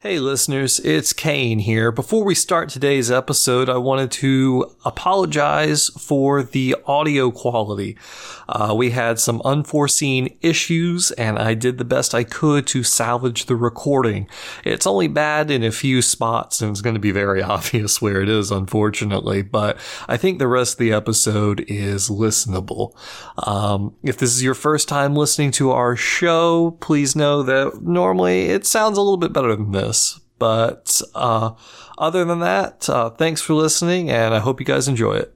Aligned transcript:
Hey 0.00 0.20
listeners, 0.20 0.78
it's 0.78 1.12
Kane 1.12 1.58
here. 1.58 1.90
Before 1.90 2.22
we 2.22 2.36
start 2.36 2.68
today's 2.68 3.10
episode, 3.10 3.68
I 3.68 3.78
wanted 3.78 4.12
to 4.12 4.70
apologize 4.84 5.88
for 5.88 6.44
the 6.44 6.76
audio 6.86 7.32
quality. 7.32 7.98
Uh, 8.48 8.74
we 8.76 8.90
had 8.90 9.18
some 9.18 9.42
unforeseen 9.44 10.38
issues 10.40 11.10
and 11.10 11.36
I 11.36 11.54
did 11.54 11.78
the 11.78 11.84
best 11.84 12.14
I 12.14 12.22
could 12.22 12.64
to 12.68 12.84
salvage 12.84 13.46
the 13.46 13.56
recording. 13.56 14.28
It's 14.64 14.86
only 14.86 15.08
bad 15.08 15.50
in 15.50 15.64
a 15.64 15.72
few 15.72 16.00
spots 16.00 16.62
and 16.62 16.70
it's 16.70 16.80
going 16.80 16.94
to 16.94 17.00
be 17.00 17.10
very 17.10 17.42
obvious 17.56 18.00
where 18.00 18.22
it 18.22 18.28
is, 18.28 18.52
unfortunately, 18.52 19.42
but 19.42 19.78
I 20.06 20.16
think 20.16 20.38
the 20.38 20.46
rest 20.46 20.74
of 20.74 20.78
the 20.78 20.92
episode 20.92 21.64
is 21.66 22.08
listenable. 22.08 22.92
Um, 23.48 23.96
if 24.04 24.16
this 24.16 24.30
is 24.32 24.44
your 24.44 24.54
first 24.54 24.86
time 24.86 25.16
listening 25.16 25.50
to 25.52 25.72
our 25.72 25.96
show, 25.96 26.76
please 26.80 27.16
know 27.16 27.42
that 27.42 27.82
normally 27.82 28.42
it 28.50 28.64
sounds 28.64 28.96
a 28.96 29.02
little 29.02 29.16
bit 29.16 29.32
better 29.32 29.56
than 29.56 29.72
this. 29.72 29.87
But 30.38 31.02
uh, 31.14 31.52
other 31.98 32.24
than 32.24 32.40
that, 32.40 32.88
uh, 32.88 33.10
thanks 33.10 33.40
for 33.40 33.54
listening, 33.54 34.10
and 34.10 34.34
I 34.34 34.38
hope 34.38 34.60
you 34.60 34.66
guys 34.66 34.86
enjoy 34.88 35.14
it. 35.14 35.34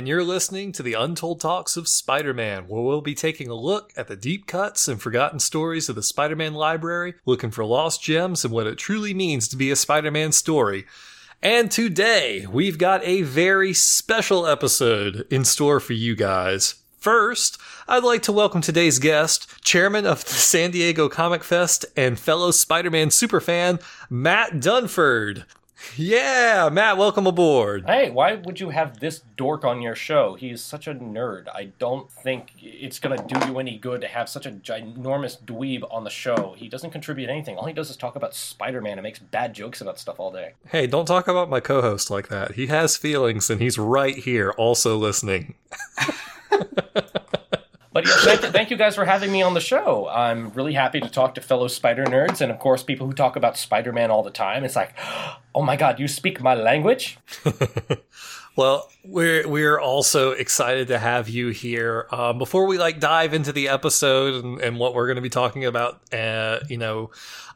And 0.00 0.08
you're 0.08 0.24
listening 0.24 0.72
to 0.72 0.82
the 0.82 0.94
Untold 0.94 1.42
Talks 1.42 1.76
of 1.76 1.86
Spider 1.86 2.32
Man, 2.32 2.68
where 2.68 2.80
we'll 2.80 3.02
be 3.02 3.14
taking 3.14 3.48
a 3.48 3.54
look 3.54 3.92
at 3.98 4.08
the 4.08 4.16
deep 4.16 4.46
cuts 4.46 4.88
and 4.88 4.98
forgotten 4.98 5.38
stories 5.38 5.90
of 5.90 5.94
the 5.94 6.02
Spider 6.02 6.34
Man 6.34 6.54
library, 6.54 7.16
looking 7.26 7.50
for 7.50 7.66
lost 7.66 8.02
gems 8.02 8.42
and 8.42 8.50
what 8.50 8.66
it 8.66 8.78
truly 8.78 9.12
means 9.12 9.46
to 9.48 9.58
be 9.58 9.70
a 9.70 9.76
Spider 9.76 10.10
Man 10.10 10.32
story. 10.32 10.86
And 11.42 11.70
today, 11.70 12.46
we've 12.50 12.78
got 12.78 13.04
a 13.04 13.20
very 13.20 13.74
special 13.74 14.46
episode 14.46 15.26
in 15.30 15.44
store 15.44 15.80
for 15.80 15.92
you 15.92 16.16
guys. 16.16 16.76
First, 16.96 17.60
I'd 17.86 18.02
like 18.02 18.22
to 18.22 18.32
welcome 18.32 18.62
today's 18.62 18.98
guest, 18.98 19.62
chairman 19.62 20.06
of 20.06 20.24
the 20.24 20.32
San 20.32 20.70
Diego 20.70 21.10
Comic 21.10 21.44
Fest 21.44 21.84
and 21.94 22.18
fellow 22.18 22.52
Spider 22.52 22.90
Man 22.90 23.08
superfan, 23.10 23.82
Matt 24.08 24.52
Dunford. 24.52 25.44
Yeah, 25.96 26.68
Matt, 26.72 26.96
welcome 26.96 27.26
aboard. 27.26 27.86
Hey, 27.86 28.10
why 28.10 28.34
would 28.34 28.60
you 28.60 28.70
have 28.70 29.00
this 29.00 29.22
dork 29.36 29.64
on 29.64 29.82
your 29.82 29.94
show? 29.94 30.34
He's 30.34 30.62
such 30.62 30.86
a 30.86 30.94
nerd. 30.94 31.48
I 31.48 31.72
don't 31.78 32.10
think 32.10 32.52
it's 32.60 32.98
going 32.98 33.18
to 33.18 33.34
do 33.34 33.46
you 33.46 33.58
any 33.58 33.78
good 33.78 34.00
to 34.02 34.06
have 34.08 34.28
such 34.28 34.46
a 34.46 34.50
ginormous 34.52 35.42
dweeb 35.42 35.82
on 35.92 36.04
the 36.04 36.10
show. 36.10 36.54
He 36.56 36.68
doesn't 36.68 36.90
contribute 36.90 37.28
anything. 37.28 37.56
All 37.56 37.66
he 37.66 37.72
does 37.72 37.90
is 37.90 37.96
talk 37.96 38.16
about 38.16 38.34
Spider 38.34 38.80
Man 38.80 38.98
and 38.98 39.02
makes 39.02 39.18
bad 39.18 39.54
jokes 39.54 39.80
about 39.80 39.98
stuff 39.98 40.20
all 40.20 40.30
day. 40.30 40.54
Hey, 40.68 40.86
don't 40.86 41.06
talk 41.06 41.28
about 41.28 41.50
my 41.50 41.60
co 41.60 41.80
host 41.82 42.10
like 42.10 42.28
that. 42.28 42.52
He 42.52 42.68
has 42.68 42.96
feelings 42.96 43.50
and 43.50 43.60
he's 43.60 43.78
right 43.78 44.16
here 44.16 44.50
also 44.52 44.96
listening. 44.96 45.54
Thank, 48.22 48.40
thank 48.40 48.70
you 48.70 48.76
guys 48.76 48.94
for 48.94 49.04
having 49.06 49.32
me 49.32 49.40
on 49.40 49.54
the 49.54 49.60
show. 49.60 50.06
I'm 50.08 50.50
really 50.50 50.74
happy 50.74 51.00
to 51.00 51.08
talk 51.08 51.34
to 51.36 51.40
fellow 51.40 51.68
Spider 51.68 52.04
nerds 52.04 52.40
and, 52.40 52.52
of 52.52 52.58
course, 52.58 52.82
people 52.82 53.06
who 53.06 53.14
talk 53.14 53.34
about 53.34 53.56
Spider 53.56 53.92
Man 53.92 54.10
all 54.10 54.22
the 54.22 54.30
time. 54.30 54.62
It's 54.62 54.76
like, 54.76 54.94
oh 55.54 55.62
my 55.62 55.76
god, 55.76 55.98
you 55.98 56.06
speak 56.06 56.40
my 56.42 56.54
language? 56.54 57.18
Well, 58.56 58.90
we're 59.04 59.48
we're 59.48 59.78
also 59.78 60.32
excited 60.32 60.88
to 60.88 60.98
have 60.98 61.28
you 61.28 61.48
here. 61.48 62.06
Um, 62.10 62.38
before 62.38 62.66
we 62.66 62.78
like 62.78 63.00
dive 63.00 63.32
into 63.32 63.52
the 63.52 63.68
episode 63.68 64.44
and, 64.44 64.60
and 64.60 64.78
what 64.78 64.94
we're 64.94 65.06
going 65.06 65.16
to 65.16 65.22
be 65.22 65.30
talking 65.30 65.64
about, 65.64 66.00
uh, 66.12 66.58
you 66.68 66.76
know, 66.76 67.10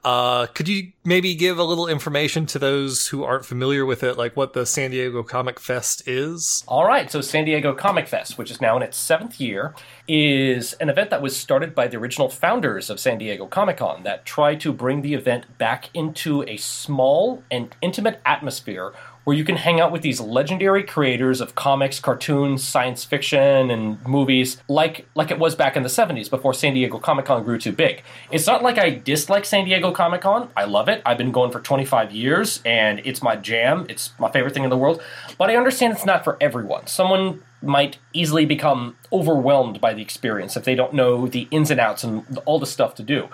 uh, 0.04 0.46
could 0.46 0.68
you 0.68 0.92
maybe 1.02 1.34
give 1.34 1.58
a 1.58 1.64
little 1.64 1.88
information 1.88 2.44
to 2.44 2.58
those 2.58 3.08
who 3.08 3.24
aren't 3.24 3.44
familiar 3.44 3.86
with 3.86 4.02
it, 4.02 4.18
like 4.18 4.36
what 4.36 4.52
the 4.52 4.66
San 4.66 4.90
Diego 4.90 5.22
Comic 5.22 5.58
Fest 5.58 6.06
is? 6.06 6.62
All 6.68 6.86
right, 6.86 7.10
so 7.10 7.22
San 7.22 7.46
Diego 7.46 7.74
Comic 7.74 8.06
Fest, 8.06 8.36
which 8.36 8.50
is 8.50 8.60
now 8.60 8.76
in 8.76 8.82
its 8.82 8.98
seventh 8.98 9.40
year, 9.40 9.74
is 10.06 10.74
an 10.74 10.90
event 10.90 11.08
that 11.08 11.22
was 11.22 11.34
started 11.34 11.74
by 11.74 11.88
the 11.88 11.96
original 11.96 12.28
founders 12.28 12.90
of 12.90 13.00
San 13.00 13.16
Diego 13.16 13.46
Comic 13.46 13.78
Con 13.78 14.02
that 14.02 14.26
tried 14.26 14.60
to 14.60 14.72
bring 14.74 15.00
the 15.00 15.14
event 15.14 15.46
back 15.56 15.88
into 15.94 16.42
a 16.42 16.58
small 16.58 17.42
and 17.50 17.74
intimate 17.80 18.20
atmosphere 18.26 18.92
where 19.24 19.36
you 19.36 19.44
can 19.44 19.56
hang 19.56 19.80
out 19.80 19.90
with 19.90 20.02
these 20.02 20.20
legendary 20.20 20.82
creators 20.82 21.40
of 21.40 21.54
comics, 21.54 21.98
cartoons, 21.98 22.62
science 22.62 23.04
fiction, 23.04 23.70
and 23.70 24.06
movies 24.06 24.58
like 24.68 25.06
like 25.14 25.30
it 25.30 25.38
was 25.38 25.54
back 25.54 25.76
in 25.76 25.82
the 25.82 25.88
70s 25.88 26.30
before 26.30 26.54
San 26.54 26.74
Diego 26.74 26.98
Comic 26.98 27.24
Con 27.26 27.42
grew 27.42 27.58
too 27.58 27.72
big. 27.72 28.02
It's 28.30 28.46
not 28.46 28.62
like 28.62 28.78
I 28.78 28.90
dislike 28.90 29.44
San 29.44 29.64
Diego 29.64 29.90
Comic 29.92 30.20
Con. 30.20 30.50
I 30.56 30.64
love 30.64 30.88
it. 30.88 31.02
I've 31.04 31.18
been 31.18 31.32
going 31.32 31.50
for 31.50 31.60
25 31.60 32.12
years 32.12 32.60
and 32.64 33.00
it's 33.04 33.22
my 33.22 33.36
jam. 33.36 33.86
It's 33.88 34.10
my 34.18 34.30
favorite 34.30 34.54
thing 34.54 34.64
in 34.64 34.70
the 34.70 34.76
world. 34.76 35.02
But 35.38 35.50
I 35.50 35.56
understand 35.56 35.94
it's 35.94 36.06
not 36.06 36.24
for 36.24 36.36
everyone. 36.40 36.86
Someone 36.86 37.42
might 37.62 37.98
easily 38.12 38.44
become 38.44 38.96
overwhelmed 39.10 39.80
by 39.80 39.94
the 39.94 40.02
experience 40.02 40.56
if 40.56 40.64
they 40.64 40.74
don't 40.74 40.92
know 40.92 41.26
the 41.26 41.48
ins 41.50 41.70
and 41.70 41.80
outs 41.80 42.04
and 42.04 42.38
all 42.44 42.58
the 42.58 42.66
stuff 42.66 42.94
to 42.96 43.02
do. 43.02 43.28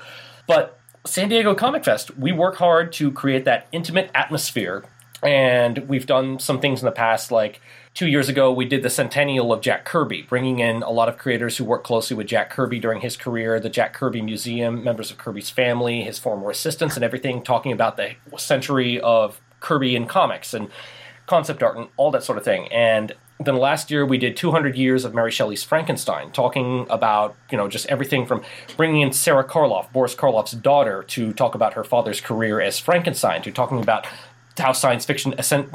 But 0.47 0.79
San 1.05 1.29
Diego 1.29 1.55
Comic 1.55 1.85
Fest, 1.85 2.17
we 2.17 2.31
work 2.31 2.57
hard 2.57 2.93
to 2.95 3.11
create 3.11 3.45
that 3.47 3.67
intimate 3.73 4.11
atmosphere 4.15 4.85
and 5.23 5.79
we've 5.89 6.07
done 6.07 6.39
some 6.39 6.61
things 6.61 6.81
in 6.81 6.87
the 6.87 6.93
past 6.93 7.31
like 7.31 7.61
two 7.95 8.07
years 8.07 8.29
ago 8.29 8.53
we 8.53 8.65
did 8.65 8.83
the 8.83 8.91
centennial 8.91 9.53
of 9.53 9.61
jack 9.61 9.85
kirby 9.85 10.23
bringing 10.23 10.61
in 10.61 10.83
a 10.83 10.91
lot 10.91 11.09
of 11.09 11.19
creators 11.19 11.57
who 11.57 11.65
worked 11.65 11.85
closely 11.85 12.17
with 12.17 12.27
jack 12.27 12.51
kirby 12.51 12.79
during 12.79 13.01
his 13.01 13.17
career 13.17 13.61
the 13.61 13.69
jack 13.69 13.93
kirby 13.93 14.23
museum 14.23 14.83
members 14.83 15.11
of 15.11 15.19
kirby's 15.19 15.51
family 15.51 16.03
his 16.03 16.19
former 16.19 16.51
assistants 16.51 16.95
and 16.95 17.05
everything 17.05 17.43
talking 17.43 17.73
about 17.73 17.97
the 17.97 18.15
century 18.37 19.01
of 19.01 19.41
kirby 19.61 19.95
in 19.95 20.07
comics 20.07 20.55
and 20.55 20.69
concept 21.31 21.63
art 21.63 21.77
and 21.77 21.87
all 21.97 22.11
that 22.11 22.25
sort 22.25 22.37
of 22.37 22.45
thing. 22.45 22.67
And 22.73 23.13
then 23.39 23.57
last 23.57 23.89
year 23.89 24.05
we 24.05 24.19
did 24.19 24.37
200 24.37 24.77
years 24.77 25.05
of 25.05 25.15
Mary 25.15 25.31
Shelley's 25.31 25.63
Frankenstein, 25.63 26.33
talking 26.33 26.87
about 26.91 27.37
you 27.51 27.57
know 27.57 27.69
just 27.69 27.87
everything 27.87 28.27
from 28.27 28.43
bringing 28.77 29.01
in 29.01 29.13
Sarah 29.13 29.45
Karloff, 29.45 29.91
Boris 29.93 30.15
Karloff's 30.15 30.53
daughter, 30.53 31.05
to 31.05 31.33
talk 31.33 31.55
about 31.55 31.75
her 31.75 31.85
father's 31.85 32.21
career 32.21 32.61
as 32.61 32.81
Frankenstein, 32.81 33.41
to 33.43 33.53
talking 33.53 33.81
about 33.81 34.07
how 34.61 34.73
science 34.73 35.05
fiction 35.05 35.35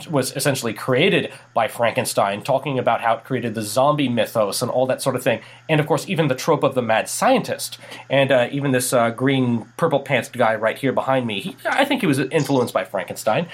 was 0.09 0.35
essentially 0.35 0.73
created 0.73 1.31
by 1.53 1.67
Frankenstein, 1.67 2.41
talking 2.41 2.79
about 2.79 3.01
how 3.01 3.15
it 3.15 3.23
created 3.23 3.55
the 3.55 3.61
zombie 3.61 4.09
mythos 4.09 4.61
and 4.61 4.71
all 4.71 4.85
that 4.87 5.01
sort 5.01 5.15
of 5.15 5.23
thing, 5.23 5.41
and 5.67 5.79
of 5.79 5.87
course 5.87 6.07
even 6.07 6.27
the 6.27 6.35
trope 6.35 6.63
of 6.63 6.75
the 6.75 6.81
mad 6.81 7.09
scientist, 7.09 7.77
and 8.09 8.31
uh, 8.31 8.47
even 8.51 8.71
this 8.71 8.93
uh, 8.93 9.09
green 9.09 9.65
purple 9.77 9.99
pants 9.99 10.29
guy 10.29 10.55
right 10.55 10.77
here 10.77 10.93
behind 10.93 11.27
me. 11.27 11.41
He, 11.41 11.57
I 11.65 11.85
think 11.85 12.01
he 12.01 12.07
was 12.07 12.19
influenced 12.19 12.73
by 12.73 12.83
Frankenstein. 12.83 13.47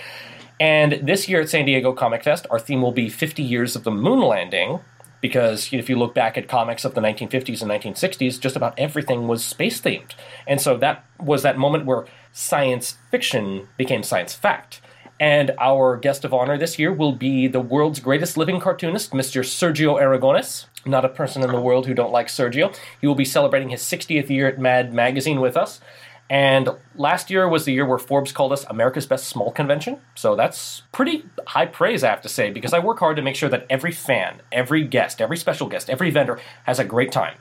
And 0.60 1.00
this 1.02 1.28
year 1.28 1.42
at 1.42 1.50
San 1.50 1.66
Diego 1.66 1.92
Comic 1.92 2.24
Fest, 2.24 2.46
our 2.52 2.60
theme 2.60 2.84
will 2.84 2.92
be 2.92 3.10
50 3.10 3.42
years 3.42 3.76
of 3.76 3.84
the 3.84 3.90
moon 3.90 4.20
landing, 4.20 4.80
because 5.22 5.72
if 5.72 5.90
you 5.90 5.98
look 5.98 6.14
back 6.14 6.38
at 6.38 6.48
comics 6.48 6.84
of 6.84 6.96
the 6.96 7.02
1950s 7.02 7.62
and 7.62 7.72
1960s, 7.72 8.40
just 8.40 8.56
about 8.56 8.78
everything 8.78 9.28
was 9.28 9.44
space 9.44 9.80
themed. 9.80 10.12
And 10.48 10.60
so 10.60 10.78
that 10.78 11.06
was 11.20 11.44
that 11.44 11.58
moment 11.58 11.86
where 11.86 12.06
science 12.32 12.98
fiction 13.10 13.70
became 13.78 14.04
science 14.04 14.34
fact. 14.34 14.82
And 15.22 15.52
our 15.60 15.98
guest 15.98 16.26
of 16.26 16.34
honor 16.34 16.58
this 16.58 16.80
year 16.80 16.92
will 16.92 17.12
be 17.12 17.48
the 17.48 17.60
world's 17.60 18.00
greatest 18.00 18.38
living 18.38 18.60
cartoonist, 18.60 19.12
Mr. 19.12 19.44
Sergio 19.44 20.02
Aragones. 20.02 20.66
Not 20.84 21.06
a 21.06 21.10
person 21.10 21.44
in 21.44 21.52
the 21.52 21.62
world 21.62 21.86
who 21.86 21.94
don't 21.94 22.12
like 22.12 22.26
Sergio. 22.26 22.76
He 23.00 23.06
will 23.06 23.14
be 23.14 23.24
celebrating 23.24 23.70
his 23.70 23.84
60th 23.84 24.30
year 24.30 24.48
at 24.48 24.58
Mad 24.58 24.96
Magazine 24.96 25.40
with 25.40 25.56
us. 25.56 25.80
And 26.28 26.70
last 26.96 27.30
year 27.30 27.48
was 27.48 27.66
the 27.66 27.72
year 27.72 27.86
where 27.86 28.00
Forbes 28.00 28.32
called 28.32 28.52
us 28.52 28.66
America's 28.68 29.06
Best 29.06 29.28
Small 29.28 29.52
Convention. 29.52 30.02
So 30.16 30.36
that's 30.36 30.82
pretty 30.92 31.24
high 31.46 31.68
praise, 31.68 32.04
I 32.04 32.10
have 32.10 32.22
to 32.22 32.30
say, 32.30 32.50
because 32.50 32.74
I 32.74 32.80
work 32.80 32.98
hard 32.98 33.18
to 33.18 33.22
make 33.22 33.36
sure 33.36 33.50
that 33.50 33.68
every 33.70 33.92
fan, 33.92 34.42
every 34.52 34.84
guest, 34.84 35.22
every 35.22 35.38
special 35.38 35.68
guest, 35.68 35.88
every 35.88 36.10
vendor 36.10 36.40
has 36.64 36.80
a 36.80 36.84
great 36.84 37.12
time. 37.12 37.36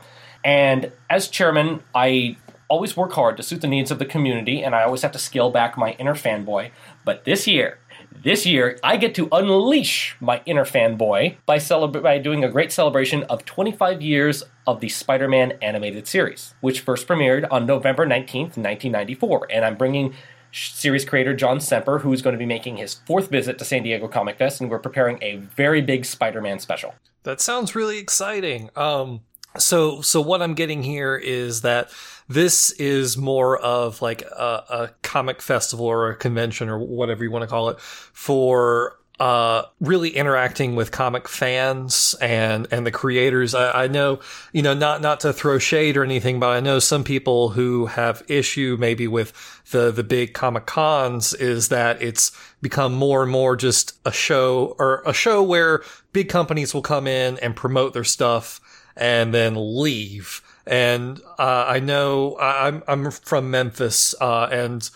And 0.44 0.93
as 1.09 1.29
chairman, 1.29 1.83
I 1.94 2.37
always 2.71 2.97
work 2.97 3.13
hard 3.13 3.37
to 3.37 3.43
suit 3.43 3.61
the 3.61 3.69
needs 3.69 3.91
of 3.91 3.99
the 3.99 4.07
community, 4.07 4.63
and 4.63 4.75
I 4.75 4.85
always 4.85 5.03
have 5.03 5.13
to 5.13 5.19
scale 5.19 5.51
back 5.51 5.77
my 5.77 5.91
inner 5.99 6.15
fanboy. 6.15 6.71
But 7.05 7.25
this 7.25 7.47
year, 7.47 7.79
This 8.23 8.45
year, 8.45 8.79
I 8.83 8.97
get 8.97 9.15
to 9.15 9.29
unleash 9.33 10.17
my 10.21 10.43
inner 10.45 10.65
fanboy 10.65 11.37
by, 11.47 11.57
celebra- 11.59 12.03
by 12.03 12.19
doing 12.19 12.45
a 12.45 12.51
great 12.51 12.71
celebration 12.73 13.23
of 13.25 13.45
25 13.45 14.03
years 14.03 14.43
of 14.67 14.81
the 14.81 14.89
Spider 14.91 15.29
Man 15.29 15.53
animated 15.63 16.07
series, 16.07 16.55
which 16.61 16.81
first 16.81 17.07
premiered 17.09 17.47
on 17.51 17.67
November 17.67 18.07
19th, 18.07 18.57
1994. 18.59 19.47
And 19.51 19.65
I'm 19.65 19.77
bringing 19.77 20.13
series 20.53 21.05
creator 21.05 21.35
John 21.35 21.61
Semper, 21.61 22.01
who's 22.01 22.21
going 22.21 22.35
to 22.35 22.39
be 22.39 22.45
making 22.47 22.77
his 22.77 22.95
fourth 22.95 23.31
visit 23.31 23.59
to 23.59 23.65
San 23.65 23.85
Diego 23.85 24.09
Comic 24.09 24.37
Fest, 24.37 24.61
and 24.61 24.69
we're 24.71 24.79
preparing 24.81 25.19
a 25.23 25.37
very 25.37 25.81
big 25.81 26.05
Spider 26.05 26.43
Man 26.43 26.59
special. 26.59 26.95
That 27.23 27.41
sounds 27.41 27.75
really 27.75 27.99
exciting. 27.99 28.71
Um, 28.77 29.21
so, 29.57 30.01
so 30.03 30.21
what 30.21 30.43
I'm 30.43 30.55
getting 30.55 30.83
here 30.83 31.17
is 31.17 31.63
that 31.63 31.91
this 32.31 32.71
is 32.71 33.17
more 33.17 33.59
of 33.59 34.00
like 34.00 34.23
a, 34.23 34.65
a 34.71 34.91
comic 35.03 35.43
festival 35.43 35.87
or 35.87 36.11
a 36.11 36.17
convention 36.17 36.69
or 36.69 36.79
whatever 36.79 37.25
you 37.25 37.31
want 37.31 37.43
to 37.43 37.49
call 37.49 37.71
it 37.71 37.81
for 37.81 39.00
uh, 39.19 39.65
really 39.81 40.11
interacting 40.11 40.77
with 40.77 40.93
comic 40.93 41.27
fans 41.29 42.15
and 42.23 42.69
and 42.71 42.87
the 42.87 42.93
creators. 42.93 43.53
I, 43.53 43.85
I 43.85 43.87
know, 43.88 44.21
you 44.53 44.62
know, 44.62 44.75
not 44.75 45.03
not 45.03 45.21
to 45.21 45.32
throw 45.32 45.59
shade 45.59 45.97
or 45.97 46.05
anything, 46.05 46.38
but 46.38 46.50
I 46.50 46.61
know 46.61 46.79
some 46.79 47.03
people 47.03 47.50
who 47.50 47.87
have 47.87 48.23
issue 48.29 48.76
maybe 48.79 49.09
with 49.09 49.33
the 49.73 49.91
the 49.91 50.05
big 50.05 50.33
comic 50.33 50.67
cons 50.67 51.35
is 51.35 51.69
that 51.69 52.00
it's 52.00 52.31
become 52.62 52.94
more 52.94 53.25
and 53.25 53.33
more 53.33 53.56
just 53.56 53.99
a 54.06 54.12
show 54.12 54.76
or 54.79 55.03
a 55.05 55.12
show 55.12 55.43
where 55.43 55.83
big 56.12 56.29
companies 56.29 56.73
will 56.73 56.83
come 56.83 57.09
in 57.09 57.38
and 57.41 57.56
promote 57.56 57.93
their 57.93 58.05
stuff 58.05 58.61
and 58.97 59.35
then 59.35 59.55
leave. 59.56 60.43
And 60.71 61.21
uh, 61.37 61.65
I 61.67 61.81
know 61.81 62.39
I'm 62.39 62.85
I'm 62.87 63.11
from 63.11 63.51
Memphis, 63.51 64.15
uh, 64.21 64.49
and 64.53 64.89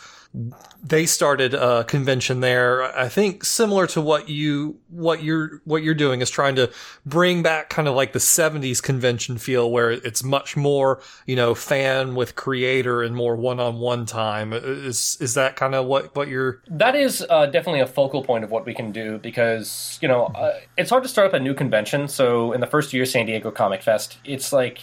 they 0.83 1.07
started 1.07 1.55
a 1.55 1.85
convention 1.85 2.41
there. 2.41 2.97
I 2.97 3.09
think 3.09 3.45
similar 3.45 3.87
to 3.89 4.01
what 4.01 4.29
you 4.29 4.79
what 4.89 5.23
you're 5.23 5.63
what 5.65 5.83
you're 5.83 5.95
doing 5.95 6.21
is 6.21 6.31
trying 6.31 6.55
to 6.57 6.71
bring 7.05 7.43
back 7.43 7.71
kind 7.71 7.89
of 7.89 7.95
like 7.95 8.13
the 8.13 8.19
'70s 8.19 8.83
convention 8.83 9.39
feel, 9.39 9.71
where 9.71 9.91
it's 9.91 10.23
much 10.23 10.57
more 10.57 11.01
you 11.27 11.35
know 11.35 11.57
fan 11.57 12.15
with 12.15 12.37
creator 12.37 13.03
and 13.03 13.17
more 13.17 13.35
one-on-one 13.35 14.07
time. 14.07 14.53
Is 14.53 15.17
is 15.21 15.35
that 15.35 15.57
kind 15.57 15.75
of 15.75 15.87
what 15.87 16.15
what 16.15 16.29
you're? 16.29 16.63
That 16.69 16.95
is 16.95 17.25
uh, 17.31 17.47
definitely 17.47 17.81
a 17.81 17.87
focal 17.87 18.23
point 18.23 18.45
of 18.45 18.51
what 18.51 18.65
we 18.67 18.75
can 18.75 18.93
do 18.93 19.19
because 19.19 19.99
you 20.03 20.09
know 20.09 20.27
uh, 20.27 20.61
it's 20.77 20.91
hard 20.91 21.03
to 21.05 21.09
start 21.09 21.29
up 21.29 21.35
a 21.35 21.41
new 21.41 21.55
convention. 21.55 22.07
So 22.07 22.53
in 22.53 22.61
the 22.61 22.69
first 22.69 22.93
year, 22.93 23.07
San 23.07 23.27
Diego 23.27 23.51
Comic 23.51 23.83
Fest, 23.83 24.19
it's 24.25 24.53
like 24.53 24.81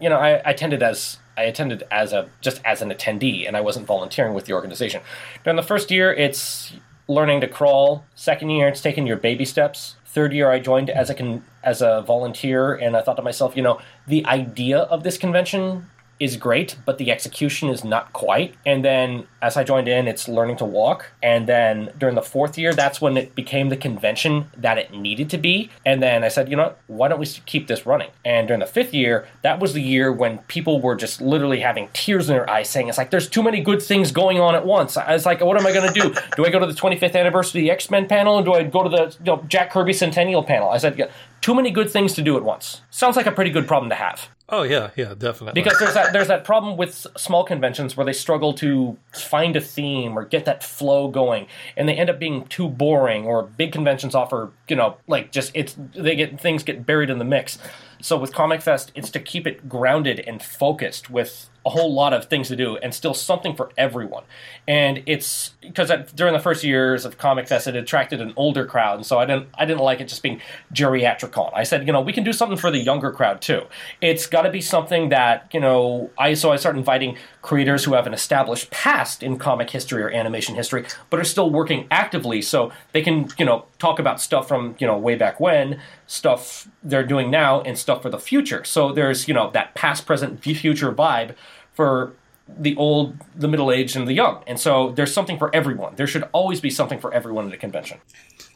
you 0.00 0.08
know 0.08 0.16
I, 0.16 0.34
I 0.36 0.50
attended 0.50 0.82
as 0.82 1.18
I 1.36 1.44
attended 1.44 1.84
as 1.90 2.12
a 2.12 2.28
just 2.40 2.60
as 2.64 2.82
an 2.82 2.90
attendee, 2.90 3.46
and 3.46 3.56
I 3.56 3.60
wasn't 3.60 3.86
volunteering 3.86 4.34
with 4.34 4.44
the 4.44 4.52
organization. 4.52 5.02
During 5.44 5.56
the 5.56 5.62
first 5.62 5.90
year, 5.90 6.12
it's 6.12 6.72
learning 7.08 7.40
to 7.40 7.48
crawl. 7.48 8.04
Second 8.14 8.50
year, 8.50 8.68
it's 8.68 8.80
taking 8.80 9.06
your 9.06 9.16
baby 9.16 9.44
steps. 9.44 9.96
Third 10.06 10.32
year, 10.32 10.50
I 10.50 10.58
joined 10.58 10.90
as 10.90 11.08
a 11.10 11.14
con- 11.14 11.44
as 11.62 11.82
a 11.82 12.02
volunteer, 12.02 12.74
and 12.74 12.96
I 12.96 13.00
thought 13.02 13.16
to 13.16 13.22
myself, 13.22 13.56
you 13.56 13.62
know, 13.62 13.80
the 14.06 14.24
idea 14.26 14.78
of 14.78 15.02
this 15.02 15.16
convention 15.16 15.86
is 16.20 16.36
great, 16.36 16.76
but 16.86 16.98
the 16.98 17.10
execution 17.10 17.68
is 17.68 17.84
not 17.84 18.12
quite. 18.12 18.54
And 18.64 18.84
then 18.84 19.26
as 19.42 19.56
I 19.56 19.64
joined 19.64 19.88
in, 19.88 20.06
it's 20.06 20.28
learning 20.28 20.56
to 20.58 20.64
walk. 20.64 21.10
And 21.22 21.46
then 21.46 21.90
during 21.98 22.14
the 22.14 22.22
fourth 22.22 22.56
year, 22.56 22.72
that's 22.72 23.00
when 23.00 23.16
it 23.16 23.34
became 23.34 23.68
the 23.68 23.76
convention 23.76 24.46
that 24.56 24.78
it 24.78 24.92
needed 24.92 25.28
to 25.30 25.38
be. 25.38 25.70
And 25.84 26.02
then 26.02 26.22
I 26.22 26.28
said, 26.28 26.48
you 26.48 26.56
know, 26.56 26.74
what? 26.86 27.00
why 27.00 27.08
don't 27.08 27.18
we 27.18 27.26
keep 27.46 27.66
this 27.66 27.86
running? 27.86 28.10
And 28.26 28.46
during 28.46 28.60
the 28.60 28.66
fifth 28.66 28.92
year, 28.92 29.26
that 29.42 29.58
was 29.58 29.72
the 29.72 29.80
year 29.80 30.12
when 30.12 30.38
people 30.46 30.80
were 30.80 30.94
just 30.94 31.20
literally 31.20 31.60
having 31.60 31.88
tears 31.92 32.28
in 32.28 32.36
their 32.36 32.48
eyes, 32.48 32.68
saying, 32.68 32.88
"It's 32.88 32.98
like 32.98 33.10
there's 33.10 33.28
too 33.28 33.42
many 33.42 33.62
good 33.62 33.82
things 33.82 34.12
going 34.12 34.38
on 34.38 34.54
at 34.54 34.66
once." 34.66 34.96
I 34.96 35.14
was 35.14 35.26
like, 35.26 35.40
"What 35.40 35.58
am 35.58 35.66
I 35.66 35.72
going 35.72 35.92
to 35.92 36.00
do? 36.00 36.14
Do 36.36 36.44
I 36.44 36.50
go 36.50 36.58
to 36.58 36.66
the 36.66 36.74
25th 36.74 37.16
anniversary 37.16 37.70
X 37.70 37.90
Men 37.90 38.06
panel, 38.06 38.34
or 38.36 38.42
do 38.44 38.52
I 38.52 38.64
go 38.64 38.82
to 38.82 38.90
the 38.90 39.16
you 39.18 39.24
know, 39.24 39.44
Jack 39.48 39.70
Kirby 39.72 39.94
Centennial 39.94 40.44
panel?" 40.44 40.68
I 40.68 40.76
said, 40.76 41.10
"Too 41.40 41.54
many 41.54 41.70
good 41.70 41.90
things 41.90 42.12
to 42.14 42.22
do 42.22 42.36
at 42.36 42.44
once." 42.44 42.82
Sounds 42.90 43.16
like 43.16 43.26
a 43.26 43.32
pretty 43.32 43.50
good 43.50 43.66
problem 43.66 43.90
to 43.90 43.96
have. 43.96 44.28
Oh 44.52 44.64
yeah, 44.64 44.90
yeah, 44.96 45.14
definitely. 45.16 45.60
Because 45.60 45.78
there's 45.78 45.94
that 45.94 46.12
there's 46.12 46.28
that 46.28 46.44
problem 46.44 46.76
with 46.76 47.06
small 47.16 47.44
conventions 47.44 47.96
where 47.96 48.04
they 48.04 48.12
struggle 48.12 48.52
to 48.54 48.98
find 49.12 49.54
a 49.54 49.60
theme 49.60 50.18
or 50.18 50.24
get 50.24 50.44
that 50.44 50.64
flow 50.64 51.08
going, 51.08 51.46
and 51.76 51.88
they 51.88 51.94
end 51.94 52.10
up 52.10 52.18
being 52.18 52.46
too 52.46 52.68
boring. 52.68 53.26
Or 53.26 53.44
big 53.44 53.72
conventions 53.72 54.14
offer, 54.14 54.50
you 54.68 54.76
know, 54.76 54.96
like 55.06 55.30
just 55.30 55.52
it's 55.54 55.76
they 55.94 56.16
get 56.16 56.40
things 56.40 56.64
get 56.64 56.84
buried 56.84 57.10
in 57.10 57.18
the 57.18 57.24
mix. 57.24 57.58
So 58.02 58.16
with 58.16 58.32
Comic 58.32 58.60
Fest, 58.62 58.90
it's 58.94 59.10
to 59.10 59.20
keep 59.20 59.46
it 59.46 59.68
grounded 59.68 60.20
and 60.20 60.42
focused 60.42 61.10
with 61.10 61.48
a 61.66 61.70
whole 61.70 61.92
lot 61.92 62.12
of 62.12 62.24
things 62.26 62.48
to 62.48 62.56
do 62.56 62.76
and 62.78 62.94
still 62.94 63.12
something 63.12 63.54
for 63.54 63.70
everyone. 63.76 64.24
And 64.66 65.02
it's 65.06 65.50
because 65.60 65.90
during 66.14 66.32
the 66.32 66.40
first 66.40 66.64
years 66.64 67.04
of 67.04 67.18
Comic 67.18 67.48
Fest, 67.48 67.66
it 67.66 67.76
attracted 67.76 68.20
an 68.20 68.32
older 68.36 68.64
crowd, 68.64 68.96
and 68.96 69.06
so 69.06 69.18
I 69.18 69.26
didn't 69.26 69.48
I 69.54 69.64
didn't 69.64 69.82
like 69.82 70.00
it 70.00 70.08
just 70.08 70.22
being 70.22 70.40
geriatricon. 70.72 71.50
I 71.54 71.64
said, 71.64 71.86
you 71.86 71.92
know, 71.92 72.00
we 72.00 72.12
can 72.12 72.24
do 72.24 72.32
something 72.32 72.56
for 72.56 72.70
the 72.70 72.78
younger 72.78 73.10
crowd 73.10 73.40
too. 73.40 73.62
It's 74.00 74.26
got 74.26 74.42
to 74.42 74.50
be 74.50 74.60
something 74.60 75.10
that 75.10 75.48
you 75.52 75.60
know. 75.60 76.10
I 76.18 76.34
so 76.34 76.52
I 76.52 76.56
started 76.56 76.78
inviting 76.78 77.16
creators 77.42 77.84
who 77.84 77.94
have 77.94 78.06
an 78.06 78.14
established 78.14 78.70
past 78.70 79.22
in 79.22 79.38
comic 79.38 79.70
history 79.70 80.02
or 80.02 80.10
animation 80.10 80.54
history, 80.54 80.86
but 81.10 81.20
are 81.20 81.24
still 81.24 81.50
working 81.50 81.86
actively, 81.90 82.40
so 82.40 82.72
they 82.92 83.02
can 83.02 83.28
you 83.38 83.44
know 83.44 83.64
talk 83.78 83.98
about 83.98 84.20
stuff 84.20 84.48
from 84.48 84.76
you 84.78 84.86
know 84.86 84.96
way 84.96 85.16
back 85.16 85.40
when, 85.40 85.80
stuff 86.06 86.68
they're 86.82 87.06
doing 87.06 87.30
now, 87.30 87.60
and 87.62 87.76
stuff 87.76 88.02
for 88.02 88.10
the 88.10 88.18
future. 88.18 88.64
So 88.64 88.92
there's 88.92 89.28
you 89.28 89.34
know 89.34 89.50
that 89.50 89.74
past, 89.74 90.06
present, 90.06 90.42
future 90.42 90.92
vibe 90.92 91.34
for 91.80 92.12
the 92.58 92.76
old, 92.76 93.16
the 93.34 93.48
middle 93.48 93.72
aged, 93.72 93.96
and 93.96 94.06
the 94.06 94.12
young. 94.12 94.42
And 94.46 94.60
so 94.60 94.90
there's 94.90 95.14
something 95.14 95.38
for 95.38 95.48
everyone. 95.54 95.94
There 95.96 96.06
should 96.06 96.24
always 96.32 96.60
be 96.60 96.68
something 96.68 96.98
for 96.98 97.10
everyone 97.14 97.46
at 97.46 97.54
a 97.54 97.56
convention. 97.56 98.00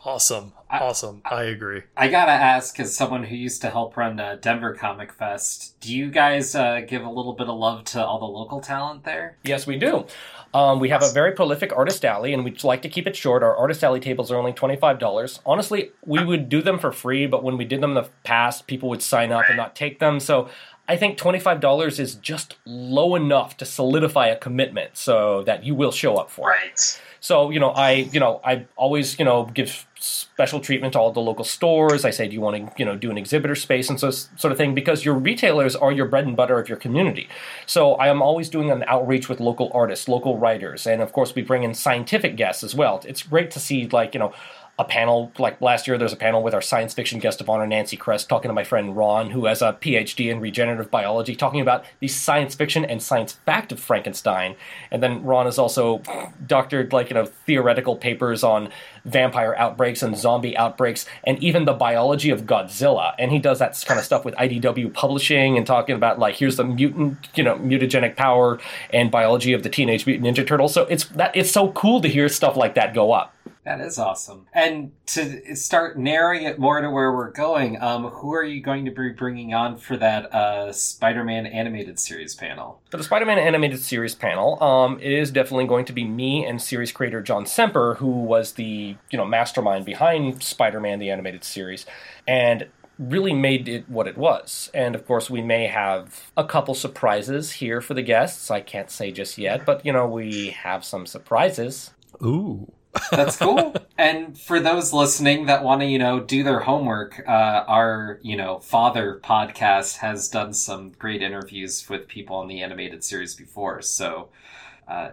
awesome, 0.04 0.52
awesome. 0.68 1.22
I 1.24 1.44
agree. 1.44 1.84
I 1.96 2.08
gotta 2.08 2.32
ask, 2.32 2.78
as 2.80 2.94
someone 2.94 3.24
who 3.24 3.34
used 3.36 3.62
to 3.62 3.70
help 3.70 3.96
run 3.96 4.20
uh, 4.20 4.36
Denver 4.38 4.74
Comic 4.74 5.10
Fest, 5.14 5.80
do 5.80 5.96
you 5.96 6.10
guys 6.10 6.54
uh, 6.54 6.82
give 6.86 7.02
a 7.02 7.08
little 7.08 7.32
bit 7.32 7.48
of 7.48 7.56
love 7.56 7.84
to 7.84 8.04
all 8.04 8.18
the 8.18 8.26
local 8.26 8.60
talent 8.60 9.04
there? 9.04 9.38
Yes, 9.42 9.66
we 9.66 9.78
do. 9.78 10.04
Um, 10.52 10.78
we 10.78 10.90
have 10.90 11.02
a 11.02 11.10
very 11.10 11.32
prolific 11.32 11.72
artist 11.74 12.04
alley, 12.04 12.32
and 12.34 12.44
we'd 12.44 12.62
like 12.62 12.82
to 12.82 12.88
keep 12.88 13.06
it 13.08 13.16
short. 13.16 13.42
Our 13.42 13.56
artist 13.56 13.82
alley 13.82 14.00
tables 14.00 14.30
are 14.30 14.36
only 14.36 14.52
twenty 14.52 14.76
five 14.76 14.98
dollars. 14.98 15.40
Honestly, 15.46 15.92
we 16.04 16.22
would 16.24 16.48
do 16.48 16.62
them 16.62 16.78
for 16.78 16.92
free, 16.92 17.26
but 17.26 17.42
when 17.42 17.56
we 17.56 17.64
did 17.64 17.80
them 17.80 17.96
in 17.96 18.02
the 18.02 18.08
past, 18.22 18.66
people 18.66 18.88
would 18.90 19.02
sign 19.02 19.32
up 19.32 19.44
and 19.48 19.56
not 19.56 19.74
take 19.74 19.98
them. 19.98 20.20
So 20.20 20.48
I 20.88 20.96
think 20.96 21.16
twenty 21.16 21.40
five 21.40 21.60
dollars 21.60 21.98
is 21.98 22.14
just 22.16 22.56
low 22.66 23.14
enough 23.14 23.56
to 23.58 23.64
solidify 23.64 24.28
a 24.28 24.36
commitment, 24.36 24.96
so 24.96 25.42
that 25.44 25.64
you 25.64 25.74
will 25.74 25.92
show 25.92 26.16
up 26.16 26.30
for 26.30 26.52
it. 26.52 27.00
So 27.20 27.48
you 27.48 27.58
know, 27.58 27.70
I 27.70 27.92
you 27.92 28.20
know 28.20 28.40
I 28.44 28.66
always 28.76 29.18
you 29.18 29.24
know 29.24 29.46
give 29.46 29.86
special 29.98 30.60
treatment 30.60 30.92
to 30.92 30.98
all 30.98 31.10
the 31.10 31.20
local 31.20 31.44
stores. 31.44 32.04
I 32.04 32.10
say, 32.10 32.28
do 32.28 32.34
you 32.34 32.42
want 32.42 32.56
to 32.56 32.72
you 32.76 32.84
know 32.84 32.96
do 32.96 33.10
an 33.10 33.16
exhibitor 33.16 33.54
space 33.54 33.88
and 33.88 33.98
so 33.98 34.10
sort 34.10 34.52
of 34.52 34.58
thing 34.58 34.74
because 34.74 35.06
your 35.06 35.14
retailers 35.14 35.74
are 35.74 35.90
your 35.90 36.04
bread 36.04 36.26
and 36.26 36.36
butter 36.36 36.58
of 36.58 36.68
your 36.68 36.76
community. 36.76 37.28
So 37.64 37.94
I 37.94 38.08
am 38.08 38.20
always 38.20 38.50
doing 38.50 38.70
an 38.70 38.84
outreach 38.86 39.30
with 39.30 39.40
local 39.40 39.70
artists, 39.72 40.06
local 40.06 40.36
writers, 40.36 40.86
and 40.86 41.00
of 41.00 41.12
course 41.12 41.34
we 41.34 41.40
bring 41.40 41.62
in 41.62 41.72
scientific 41.72 42.36
guests 42.36 42.62
as 42.62 42.74
well. 42.74 43.00
It's 43.06 43.22
great 43.22 43.50
to 43.52 43.58
see 43.58 43.88
like 43.88 44.12
you 44.12 44.20
know 44.20 44.34
a 44.78 44.84
panel 44.84 45.32
like 45.38 45.60
last 45.60 45.86
year 45.86 45.96
there's 45.96 46.12
a 46.12 46.16
panel 46.16 46.42
with 46.42 46.54
our 46.54 46.62
science 46.62 46.94
fiction 46.94 47.18
guest 47.18 47.40
of 47.40 47.48
honor 47.48 47.66
nancy 47.66 47.96
kress 47.96 48.24
talking 48.24 48.48
to 48.48 48.52
my 48.52 48.64
friend 48.64 48.96
ron 48.96 49.30
who 49.30 49.46
has 49.46 49.62
a 49.62 49.74
phd 49.74 50.30
in 50.30 50.40
regenerative 50.40 50.90
biology 50.90 51.36
talking 51.36 51.60
about 51.60 51.84
the 52.00 52.08
science 52.08 52.54
fiction 52.54 52.84
and 52.84 53.02
science 53.02 53.34
fact 53.46 53.72
of 53.72 53.80
frankenstein. 53.80 54.56
And 54.90 55.02
then 55.02 55.22
ron 55.22 55.46
has 55.46 55.58
also 55.58 56.02
doctored 56.46 56.92
like 56.92 57.10
you 57.10 57.14
know 57.14 57.26
theoretical 57.26 57.96
papers 57.96 58.42
on 58.42 58.70
vampire 59.04 59.54
outbreaks 59.56 60.02
and 60.02 60.16
zombie 60.16 60.56
outbreaks 60.56 61.06
and 61.24 61.42
even 61.42 61.64
the 61.64 61.72
biology 61.72 62.30
of 62.30 62.42
godzilla. 62.42 63.14
And 63.18 63.30
he 63.30 63.38
does 63.38 63.58
that 63.58 63.82
kind 63.86 63.98
of 63.98 64.06
stuff 64.06 64.24
with 64.24 64.34
idw 64.36 64.92
publishing 64.92 65.56
and 65.56 65.66
talking 65.66 65.94
about 65.94 66.18
like 66.18 66.36
here's 66.36 66.56
the 66.56 66.64
mutant 66.64 67.18
you 67.34 67.44
know 67.44 67.56
mutagenic 67.56 68.16
power 68.16 68.58
and 68.90 69.10
biology 69.10 69.52
of 69.52 69.62
the 69.62 69.68
teenage 69.68 70.06
mutant 70.06 70.36
ninja 70.36 70.46
turtle 70.46 70.68
so 70.68 70.82
it's 70.84 71.04
that 71.08 71.34
it's 71.36 71.50
so 71.50 71.72
cool 71.72 72.00
to 72.00 72.08
hear 72.08 72.28
stuff 72.28 72.56
like 72.56 72.74
that 72.74 72.94
go 72.94 73.12
up 73.12 73.34
That 73.64 73.80
is 73.80 73.98
awesome. 73.98 74.46
And 74.52 74.92
to 75.06 75.56
start 75.56 75.98
narrowing 75.98 76.42
it 76.42 76.58
more 76.58 76.80
to 76.82 76.90
where 76.90 77.12
we're 77.12 77.30
going, 77.30 77.80
um, 77.80 78.08
who 78.08 78.34
are 78.34 78.44
you 78.44 78.60
going 78.60 78.84
to 78.84 78.90
be 78.90 79.08
bringing 79.10 79.54
on 79.54 79.78
for 79.78 79.96
that 79.96 80.34
uh, 80.34 80.70
Spider-Man 80.70 81.46
animated 81.46 81.98
series 81.98 82.34
panel? 82.34 82.82
For 82.90 82.98
the 82.98 83.04
Spider-Man 83.04 83.38
animated 83.38 83.80
series 83.80 84.14
panel, 84.14 84.62
um, 84.62 84.98
it 85.00 85.12
is 85.12 85.30
definitely 85.30 85.66
going 85.66 85.86
to 85.86 85.94
be 85.94 86.04
me 86.04 86.44
and 86.44 86.60
series 86.60 86.92
creator 86.92 87.22
John 87.22 87.46
Semper, 87.46 87.94
who 87.94 88.08
was 88.08 88.52
the 88.52 88.96
you 89.10 89.16
know 89.16 89.24
mastermind 89.24 89.86
behind 89.86 90.42
Spider-Man 90.42 90.98
the 90.98 91.10
animated 91.10 91.42
series, 91.42 91.86
and 92.28 92.68
really 92.98 93.32
made 93.32 93.66
it 93.66 93.88
what 93.88 94.06
it 94.06 94.18
was. 94.18 94.70
And 94.74 94.94
of 94.94 95.06
course, 95.06 95.30
we 95.30 95.40
may 95.40 95.68
have 95.68 96.30
a 96.36 96.44
couple 96.44 96.74
surprises 96.74 97.52
here 97.52 97.80
for 97.80 97.94
the 97.94 98.02
guests. 98.02 98.50
I 98.50 98.60
can't 98.60 98.90
say 98.90 99.10
just 99.10 99.38
yet, 99.38 99.64
but 99.64 99.84
you 99.86 99.92
know 99.92 100.06
we 100.06 100.50
have 100.50 100.84
some 100.84 101.06
surprises. 101.06 101.92
Ooh. 102.22 102.70
That's 103.10 103.36
cool. 103.36 103.74
and 103.98 104.38
for 104.38 104.60
those 104.60 104.92
listening 104.92 105.46
that 105.46 105.62
want 105.62 105.80
to, 105.80 105.86
you 105.86 105.98
know, 105.98 106.20
do 106.20 106.42
their 106.42 106.60
homework, 106.60 107.22
uh, 107.26 107.64
our, 107.66 108.18
you 108.22 108.36
know, 108.36 108.58
Father 108.60 109.20
podcast 109.22 109.98
has 109.98 110.28
done 110.28 110.52
some 110.52 110.90
great 110.98 111.22
interviews 111.22 111.88
with 111.88 112.08
people 112.08 112.36
on 112.36 112.48
the 112.48 112.62
animated 112.62 113.04
series 113.04 113.34
before. 113.34 113.82
So, 113.82 114.28
uh, 114.88 115.10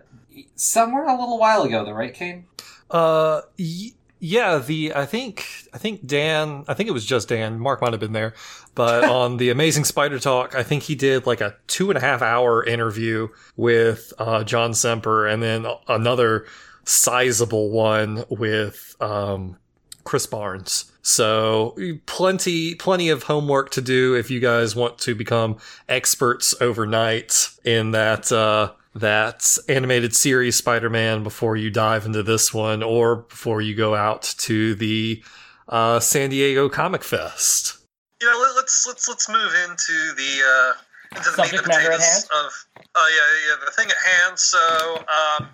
somewhere 0.55 1.07
a 1.07 1.19
little 1.19 1.37
while 1.37 1.63
ago, 1.63 1.85
though, 1.85 1.91
right, 1.91 2.13
Kane? 2.13 2.45
Uh, 2.89 3.41
y- 3.57 3.93
yeah, 4.23 4.59
the 4.59 4.93
I 4.93 5.07
think 5.07 5.45
I 5.73 5.79
think 5.79 6.05
Dan, 6.05 6.63
I 6.67 6.75
think 6.75 6.87
it 6.87 6.91
was 6.91 7.05
just 7.05 7.27
Dan. 7.27 7.59
Mark 7.59 7.81
might 7.81 7.91
have 7.91 7.99
been 7.99 8.13
there, 8.13 8.35
but 8.75 9.03
on 9.09 9.37
the 9.37 9.49
Amazing 9.49 9.85
Spider 9.85 10.19
Talk, 10.19 10.53
I 10.53 10.61
think 10.61 10.83
he 10.83 10.93
did 10.93 11.25
like 11.25 11.41
a 11.41 11.55
two 11.65 11.89
and 11.89 11.97
a 11.97 12.01
half 12.01 12.21
hour 12.21 12.63
interview 12.63 13.29
with 13.55 14.13
uh, 14.19 14.43
John 14.43 14.75
Semper, 14.75 15.25
and 15.25 15.41
then 15.41 15.65
another 15.87 16.45
sizable 16.83 17.69
one 17.69 18.23
with 18.29 18.95
um, 18.99 19.57
Chris 20.03 20.25
Barnes. 20.25 20.91
So 21.01 21.75
plenty, 22.05 22.75
plenty 22.75 23.09
of 23.09 23.23
homework 23.23 23.71
to 23.71 23.81
do 23.81 24.15
if 24.15 24.29
you 24.29 24.39
guys 24.39 24.75
want 24.75 24.97
to 24.99 25.15
become 25.15 25.57
experts 25.89 26.53
overnight 26.61 27.49
in 27.63 27.91
that, 27.91 28.31
uh, 28.31 28.71
that 28.95 29.57
animated 29.67 30.15
series 30.15 30.55
Spider-Man 30.55 31.23
before 31.23 31.55
you 31.55 31.69
dive 31.69 32.05
into 32.05 32.23
this 32.23 32.53
one 32.53 32.83
or 32.83 33.17
before 33.17 33.61
you 33.61 33.75
go 33.75 33.95
out 33.95 34.21
to 34.39 34.75
the, 34.75 35.23
uh, 35.71 35.99
San 35.99 36.29
Diego 36.29 36.69
Comic 36.69 37.03
Fest. 37.03 37.77
You 38.21 38.27
know, 38.27 38.37
let, 38.39 38.55
let's 38.55 38.85
let's 38.85 39.07
let's 39.07 39.29
move 39.29 39.51
into 39.67 40.13
the 40.15 40.43
uh, 40.45 41.17
into 41.17 41.31
the 41.31 41.41
meat 41.41 41.49
Subject 41.49 41.63
and 41.63 41.67
matter 41.67 41.89
potatoes 41.89 42.27
of 42.31 42.67
uh, 42.77 43.05
yeah 43.09 43.49
yeah 43.49 43.65
the 43.65 43.71
thing 43.71 43.87
at 43.89 43.97
hand. 43.97 44.37
So 44.37 44.97
um, 44.97 45.49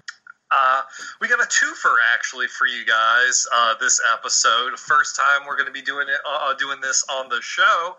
uh, 0.51 0.81
we 1.21 1.27
got 1.27 1.39
a 1.39 1.47
twofer 1.47 1.95
actually 2.13 2.47
for 2.47 2.67
you 2.67 2.85
guys 2.85 3.45
uh, 3.53 3.75
this 3.79 4.01
episode. 4.13 4.77
First 4.79 5.15
time 5.15 5.47
we're 5.47 5.55
going 5.57 5.67
to 5.67 5.73
be 5.73 5.81
doing 5.81 6.07
it 6.07 6.19
uh, 6.27 6.53
doing 6.55 6.79
this 6.81 7.05
on 7.09 7.29
the 7.29 7.39
show. 7.41 7.95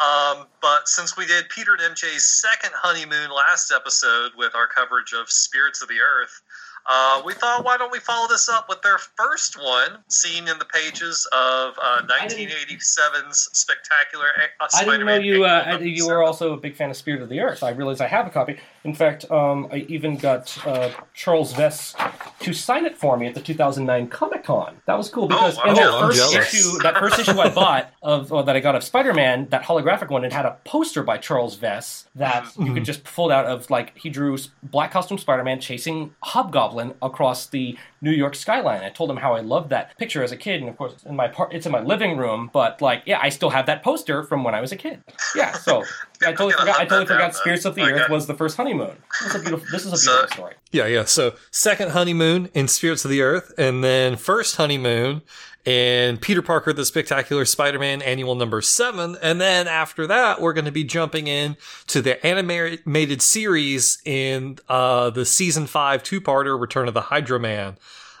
Um, 0.00 0.46
but 0.60 0.88
since 0.88 1.16
we 1.16 1.24
did 1.26 1.48
Peter 1.50 1.76
and 1.78 1.94
MJ's 1.94 2.24
second 2.24 2.72
honeymoon 2.74 3.30
last 3.30 3.72
episode 3.72 4.32
with 4.36 4.54
our 4.54 4.66
coverage 4.66 5.12
of 5.12 5.30
Spirits 5.30 5.82
of 5.82 5.88
the 5.88 6.00
Earth, 6.00 6.42
uh, 6.86 7.22
we 7.24 7.32
thought, 7.32 7.64
why 7.64 7.76
don't 7.76 7.92
we 7.92 7.98
follow 7.98 8.28
this 8.28 8.48
up 8.48 8.68
with 8.68 8.82
their 8.82 8.98
first 8.98 9.56
one, 9.56 9.98
seen 10.08 10.48
in 10.48 10.58
the 10.58 10.66
pages 10.66 11.26
of 11.32 11.74
uh, 11.80 12.02
1987's 12.02 13.50
spectacular 13.52 14.26
uh, 14.60 14.66
I 14.74 14.84
didn't 14.84 15.06
know 15.06 15.14
you. 15.16 15.44
Uh, 15.44 15.64
number 15.66 15.86
you 15.86 16.02
seven. 16.02 16.16
were 16.16 16.22
also 16.22 16.52
a 16.52 16.56
big 16.56 16.74
fan 16.74 16.90
of 16.90 16.96
Spirit 16.96 17.22
of 17.22 17.28
the 17.28 17.40
Earth. 17.40 17.62
I 17.62 17.70
realize 17.70 18.00
I 18.00 18.08
have 18.08 18.26
a 18.26 18.30
copy. 18.30 18.58
In 18.84 18.94
fact, 18.94 19.30
um, 19.30 19.66
I 19.72 19.86
even 19.88 20.18
got 20.18 20.56
uh, 20.66 20.90
Charles 21.14 21.54
Vess 21.54 21.94
to 22.40 22.52
sign 22.52 22.84
it 22.84 22.98
for 22.98 23.16
me 23.16 23.26
at 23.26 23.34
the 23.34 23.40
2009 23.40 24.08
Comic 24.08 24.44
Con. 24.44 24.76
That 24.86 24.98
was 24.98 25.08
cool 25.08 25.26
because 25.26 25.56
wow. 25.56 25.62
in 25.64 25.74
that 25.76 25.86
Oh, 25.86 26.00
first 26.00 26.34
issue, 26.34 26.78
that 26.82 26.98
first 26.98 27.18
issue 27.18 27.38
I 27.40 27.48
bought 27.48 27.90
of 28.02 28.30
or 28.30 28.42
that 28.42 28.54
I 28.54 28.60
got 28.60 28.74
of 28.74 28.84
Spider-Man, 28.84 29.48
that 29.48 29.62
holographic 29.62 30.10
one, 30.10 30.22
it 30.24 30.34
had 30.34 30.44
a 30.44 30.58
poster 30.64 31.02
by 31.02 31.16
Charles 31.16 31.56
Vess 31.56 32.04
that 32.14 32.44
you 32.58 32.64
Mm-hmm. 32.64 32.74
could 32.74 32.84
just 32.84 33.04
pull 33.04 33.32
out 33.32 33.46
of 33.46 33.70
like 33.70 33.96
he 33.96 34.10
drew 34.10 34.36
black 34.62 34.90
costume 34.92 35.16
Spider-Man 35.16 35.60
chasing 35.60 36.14
Hobgoblin 36.22 36.92
across 37.00 37.46
the 37.46 37.78
New 38.04 38.12
York 38.12 38.34
skyline. 38.36 38.82
I 38.84 38.90
told 38.90 39.10
him 39.10 39.16
how 39.16 39.34
I 39.34 39.40
loved 39.40 39.70
that 39.70 39.96
picture 39.98 40.22
as 40.22 40.30
a 40.30 40.36
kid, 40.36 40.60
and 40.60 40.68
of 40.68 40.76
course, 40.76 40.94
in 41.04 41.16
my 41.16 41.26
par- 41.28 41.48
it's 41.50 41.66
in 41.66 41.72
my 41.72 41.80
living 41.80 42.16
room. 42.16 42.50
But 42.52 42.80
like, 42.80 43.02
yeah, 43.06 43.18
I 43.22 43.30
still 43.30 43.50
have 43.50 43.66
that 43.66 43.82
poster 43.82 44.22
from 44.22 44.44
when 44.44 44.54
I 44.54 44.60
was 44.60 44.70
a 44.72 44.76
kid. 44.76 45.02
Yeah, 45.34 45.52
so 45.52 45.82
I 46.22 46.32
totally 46.32 46.52
gonna 46.52 46.60
forgot. 46.60 46.74
I 46.76 46.78
hunt 46.80 46.88
totally 46.90 47.04
that 47.06 47.08
down, 47.18 47.30
forgot. 47.30 47.34
Spirits 47.34 47.64
of 47.64 47.74
the 47.74 47.82
then. 47.82 47.94
Earth 47.94 48.10
was 48.10 48.26
the 48.26 48.34
first 48.34 48.56
honeymoon. 48.56 48.96
This 49.22 49.34
is 49.34 49.34
a 49.34 49.38
beautiful. 49.44 49.66
This 49.72 49.86
is 49.86 49.92
a 49.92 49.96
So- 49.96 50.12
beautiful 50.12 50.36
story. 50.36 50.54
Yeah, 50.70 50.86
yeah. 50.86 51.04
So 51.04 51.34
second 51.50 51.90
honeymoon 51.92 52.50
in 52.54 52.68
Spirits 52.68 53.04
of 53.04 53.10
the 53.10 53.22
Earth, 53.22 53.52
and 53.58 53.82
then 53.82 54.16
first 54.16 54.56
honeymoon 54.56 55.22
in 55.64 56.18
Peter 56.18 56.42
Parker 56.42 56.72
the 56.72 56.84
Spectacular 56.84 57.44
Spider-Man 57.44 58.02
annual 58.02 58.34
number 58.34 58.60
seven, 58.60 59.16
and 59.22 59.40
then 59.40 59.66
after 59.66 60.06
that, 60.06 60.40
we're 60.40 60.52
going 60.52 60.64
to 60.66 60.72
be 60.72 60.84
jumping 60.84 61.26
in 61.26 61.56
to 61.86 62.02
the 62.02 62.24
animated 62.26 63.22
series 63.22 63.98
in 64.04 64.58
uh, 64.68 65.10
the 65.10 65.24
season 65.24 65.66
five 65.66 66.02
two-parter 66.02 66.60
Return 66.60 66.88
of 66.88 66.94
the 66.94 67.02
Hydro 67.02 67.38
Man, 67.38 67.78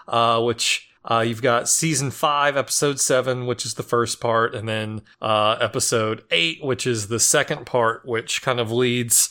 uh, 0.08 0.40
which. 0.42 0.90
Uh, 1.06 1.20
you've 1.20 1.42
got 1.42 1.68
season 1.68 2.10
five, 2.10 2.56
episode 2.56 2.98
seven, 2.98 3.44
which 3.44 3.66
is 3.66 3.74
the 3.74 3.82
first 3.82 4.22
part, 4.22 4.54
and 4.54 4.66
then 4.66 5.02
uh, 5.20 5.54
episode 5.60 6.24
eight, 6.30 6.64
which 6.64 6.86
is 6.86 7.08
the 7.08 7.20
second 7.20 7.66
part, 7.66 8.06
which 8.06 8.40
kind 8.40 8.58
of 8.58 8.72
leads 8.72 9.28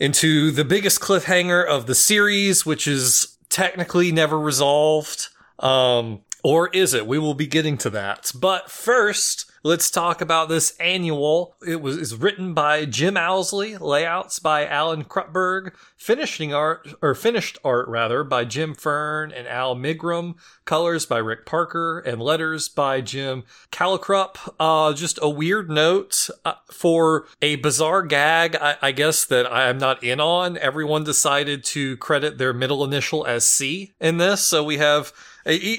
into 0.00 0.50
the 0.50 0.64
biggest 0.64 1.00
cliffhanger 1.00 1.64
of 1.64 1.86
the 1.86 1.94
series, 1.94 2.66
which 2.66 2.88
is 2.88 3.36
technically 3.50 4.10
never 4.10 4.36
resolved. 4.36 5.28
Um, 5.60 6.22
or 6.42 6.68
is 6.68 6.94
it? 6.94 7.06
We 7.06 7.18
will 7.18 7.34
be 7.34 7.46
getting 7.46 7.76
to 7.78 7.90
that. 7.90 8.32
But 8.34 8.70
first, 8.70 9.50
let's 9.62 9.90
talk 9.90 10.20
about 10.20 10.48
this 10.48 10.76
annual. 10.78 11.56
It 11.66 11.80
was 11.80 11.96
is 11.96 12.16
written 12.16 12.54
by 12.54 12.84
Jim 12.84 13.16
Owsley, 13.16 13.76
layouts 13.76 14.38
by 14.38 14.66
Alan 14.66 15.04
Kupperberg, 15.04 15.74
finishing 15.96 16.54
art 16.54 16.88
or 17.02 17.14
finished 17.14 17.58
art 17.64 17.88
rather 17.88 18.24
by 18.24 18.44
Jim 18.44 18.74
Fern 18.74 19.32
and 19.32 19.46
Al 19.46 19.76
Milgrom, 19.76 20.34
colors 20.64 21.06
by 21.06 21.18
Rick 21.18 21.46
Parker, 21.46 21.98
and 22.00 22.22
letters 22.22 22.68
by 22.68 23.00
Jim 23.00 23.44
Salicrup. 23.70 24.36
Uh, 24.58 24.92
just 24.94 25.18
a 25.20 25.28
weird 25.28 25.70
note 25.70 26.30
uh, 26.44 26.54
for 26.70 27.26
a 27.42 27.56
bizarre 27.56 28.02
gag, 28.02 28.56
I, 28.56 28.76
I 28.80 28.92
guess 28.92 29.24
that 29.26 29.50
I 29.50 29.68
am 29.68 29.78
not 29.78 30.02
in 30.02 30.20
on. 30.20 30.56
Everyone 30.58 31.04
decided 31.04 31.64
to 31.64 31.96
credit 31.98 32.38
their 32.38 32.52
middle 32.52 32.84
initial 32.84 33.26
as 33.26 33.46
C 33.46 33.94
in 34.00 34.18
this, 34.18 34.42
so 34.42 34.64
we 34.64 34.78
have 34.78 35.12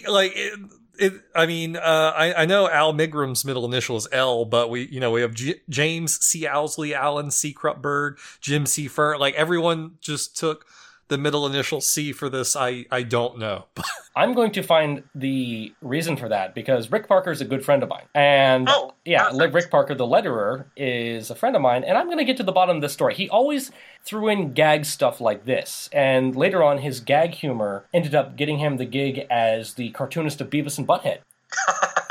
like. 0.07 0.33
It, 0.35 0.59
it, 0.99 1.13
I 1.33 1.47
mean, 1.47 1.77
uh, 1.77 2.13
I, 2.15 2.43
I 2.43 2.45
know 2.45 2.69
Al 2.69 2.93
Milgrom's 2.93 3.43
middle 3.43 3.65
initial 3.65 3.97
is 3.97 4.07
L, 4.11 4.45
but 4.45 4.69
we, 4.69 4.87
you 4.87 4.99
know, 4.99 5.09
we 5.09 5.21
have 5.21 5.33
J- 5.33 5.61
James 5.67 6.23
C. 6.23 6.45
Owsley, 6.45 6.93
Alan 6.93 7.31
C. 7.31 7.55
Kupperberg, 7.55 8.17
Jim 8.39 8.67
C. 8.67 8.87
Fern. 8.87 9.17
Like 9.17 9.33
everyone 9.33 9.93
just 9.99 10.37
took 10.37 10.65
the 11.11 11.17
middle 11.17 11.45
initial 11.45 11.81
C 11.81 12.13
for 12.13 12.29
this. 12.29 12.55
I, 12.55 12.85
I 12.89 13.03
don't 13.03 13.37
know. 13.37 13.65
I'm 14.15 14.33
going 14.33 14.51
to 14.53 14.63
find 14.63 15.03
the 15.13 15.73
reason 15.81 16.15
for 16.15 16.29
that 16.29 16.55
because 16.55 16.89
Rick 16.89 17.07
Parker 17.07 17.31
is 17.31 17.41
a 17.41 17.45
good 17.45 17.63
friend 17.63 17.83
of 17.83 17.89
mine, 17.89 18.05
and 18.15 18.67
Oh, 18.69 18.93
yeah, 19.05 19.29
perfect. 19.29 19.53
Rick 19.53 19.69
Parker, 19.71 19.93
the 19.93 20.05
letterer, 20.05 20.65
is 20.77 21.29
a 21.29 21.35
friend 21.35 21.55
of 21.55 21.61
mine, 21.61 21.83
and 21.83 21.97
I'm 21.97 22.05
going 22.07 22.17
to 22.17 22.23
get 22.23 22.37
to 22.37 22.43
the 22.43 22.51
bottom 22.53 22.77
of 22.77 22.81
this 22.81 22.93
story. 22.93 23.13
He 23.13 23.29
always 23.29 23.71
threw 24.05 24.29
in 24.29 24.53
gag 24.53 24.85
stuff 24.85 25.19
like 25.21 25.45
this, 25.45 25.89
and 25.91 26.35
later 26.35 26.63
on, 26.63 26.79
his 26.79 27.01
gag 27.01 27.35
humor 27.35 27.85
ended 27.93 28.15
up 28.15 28.37
getting 28.37 28.59
him 28.59 28.77
the 28.77 28.85
gig 28.85 29.27
as 29.29 29.73
the 29.75 29.91
cartoonist 29.91 30.39
of 30.41 30.49
Beavis 30.49 30.77
and 30.77 30.87
Butthead. 30.87 31.19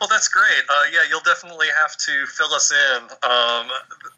Well, 0.00 0.08
that's 0.08 0.28
great. 0.28 0.64
Uh, 0.68 0.74
yeah, 0.92 1.00
you'll 1.08 1.20
definitely 1.24 1.68
have 1.78 1.96
to 1.96 2.26
fill 2.26 2.52
us 2.52 2.70
in. 2.70 3.02
Um, 3.22 3.68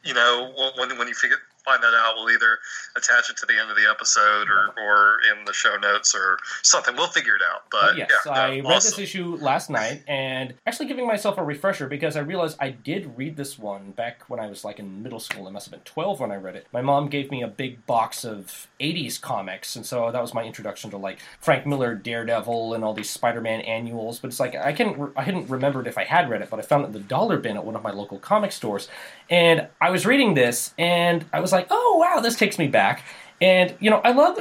you 0.04 0.14
know, 0.14 0.52
when 0.76 0.99
when 0.99 1.06
you 1.06 1.14
figure 1.14 1.37
find 1.66 1.82
that 1.82 1.92
out, 1.94 2.14
we'll 2.16 2.30
either 2.30 2.58
attach 2.96 3.28
it 3.28 3.37
to 3.38 3.46
the 3.46 3.58
end 3.61 3.70
of 3.70 3.76
the 3.76 3.90
episode 3.90 4.49
or, 4.49 4.73
or 4.82 5.16
in 5.30 5.44
the 5.44 5.52
show 5.52 5.76
notes 5.76 6.14
or 6.14 6.38
something. 6.62 6.94
We'll 6.96 7.08
figure 7.08 7.35
it 7.35 7.42
out. 7.52 7.64
But, 7.70 7.88
But 7.88 7.96
yes, 7.99 8.11
yeah, 8.25 8.32
I 8.32 8.46
no, 8.49 8.52
read 8.54 8.64
awesome. 8.76 8.90
this 8.90 8.99
issue 8.99 9.37
last 9.37 9.68
night 9.68 10.02
and 10.06 10.54
actually 10.66 10.87
giving 10.87 11.06
myself 11.06 11.37
a 11.37 11.44
refresher 11.44 11.88
because 11.88 12.16
I 12.16 12.20
realized 12.20 12.56
I 12.61 12.70
did 12.70 13.18
read 13.18 13.37
this 13.37 13.58
one 13.58 13.90
back 13.90 14.23
when 14.28 14.40
I 14.40 14.46
was 14.46 14.64
like 14.64 14.78
in 14.78 15.02
middle 15.02 15.20
school. 15.20 15.46
It 15.49 15.50
must 15.50 15.66
have 15.66 15.73
been 15.73 15.80
12 15.80 16.20
when 16.20 16.30
I 16.30 16.37
read 16.37 16.56
it. 16.56 16.66
My 16.73 16.80
mom 16.80 17.08
gave 17.08 17.30
me 17.30 17.42
a 17.42 17.49
big 17.49 17.85
box 17.87 18.25
of 18.25 18.68
80s 18.80 19.21
comics, 19.21 19.76
and 19.76 19.85
so 19.87 20.11
that 20.11 20.21
was 20.21 20.35
my 20.35 20.45
introduction 20.45 20.90
to 20.90 20.97
like 20.97 21.18
Frank 21.40 21.66
Miller, 21.66 21.95
Daredevil, 21.95 22.75
and 22.75 22.85
all 22.85 22.95
these 22.95 23.11
Spider-Man 23.11 23.61
annuals. 23.62 24.18
But 24.18 24.28
it's 24.28 24.40
like 24.40 24.54
I 24.54 24.73
can 24.73 25.12
I 25.16 25.23
hadn't 25.23 25.49
remembered 25.49 25.87
if 25.87 25.99
I 25.99 26.04
had 26.04 26.28
read 26.28 26.42
it, 26.42 26.50
but 26.50 26.59
I 26.59 26.62
found 26.62 26.85
it 26.85 26.87
in 26.88 26.92
the 26.92 27.00
dollar 27.00 27.38
bin 27.38 27.56
at 27.56 27.64
one 27.64 27.76
of 27.76 27.83
my 27.83 27.92
local 27.92 28.18
comic 28.18 28.52
stores, 28.52 28.88
and 29.30 29.68
I 29.80 29.90
was 29.90 30.06
reading 30.06 30.35
this 30.35 30.75
and 30.78 31.25
I 31.33 31.40
was 31.40 31.52
like, 31.52 31.66
oh 31.71 31.97
wow, 31.99 32.21
this 32.21 32.37
takes 32.37 32.59
me 32.59 32.68
back. 32.68 33.04
And 33.40 33.75
you 33.80 33.90
know, 33.90 34.00
I 34.04 34.12
love 34.12 34.37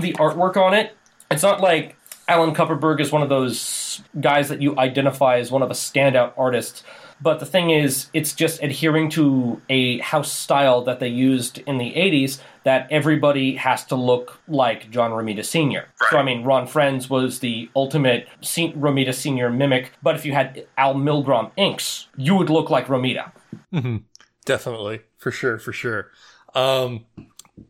the 0.00 0.12
artwork 0.14 0.56
on 0.56 0.74
it. 0.74 0.96
It's 1.30 1.42
not 1.42 1.60
like 1.60 1.96
Alan 2.28 2.54
Kupperberg 2.54 3.00
is 3.00 3.12
one 3.12 3.22
of 3.22 3.28
those 3.28 4.02
guys 4.20 4.48
that 4.48 4.60
you 4.60 4.76
identify 4.78 5.38
as 5.38 5.50
one 5.50 5.62
of 5.62 5.70
a 5.70 5.74
standout 5.74 6.32
artists. 6.36 6.82
But 7.20 7.40
the 7.40 7.46
thing 7.46 7.70
is, 7.70 8.08
it's 8.12 8.34
just 8.34 8.62
adhering 8.62 9.08
to 9.10 9.60
a 9.68 9.98
house 9.98 10.30
style 10.30 10.82
that 10.84 11.00
they 11.00 11.08
used 11.08 11.58
in 11.58 11.78
the 11.78 11.92
80s 11.94 12.40
that 12.64 12.86
everybody 12.90 13.56
has 13.56 13.84
to 13.86 13.94
look 13.94 14.40
like 14.48 14.90
John 14.90 15.12
Romita 15.12 15.44
Sr. 15.44 15.86
So, 16.10 16.18
I 16.18 16.22
mean, 16.22 16.44
Ron 16.44 16.66
Frenz 16.66 17.08
was 17.08 17.38
the 17.38 17.70
ultimate 17.74 18.28
Se- 18.40 18.72
Romita 18.72 19.14
Sr. 19.14 19.50
mimic, 19.50 19.92
but 20.02 20.14
if 20.16 20.26
you 20.26 20.32
had 20.32 20.66
Al 20.76 20.94
Milgrom 20.94 21.50
inks, 21.56 22.08
you 22.16 22.34
would 22.34 22.50
look 22.50 22.68
like 22.68 22.86
Romita. 22.86 23.32
Definitely, 24.44 25.00
for 25.16 25.30
sure, 25.30 25.58
for 25.58 25.72
sure. 25.72 26.10
Um, 26.54 27.06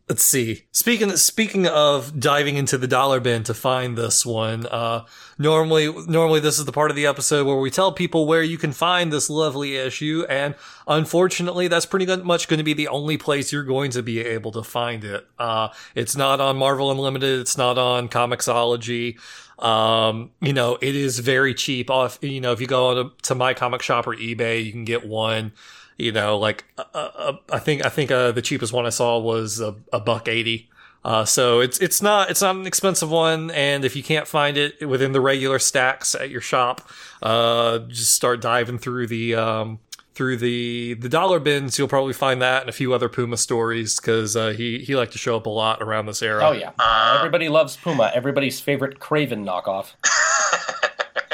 let's 0.09 0.23
see. 0.23 0.65
Speaking 0.71 1.15
speaking 1.17 1.67
of 1.67 2.19
diving 2.19 2.57
into 2.57 2.77
the 2.77 2.87
dollar 2.87 3.19
bin 3.19 3.43
to 3.43 3.53
find 3.53 3.97
this 3.97 4.25
one, 4.25 4.65
uh, 4.67 5.05
normally 5.37 5.91
normally 6.07 6.39
this 6.39 6.59
is 6.59 6.65
the 6.65 6.71
part 6.71 6.91
of 6.91 6.95
the 6.95 7.05
episode 7.05 7.45
where 7.45 7.57
we 7.57 7.69
tell 7.69 7.91
people 7.91 8.25
where 8.25 8.43
you 8.43 8.57
can 8.57 8.71
find 8.71 9.11
this 9.11 9.29
lovely 9.29 9.75
issue, 9.75 10.25
and 10.29 10.55
unfortunately, 10.87 11.67
that's 11.67 11.85
pretty 11.85 12.05
much 12.17 12.47
going 12.47 12.57
to 12.57 12.63
be 12.63 12.73
the 12.73 12.87
only 12.87 13.17
place 13.17 13.51
you're 13.51 13.63
going 13.63 13.91
to 13.91 14.03
be 14.03 14.19
able 14.19 14.51
to 14.51 14.63
find 14.63 15.03
it. 15.03 15.25
Uh, 15.39 15.69
it's 15.95 16.15
not 16.15 16.39
on 16.39 16.57
Marvel 16.57 16.91
Unlimited. 16.91 17.39
It's 17.39 17.57
not 17.57 17.77
on 17.77 18.09
Comixology. 18.09 19.17
Um, 19.59 20.31
you 20.39 20.53
know, 20.53 20.77
it 20.81 20.95
is 20.95 21.19
very 21.19 21.53
cheap. 21.53 21.89
Off, 21.89 22.19
you 22.21 22.41
know, 22.41 22.51
if 22.51 22.61
you 22.61 22.67
go 22.67 23.03
to, 23.03 23.11
to 23.23 23.35
my 23.35 23.53
comic 23.53 23.81
shop 23.81 24.05
or 24.05 24.15
eBay, 24.15 24.63
you 24.63 24.71
can 24.71 24.85
get 24.85 25.07
one 25.07 25.53
you 25.97 26.11
know, 26.11 26.37
like 26.37 26.65
uh, 26.77 26.83
uh, 26.93 27.33
I 27.51 27.59
think 27.59 27.85
I 27.85 27.89
think 27.89 28.11
uh, 28.11 28.31
the 28.31 28.41
cheapest 28.41 28.73
one 28.73 28.85
I 28.85 28.89
saw 28.89 29.17
was 29.17 29.59
a, 29.59 29.75
a 29.91 29.99
buck 29.99 30.27
eighty 30.27 30.69
Uh, 31.03 31.23
so 31.25 31.59
it's 31.61 31.79
it's 31.79 32.01
not 32.01 32.29
it's 32.29 32.41
not 32.41 32.55
an 32.55 32.67
expensive 32.67 33.09
one, 33.09 33.49
and 33.51 33.85
if 33.85 33.95
you 33.95 34.03
can't 34.03 34.27
find 34.27 34.57
it 34.57 34.87
within 34.87 35.11
the 35.13 35.21
regular 35.21 35.59
stacks 35.59 36.15
at 36.15 36.29
your 36.29 36.41
shop, 36.41 36.81
uh, 37.21 37.79
just 37.79 38.13
start 38.13 38.41
diving 38.41 38.77
through 38.77 39.07
the 39.07 39.33
um, 39.35 39.79
through 40.15 40.35
the 40.37 40.95
the 40.95 41.07
dollar 41.07 41.39
bins. 41.39 41.77
You'll 41.79 41.87
probably 41.87 42.13
find 42.13 42.41
that 42.41 42.61
and 42.61 42.69
a 42.69 42.73
few 42.73 42.93
other 42.93 43.07
Puma 43.07 43.37
stories 43.37 43.99
because 43.99 44.35
uh, 44.35 44.49
he 44.49 44.79
he 44.79 44.95
liked 44.95 45.13
to 45.13 45.17
show 45.17 45.37
up 45.37 45.45
a 45.45 45.49
lot 45.49 45.81
around 45.81 46.07
this 46.07 46.21
era. 46.21 46.41
Oh 46.43 46.51
yeah, 46.51 46.71
everybody 47.17 47.47
loves 47.49 47.77
Puma. 47.77 48.11
Everybody's 48.13 48.59
favorite 48.59 48.99
Kraven 48.99 49.45
knockoff. 49.45 49.93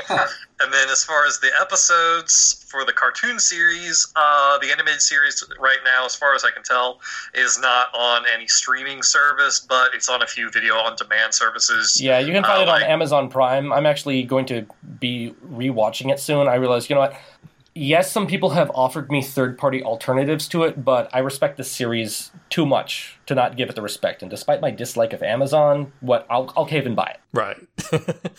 And 0.60 0.72
then, 0.72 0.88
as 0.90 1.04
far 1.04 1.26
as 1.26 1.40
the 1.40 1.50
episodes 1.60 2.66
for 2.70 2.86
the 2.86 2.94
cartoon 2.94 3.38
series, 3.38 4.08
uh, 4.16 4.58
the 4.60 4.72
animated 4.72 5.02
series 5.02 5.44
right 5.60 5.80
now, 5.84 6.06
as 6.06 6.16
far 6.16 6.36
as 6.36 6.46
I 6.46 6.52
can 6.52 6.64
tell, 6.64 7.02
is 7.34 7.60
not 7.60 7.88
on 7.94 8.24
any 8.34 8.48
streaming 8.48 9.04
service, 9.04 9.60
but 9.60 9.94
it's 9.94 10.08
on 10.08 10.22
a 10.22 10.28
few 10.28 10.50
video 10.50 10.76
on 10.76 10.96
demand 10.96 11.34
services. 11.34 12.00
Yeah, 12.02 12.20
you 12.20 12.32
can 12.32 12.44
find 12.44 12.60
Uh, 12.60 12.62
it 12.64 12.70
on 12.70 12.82
like- 12.82 12.90
Amazon 12.90 13.30
Prime. 13.30 13.74
I'm 13.74 13.86
actually 13.86 14.24
going 14.24 14.46
to 14.46 14.66
be 15.00 15.36
rewatching 15.52 16.12
it 16.12 16.20
soon. 16.20 16.48
I 16.48 16.56
realized, 16.56 16.90
you 16.90 16.96
know 16.96 17.02
what? 17.02 17.16
Yes, 17.76 18.12
some 18.12 18.28
people 18.28 18.52
have 18.52 18.72
offered 18.76 19.12
me 19.12 19.24
third-party 19.24 19.82
alternatives 19.82 20.48
to 20.50 20.64
it, 20.64 20.86
but 20.86 21.10
I 21.12 21.20
respect 21.20 21.58
the 21.58 21.64
series 21.64 22.32
too 22.50 22.68
much 22.68 23.18
to 23.26 23.34
not 23.34 23.58
give 23.58 23.70
it 23.70 23.76
the 23.76 23.82
respect. 23.82 24.22
And 24.22 24.30
despite 24.30 24.62
my 24.62 24.70
dislike 24.70 25.12
of 25.12 25.24
Amazon, 25.24 25.92
what 26.00 26.28
I'll, 26.30 26.54
I'll 26.56 26.68
cave 26.68 26.86
and 26.86 26.96
buy 26.96 27.16
it. 27.16 27.20
Right. 27.34 27.58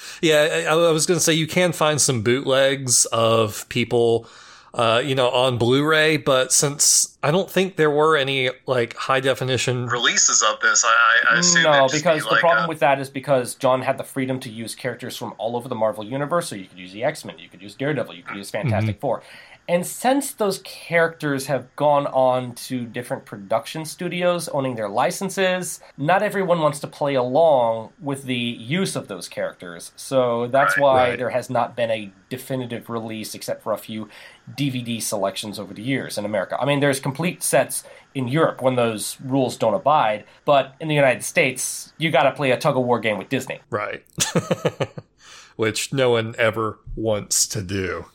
yeah, 0.22 0.66
I, 0.68 0.74
I 0.74 0.92
was 0.92 1.04
going 1.04 1.18
to 1.18 1.24
say 1.24 1.32
you 1.32 1.48
can 1.48 1.72
find 1.72 2.00
some 2.00 2.22
bootlegs 2.22 3.06
of 3.06 3.68
people, 3.68 4.28
uh, 4.75 5.00
you 5.04 5.14
know, 5.14 5.31
on 5.31 5.57
Blu-ray, 5.57 6.16
but 6.16 6.52
since 6.52 7.16
I 7.23 7.31
don't 7.31 7.49
think 7.50 7.76
there 7.76 7.90
were 7.90 8.16
any 8.16 8.50
like 8.66 8.95
high 8.97 9.21
definition. 9.21 9.87
Releases 9.87 10.43
of 10.43 10.59
this, 10.61 10.85
I, 10.85 10.88
I- 11.31 11.37
I 11.37 11.38
assume. 11.38 11.62
No, 11.62 11.87
because 11.90 12.23
be 12.23 12.28
the 12.28 12.33
like 12.33 12.40
problem 12.40 12.64
a- 12.66 12.69
with 12.69 12.81
that 12.81 13.00
is 13.00 13.09
because 13.09 13.54
John 13.54 13.83
had 13.83 13.97
the 13.99 14.04
freedom 14.04 14.40
to 14.40 14.50
use 14.50 14.75
characters 14.75 15.16
from 15.16 15.33
all 15.38 15.57
over 15.57 15.69
the 15.69 15.75
Marvel 15.76 16.04
universe. 16.04 16.49
So 16.49 16.57
you 16.57 16.66
could 16.66 16.78
use 16.78 16.93
the 16.93 17.04
X 17.04 17.25
Men, 17.25 17.38
you 17.38 17.49
could 17.49 17.62
use 17.62 17.75
Daredevil, 17.76 18.14
you 18.14 18.23
could 18.25 18.37
use 18.37 18.50
Fantastic 18.50 19.00
Four. 19.00 19.23
And 19.66 19.87
since 19.87 20.33
those 20.33 20.59
characters 20.62 21.47
have 21.47 21.75
gone 21.75 22.06
on 22.09 22.54
to 22.66 22.85
different 22.85 23.25
production 23.25 23.87
studios 23.87 24.47
owning 24.49 24.75
their 24.76 24.90
licenses, 24.90 25.80
not 25.97 26.23
everyone 26.23 26.61
wants 26.61 26.80
to 26.80 26.87
play 26.87 27.14
along 27.14 27.90
with 27.99 28.25
the 28.25 28.35
use 28.37 28.94
of 28.94 29.09
those 29.09 29.26
characters. 29.26 29.92
So 29.97 30.49
that's 30.49 30.76
Right, 30.76 30.83
why 30.83 31.09
right. 31.11 31.18
there 31.18 31.30
has 31.30 31.49
not 31.49 31.76
been 31.76 31.90
a 31.90 32.12
definitive 32.28 32.90
release 32.90 33.35
except 33.35 33.62
for 33.62 33.73
a 33.73 33.78
few 33.78 34.09
DVD 34.54 35.00
selections 35.00 35.59
over 35.59 35.73
the 35.73 35.83
years 35.83 36.18
in 36.18 36.26
America. 36.26 36.59
I 36.61 36.66
mean, 36.66 36.80
there's 36.80 37.00
complete 37.00 37.42
sets 37.42 37.85
in 38.14 38.28
Europe 38.28 38.61
when 38.61 38.76
those 38.76 39.16
rules 39.23 39.56
don't 39.56 39.73
abide, 39.75 40.25
but 40.44 40.75
in 40.78 40.88
the 40.88 40.94
United 40.94 41.25
States, 41.25 41.94
you 41.97 42.11
got 42.11 42.25
to 42.25 42.33
play 42.33 42.50
a 42.50 42.59
tug 42.59 42.76
of 42.76 42.85
war 42.85 43.00
game 43.00 43.16
with 43.16 43.30
Disney. 43.30 43.61
Right. 43.71 44.04
Which 45.56 45.92
no 45.92 46.11
one 46.11 46.35
ever 46.37 46.80
wants 46.97 47.47
to 47.49 47.62
do. 47.62 48.06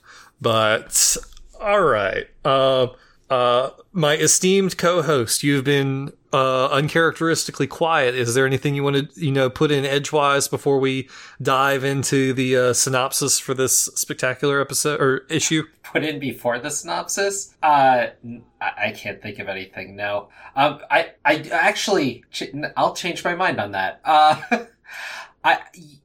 But 0.41 1.17
all 1.59 1.81
right. 1.81 2.27
Uh, 2.43 2.87
uh, 3.29 3.69
my 3.91 4.15
esteemed 4.17 4.77
co-host, 4.77 5.43
you've 5.43 5.63
been 5.63 6.13
uh, 6.33 6.67
uncharacteristically 6.67 7.67
quiet. 7.67 8.15
Is 8.15 8.33
there 8.33 8.45
anything 8.45 8.75
you 8.75 8.83
want 8.83 8.95
to, 8.95 9.21
you 9.21 9.31
know, 9.31 9.49
put 9.49 9.71
in 9.71 9.85
edgewise 9.85 10.47
before 10.47 10.79
we 10.79 11.09
dive 11.41 11.83
into 11.83 12.33
the 12.33 12.55
uh, 12.55 12.73
synopsis 12.73 13.39
for 13.39 13.53
this 13.53 13.85
spectacular 13.95 14.59
episode 14.59 14.99
or 14.99 15.25
issue? 15.29 15.63
put 15.83 16.03
in 16.03 16.19
before 16.19 16.59
the 16.59 16.69
synopsis? 16.69 17.55
Uh, 17.61 18.07
I, 18.61 18.91
can't 18.91 19.21
think 19.21 19.39
of 19.39 19.47
anything. 19.47 19.95
No. 19.95 20.29
Um, 20.55 20.79
I, 20.89 21.11
I 21.25 21.47
actually, 21.51 22.23
I'll 22.77 22.95
change 22.95 23.23
my 23.23 23.35
mind 23.35 23.59
on 23.59 23.71
that. 23.71 24.01
Uh, 24.03 24.41
I, 25.43 25.59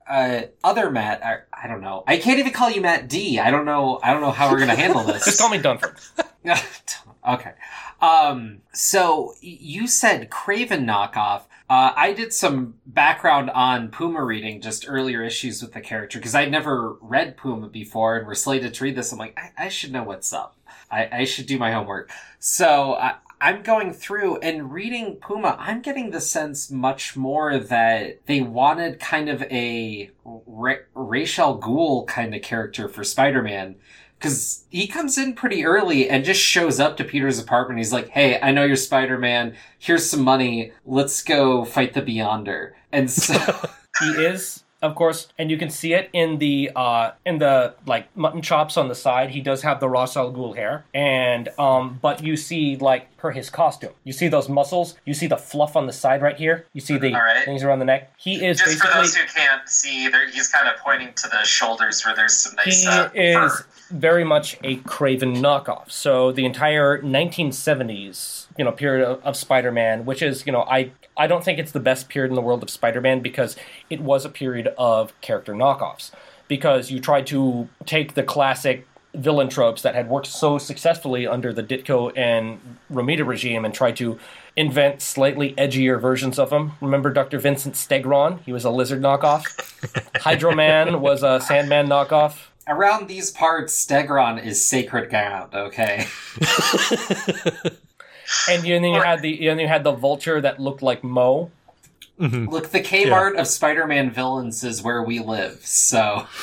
uh, 0.09 0.43
other 0.63 0.91
Matt, 0.91 1.25
I, 1.25 1.39
I 1.53 1.67
don't 1.67 1.81
know. 1.81 2.05
I 2.07 2.19
can't 2.19 2.39
even 2.39 2.53
call 2.53 2.71
you 2.71 2.81
Matt 2.81 3.09
D. 3.09 3.39
I 3.39 3.51
don't 3.51 3.65
know. 3.65 3.99
I 4.03 4.13
don't 4.13 4.21
know 4.21 4.31
how 4.31 4.51
we're 4.51 4.61
gonna 4.61 4.77
handle 4.77 5.03
this. 5.03 5.25
Just 5.25 5.41
call 5.41 5.51
me 5.51 5.59
Dunford. 5.59 5.99
okay. 7.29 7.53
Um, 8.01 8.61
so 8.73 9.35
you 9.41 9.87
said 9.87 10.31
Kraven 10.31 10.85
knockoff. 10.85 11.43
Uh, 11.71 11.93
I 11.97 12.13
did 12.13 12.33
some 12.33 12.75
background 12.85 13.51
on 13.51 13.89
Puma 13.89 14.23
reading 14.23 14.61
just 14.61 14.85
earlier 14.87 15.23
issues 15.23 15.63
with 15.63 15.73
the 15.73 15.81
character 15.81 16.19
because 16.19 16.35
I'd 16.35 16.51
never 16.51 16.93
read 17.01 17.39
Puma 17.39 17.69
before 17.69 18.19
and 18.19 18.27
we're 18.27 18.35
slated 18.35 18.75
to 18.75 18.85
read 18.85 18.97
this. 18.97 19.13
I'm 19.13 19.19
like, 19.19 19.39
I, 19.39 19.65
I 19.65 19.69
should 19.69 19.91
know 19.91 20.03
what's 20.03 20.33
up. 20.33 20.57
I, 20.91 21.09
I 21.11 21.25
should 21.25 21.47
do 21.47 21.59
my 21.59 21.73
homework. 21.73 22.11
So 22.39 22.95
I, 22.95 23.15
I'm 23.41 23.63
going 23.63 23.93
through 23.93 24.39
and 24.39 24.73
reading 24.73 25.17
Puma. 25.17 25.57
I'm 25.59 25.83
getting 25.83 26.11
the 26.11 26.21
sense 26.21 26.71
much 26.71 27.17
more 27.17 27.59
that 27.59 28.25
they 28.27 28.41
wanted 28.41 29.01
kind 29.01 29.29
of 29.29 29.43
a 29.43 30.11
Ra- 30.25 30.77
Ra's 30.95 31.39
al 31.39 31.61
Ghul 31.61 32.07
kind 32.07 32.35
of 32.35 32.43
character 32.43 32.89
for 32.89 33.05
Spider-Man 33.05 33.77
because 34.19 34.65
he 34.71 34.87
comes 34.87 35.19
in 35.19 35.35
pretty 35.35 35.65
early 35.65 36.09
and 36.09 36.25
just 36.25 36.41
shows 36.41 36.81
up 36.81 36.97
to 36.97 37.05
Peter's 37.05 37.39
apartment. 37.39 37.79
He's 37.79 37.93
like, 37.93 38.09
"Hey, 38.09 38.41
I 38.41 38.53
know 38.53 38.65
you're 38.65 38.77
Spider-Man. 38.77 39.55
Here's 39.79 40.09
some 40.09 40.23
money. 40.23 40.73
Let's 40.87 41.23
go 41.23 41.65
fight 41.65 41.93
the 41.93 42.03
Beyonder." 42.03 42.73
And 42.91 43.11
so, 43.11 43.35
he 44.01 44.11
is 44.13 44.64
of 44.85 44.95
course 44.95 45.29
and 45.39 45.51
you 45.51 45.59
can 45.59 45.71
see 45.71 45.95
it 45.95 46.11
in 46.13 46.39
the 46.39 46.71
uh 46.77 47.11
in 47.25 47.39
the 47.39 47.75
like 47.87 48.15
mutton 48.17 48.43
chops 48.43 48.77
on 48.77 48.89
the 48.89 48.95
side 48.95 49.31
he 49.31 49.41
does 49.41 49.63
have 49.63 49.81
the 49.81 49.89
Ra's 49.89 50.17
al 50.17 50.33
Ghul 50.33 50.55
hair 50.55 50.85
and 50.95 51.49
um 51.59 51.99
but 52.01 52.23
you 52.23 52.37
see 52.37 52.77
like 52.77 53.17
per 53.17 53.31
his 53.31 53.51
costume 53.51 53.93
you 54.05 54.13
see 54.13 54.29
those 54.29 54.49
muscles 54.49 54.95
you 55.05 55.15
see 55.15 55.27
the 55.27 55.37
fluff 55.37 55.77
on 55.77 55.87
the 55.87 55.93
side 55.93 56.23
right 56.23 56.37
here 56.37 56.67
you 56.73 56.81
see 56.81 56.99
the 56.99 57.13
right. 57.13 57.45
things 57.45 57.63
around 57.63 57.79
the 57.79 57.85
neck 57.85 58.13
he 58.19 58.45
is 58.45 58.59
Just 58.59 58.79
for 58.79 58.93
those 58.95 59.15
who 59.15 59.27
can't 59.27 59.69
see, 59.69 60.11
he's 60.33 60.49
kind 60.49 60.69
of 60.69 60.77
pointing 60.79 61.13
to 61.15 61.29
the 61.29 61.45
shoulders 61.45 62.03
where 62.05 62.15
there's 62.15 62.35
some 62.35 62.55
nice 62.57 62.83
he 62.83 62.89
uh, 62.89 63.11
is 63.15 63.61
fur. 63.61 63.67
very 63.91 64.25
much 64.25 64.55
a 64.65 64.79
Kraven 64.79 65.37
knockoff. 65.37 65.91
So 65.91 66.33
the 66.33 66.45
entire 66.45 67.01
1970s, 67.03 68.44
you 68.57 68.65
know, 68.65 68.73
period 68.73 69.07
of, 69.07 69.23
of 69.25 69.37
Spider-Man, 69.37 70.05
which 70.05 70.23
is, 70.23 70.47
you 70.47 70.53
know, 70.53 70.63
I 70.63 70.93
I 71.17 71.27
don't 71.27 71.45
think 71.45 71.59
it's 71.59 71.73
the 71.73 71.81
best 71.81 72.09
period 72.09 72.31
in 72.31 72.35
the 72.35 72.43
world 72.43 72.63
of 72.63 72.71
Spider-Man 72.71 73.21
because 73.21 73.57
it 73.89 74.01
was 74.01 74.25
a 74.25 74.29
period 74.29 74.75
of 74.79 75.19
character 75.21 75.55
knockoffs. 75.55 76.11
Because 76.49 76.91
you 76.91 77.01
tried 77.01 77.27
to 77.29 77.69
take 77.87 78.15
the 78.15 78.23
classic 78.23 78.87
villain 79.15 79.49
tropes 79.49 79.83
that 79.83 79.95
had 79.95 80.09
worked 80.09 80.27
so 80.27 80.59
successfully 80.59 81.27
under 81.27 81.53
the 81.53 81.63
Ditko 81.63 82.17
and 82.17 82.79
Romita 82.93 83.27
regime 83.27 83.65
and 83.65 83.73
tried 83.73 83.97
to 83.97 84.19
invent 84.57 85.01
slightly 85.01 85.55
edgier 85.55 86.01
versions 86.01 86.39
of 86.39 86.51
them. 86.51 86.73
Remember 86.81 87.13
Dr. 87.13 87.39
Vincent 87.39 87.75
Stegron? 87.75 88.41
He 88.45 88.53
was 88.53 88.65
a 88.65 88.71
lizard 88.71 89.01
knockoff. 89.01 89.47
Hydro 90.21 90.55
Man 90.55 91.01
was 91.01 91.23
a 91.23 91.41
Sandman 91.41 91.87
knockoff. 91.89 92.49
around 92.67 93.09
these 93.09 93.31
parts, 93.31 93.85
Stegron 93.85 94.45
is 94.45 94.65
sacred 94.65 95.11
ground. 95.11 95.55
Okay. 95.55 96.07
And 98.49 98.65
you- 98.67 98.75
and 98.77 98.85
then 98.85 98.93
you 98.95 99.01
had 99.03 99.23
the 99.23 99.49
and 99.49 99.61
you 99.61 99.69
had 99.69 99.85
the 99.85 99.93
vulture 99.93 100.41
that 100.41 100.61
looked 100.61 100.83
like 100.83 101.03
Mo. 101.05 101.51
Look, 102.17 102.69
the 102.69 102.81
Kmart 102.81 103.37
of 103.41 103.49
Spider-Man 103.49 104.13
villains 104.13 104.63
is 104.63 104.81
where 104.85 105.03
we 105.03 105.19
live. 105.19 105.59
So 105.67 106.27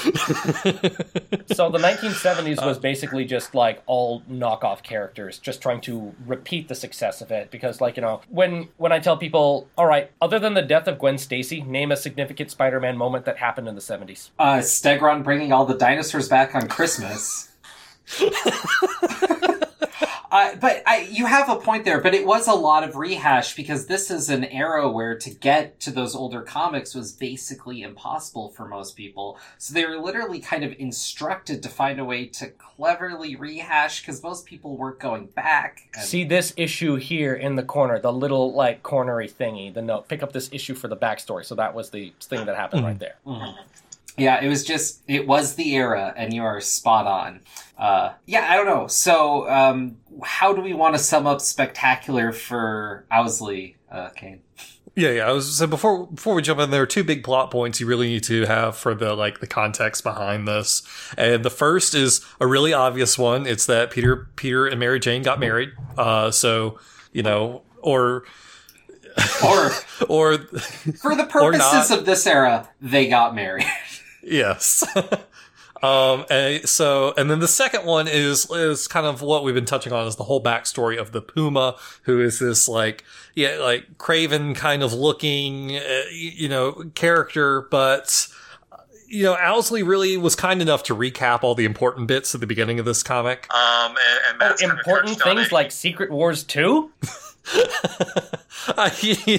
So 1.53 1.69
the 1.69 1.77
1970s 1.79 2.65
was 2.65 2.77
basically 2.77 3.23
just 3.23 3.55
like 3.55 3.81
all 3.85 4.21
knockoff 4.29 4.83
characters, 4.83 5.39
just 5.39 5.61
trying 5.61 5.79
to 5.81 6.13
repeat 6.27 6.67
the 6.67 6.75
success 6.75 7.21
of 7.21 7.31
it. 7.31 7.51
Because 7.51 7.79
like 7.79 7.95
you 7.95 8.01
know, 8.01 8.19
when 8.27 8.67
when 8.77 8.91
I 8.91 8.99
tell 8.99 9.15
people, 9.15 9.69
all 9.77 9.85
right, 9.85 10.11
other 10.21 10.39
than 10.39 10.55
the 10.55 10.61
death 10.61 10.87
of 10.89 10.99
Gwen 10.99 11.17
Stacy, 11.17 11.61
name 11.61 11.89
a 11.89 11.95
significant 11.95 12.51
Spider-Man 12.51 12.97
moment 12.97 13.23
that 13.23 13.37
happened 13.37 13.69
in 13.69 13.75
the 13.75 13.81
70s. 13.81 14.31
uh, 14.39 14.57
Stegron 14.57 15.23
bringing 15.23 15.53
all 15.53 15.65
the 15.65 15.77
dinosaurs 15.77 16.27
back 16.27 16.53
on 16.53 16.67
Christmas. 16.67 17.49
Uh, 20.31 20.55
but 20.61 20.81
I, 20.87 21.09
you 21.11 21.25
have 21.25 21.49
a 21.49 21.57
point 21.57 21.83
there, 21.83 21.99
but 21.99 22.13
it 22.13 22.25
was 22.25 22.47
a 22.47 22.53
lot 22.53 22.85
of 22.85 22.95
rehash 22.95 23.53
because 23.53 23.87
this 23.87 24.09
is 24.09 24.29
an 24.29 24.45
era 24.45 24.89
where 24.89 25.17
to 25.17 25.29
get 25.29 25.77
to 25.81 25.91
those 25.91 26.15
older 26.15 26.41
comics 26.41 26.95
was 26.95 27.11
basically 27.11 27.81
impossible 27.81 28.47
for 28.51 28.65
most 28.65 28.95
people. 28.95 29.37
So 29.57 29.73
they 29.73 29.85
were 29.85 29.97
literally 29.97 30.39
kind 30.39 30.63
of 30.63 30.73
instructed 30.79 31.61
to 31.63 31.67
find 31.69 31.99
a 31.99 32.05
way 32.05 32.27
to 32.27 32.47
cleverly 32.47 33.35
rehash 33.35 33.99
because 33.99 34.23
most 34.23 34.45
people 34.45 34.77
weren't 34.77 34.99
going 34.99 35.25
back. 35.25 35.89
And- 35.95 36.05
See 36.05 36.23
this 36.23 36.53
issue 36.55 36.95
here 36.95 37.33
in 37.33 37.57
the 37.57 37.63
corner, 37.63 37.99
the 37.99 38.13
little 38.13 38.53
like 38.53 38.83
cornery 38.83 39.29
thingy, 39.29 39.73
the 39.73 39.81
note. 39.81 40.07
Pick 40.07 40.23
up 40.23 40.31
this 40.31 40.47
issue 40.53 40.75
for 40.75 40.87
the 40.87 40.95
backstory. 40.95 41.43
So 41.43 41.55
that 41.55 41.75
was 41.75 41.89
the 41.89 42.13
thing 42.21 42.45
that 42.45 42.55
happened 42.55 42.85
right 42.85 42.99
there. 42.99 43.15
Yeah, 44.17 44.43
it 44.43 44.47
was 44.47 44.63
just 44.63 45.01
it 45.07 45.25
was 45.27 45.55
the 45.55 45.73
era, 45.75 46.13
and 46.17 46.33
you 46.33 46.43
are 46.43 46.59
spot 46.61 47.07
on. 47.07 47.41
Uh, 47.77 48.13
yeah, 48.25 48.47
I 48.51 48.55
don't 48.55 48.65
know. 48.65 48.87
So, 48.87 49.49
um, 49.49 49.97
how 50.23 50.53
do 50.53 50.61
we 50.61 50.73
want 50.73 50.95
to 50.95 50.99
sum 50.99 51.25
up 51.25 51.41
spectacular 51.41 52.31
for 52.31 53.05
Owsley, 53.09 53.77
uh, 53.91 54.09
Kane? 54.09 54.41
Yeah, 54.95 55.11
yeah. 55.11 55.29
I 55.29 55.31
was 55.31 55.55
so 55.57 55.65
before 55.65 56.07
before 56.07 56.35
we 56.35 56.41
jump 56.41 56.59
in, 56.59 56.69
there 56.69 56.81
are 56.81 56.87
two 56.87 57.03
big 57.05 57.23
plot 57.23 57.49
points 57.49 57.79
you 57.79 57.87
really 57.87 58.09
need 58.09 58.23
to 58.23 58.45
have 58.45 58.75
for 58.75 58.93
the 58.93 59.13
like 59.15 59.39
the 59.39 59.47
context 59.47 60.03
behind 60.03 60.47
this. 60.47 60.83
And 61.17 61.45
the 61.45 61.49
first 61.49 61.95
is 61.95 62.23
a 62.41 62.45
really 62.45 62.73
obvious 62.73 63.17
one. 63.17 63.47
It's 63.47 63.65
that 63.67 63.91
Peter 63.91 64.29
Peter 64.35 64.67
and 64.67 64.79
Mary 64.79 64.99
Jane 64.99 65.23
got 65.23 65.39
married. 65.39 65.69
Uh, 65.97 66.29
so 66.31 66.77
you 67.13 67.23
know, 67.23 67.63
or 67.79 68.25
Or 69.43 69.71
or 70.09 70.37
for 70.37 71.15
the 71.15 71.23
Or 71.23 71.51
purposes 71.51 71.91
of 71.91 72.05
this 72.05 72.27
era, 72.27 72.69
they 72.81 73.07
got 73.07 73.33
married. 73.33 73.65
yes. 74.23 74.83
um, 75.83 76.25
and 76.29 76.67
so, 76.67 77.13
and 77.17 77.29
then 77.29 77.39
the 77.39 77.47
second 77.47 77.85
one 77.85 78.07
is 78.07 78.49
is 78.51 78.87
kind 78.87 79.05
of 79.05 79.21
what 79.21 79.43
we've 79.43 79.55
been 79.55 79.65
touching 79.65 79.93
on 79.93 80.07
is 80.07 80.15
the 80.15 80.23
whole 80.23 80.43
backstory 80.43 80.99
of 80.99 81.11
the 81.11 81.21
Puma, 81.21 81.75
who 82.03 82.21
is 82.21 82.39
this 82.39 82.67
like 82.67 83.03
yeah 83.35 83.57
like 83.59 83.97
Kraven 83.97 84.55
kind 84.55 84.83
of 84.83 84.93
looking 84.93 85.75
uh, 85.75 86.03
you 86.11 86.49
know 86.49 86.83
character, 86.95 87.61
but. 87.71 88.27
You 89.13 89.23
know, 89.23 89.35
Owsley 89.35 89.83
really 89.83 90.15
was 90.15 90.37
kind 90.37 90.61
enough 90.61 90.83
to 90.83 90.95
recap 90.95 91.43
all 91.43 91.53
the 91.53 91.65
important 91.65 92.07
bits 92.07 92.33
at 92.33 92.39
the 92.39 92.47
beginning 92.47 92.79
of 92.79 92.85
this 92.85 93.03
comic. 93.03 93.45
Um, 93.53 93.89
and, 93.89 93.97
and 93.97 94.41
Oh, 94.41 94.47
Matt's 94.47 94.61
kind 94.61 94.71
important 94.71 95.21
things 95.21 95.51
like 95.51 95.69
Secret 95.69 96.11
Wars 96.11 96.45
2? 96.45 96.89
I, 98.67 98.91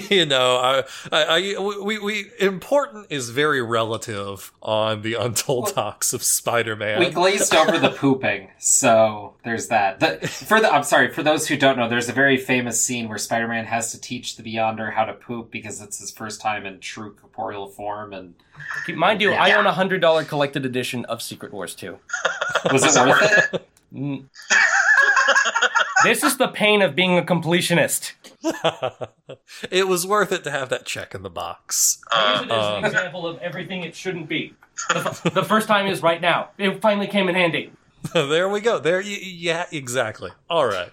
you 0.09 0.25
know, 0.25 0.57
I, 0.57 0.83
I, 1.11 1.23
I, 1.55 1.59
we, 1.81 1.97
we, 1.97 2.31
important 2.39 3.07
is 3.09 3.29
very 3.29 3.61
relative 3.61 4.51
on 4.61 5.01
the 5.01 5.13
Untold 5.13 5.73
Talks 5.73 6.13
of 6.13 6.23
Spider-Man. 6.23 6.99
We 6.99 7.09
glazed 7.09 7.55
over 7.55 7.79
the 7.79 7.89
pooping, 7.89 8.49
so 8.59 9.35
there's 9.43 9.69
that. 9.69 9.99
The, 9.99 10.27
for 10.27 10.59
the, 10.59 10.71
I'm 10.73 10.83
sorry, 10.83 11.11
for 11.11 11.23
those 11.23 11.47
who 11.47 11.55
don't 11.55 11.77
know, 11.77 11.87
there's 11.87 12.09
a 12.09 12.13
very 12.13 12.37
famous 12.37 12.83
scene 12.83 13.07
where 13.07 13.17
Spider-Man 13.17 13.65
has 13.65 13.91
to 13.91 14.01
teach 14.01 14.35
the 14.35 14.43
Beyonder 14.43 14.93
how 14.93 15.05
to 15.05 15.13
poop 15.13 15.51
because 15.51 15.81
it's 15.81 15.99
his 15.99 16.11
first 16.11 16.41
time 16.41 16.65
in 16.65 16.79
true 16.79 17.13
corporeal 17.13 17.67
form, 17.67 18.13
and 18.13 18.33
Mind 18.93 19.21
you, 19.21 19.31
I 19.31 19.53
own 19.53 19.65
a 19.65 19.73
$100 19.73 20.27
collected 20.27 20.65
edition 20.65 21.05
of 21.05 21.21
Secret 21.21 21.53
Wars 21.53 21.75
2. 21.75 21.97
was 22.71 22.95
it 22.95 23.07
worth 23.07 23.53
it? 23.53 23.67
Mm. 23.93 24.25
This 26.03 26.23
is 26.23 26.37
the 26.37 26.47
pain 26.47 26.81
of 26.81 26.95
being 26.95 27.17
a 27.17 27.21
completionist. 27.21 28.13
it 29.71 29.87
was 29.87 30.05
worth 30.05 30.31
it 30.31 30.43
to 30.43 30.51
have 30.51 30.69
that 30.69 30.85
check 30.85 31.13
in 31.15 31.23
the 31.23 31.29
box. 31.29 31.99
I 32.11 32.33
use 32.33 32.41
it 32.43 32.51
as 32.51 32.65
Um, 32.65 32.77
an 32.79 32.85
example 32.85 33.27
of 33.27 33.37
everything 33.39 33.83
it 33.83 33.95
shouldn't 33.95 34.27
be. 34.27 34.53
The, 34.89 35.31
the 35.33 35.43
first 35.43 35.67
time 35.67 35.87
is 35.87 36.01
right 36.01 36.19
now. 36.21 36.49
It 36.57 36.81
finally 36.81 37.07
came 37.07 37.29
in 37.29 37.35
handy. 37.35 37.71
there 38.13 38.49
we 38.49 38.59
go. 38.59 38.79
There, 38.79 38.97
y- 39.01 39.19
yeah, 39.21 39.65
exactly. 39.71 40.31
All 40.49 40.65
right. 40.65 40.91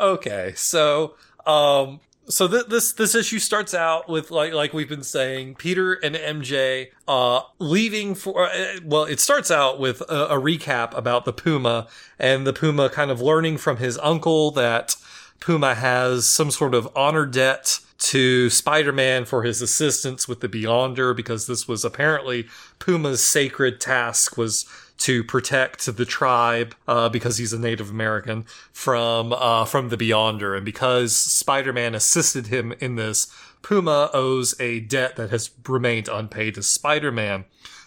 Okay. 0.00 0.52
So, 0.56 1.14
um, 1.46 2.00
so 2.28 2.46
th- 2.48 2.66
this 2.66 2.92
this 2.92 3.14
issue 3.14 3.38
starts 3.38 3.74
out 3.74 4.08
with 4.08 4.30
like 4.30 4.52
like 4.52 4.72
we've 4.72 4.88
been 4.88 5.02
saying, 5.02 5.56
Peter 5.56 5.92
and 5.94 6.14
MJ 6.14 6.88
uh 7.08 7.42
leaving 7.58 8.14
for 8.14 8.48
uh, 8.48 8.78
well, 8.84 9.04
it 9.04 9.20
starts 9.20 9.50
out 9.50 9.78
with 9.78 10.00
a, 10.02 10.26
a 10.26 10.40
recap 10.40 10.96
about 10.96 11.24
the 11.24 11.32
Puma 11.32 11.88
and 12.18 12.46
the 12.46 12.52
Puma 12.52 12.88
kind 12.88 13.10
of 13.10 13.20
learning 13.20 13.58
from 13.58 13.78
his 13.78 13.98
uncle 13.98 14.50
that 14.52 14.96
Puma 15.40 15.74
has 15.74 16.28
some 16.28 16.50
sort 16.50 16.74
of 16.74 16.88
honor 16.94 17.26
debt 17.26 17.80
to 17.98 18.50
Spider-Man 18.50 19.24
for 19.24 19.44
his 19.44 19.62
assistance 19.62 20.26
with 20.26 20.40
the 20.40 20.48
Beyonder 20.48 21.14
because 21.14 21.46
this 21.46 21.68
was 21.68 21.84
apparently 21.84 22.48
Puma's 22.78 23.22
sacred 23.22 23.80
task 23.80 24.36
was 24.36 24.66
to 24.98 25.24
protect 25.24 25.96
the 25.96 26.04
tribe 26.04 26.74
uh, 26.86 27.08
because 27.08 27.38
he's 27.38 27.52
a 27.52 27.58
Native 27.58 27.90
American 27.90 28.44
from 28.72 29.32
uh, 29.32 29.64
from 29.64 29.88
the 29.88 29.96
Beyonder, 29.96 30.56
and 30.56 30.64
because 30.64 31.16
Spider-Man 31.16 31.94
assisted 31.94 32.46
him 32.48 32.72
in 32.80 32.96
this, 32.96 33.32
Puma 33.62 34.10
owes 34.12 34.58
a 34.60 34.80
debt 34.80 35.16
that 35.16 35.30
has 35.30 35.50
remained 35.66 36.08
unpaid 36.08 36.54
to 36.54 36.62
Spider-Man. 36.62 37.44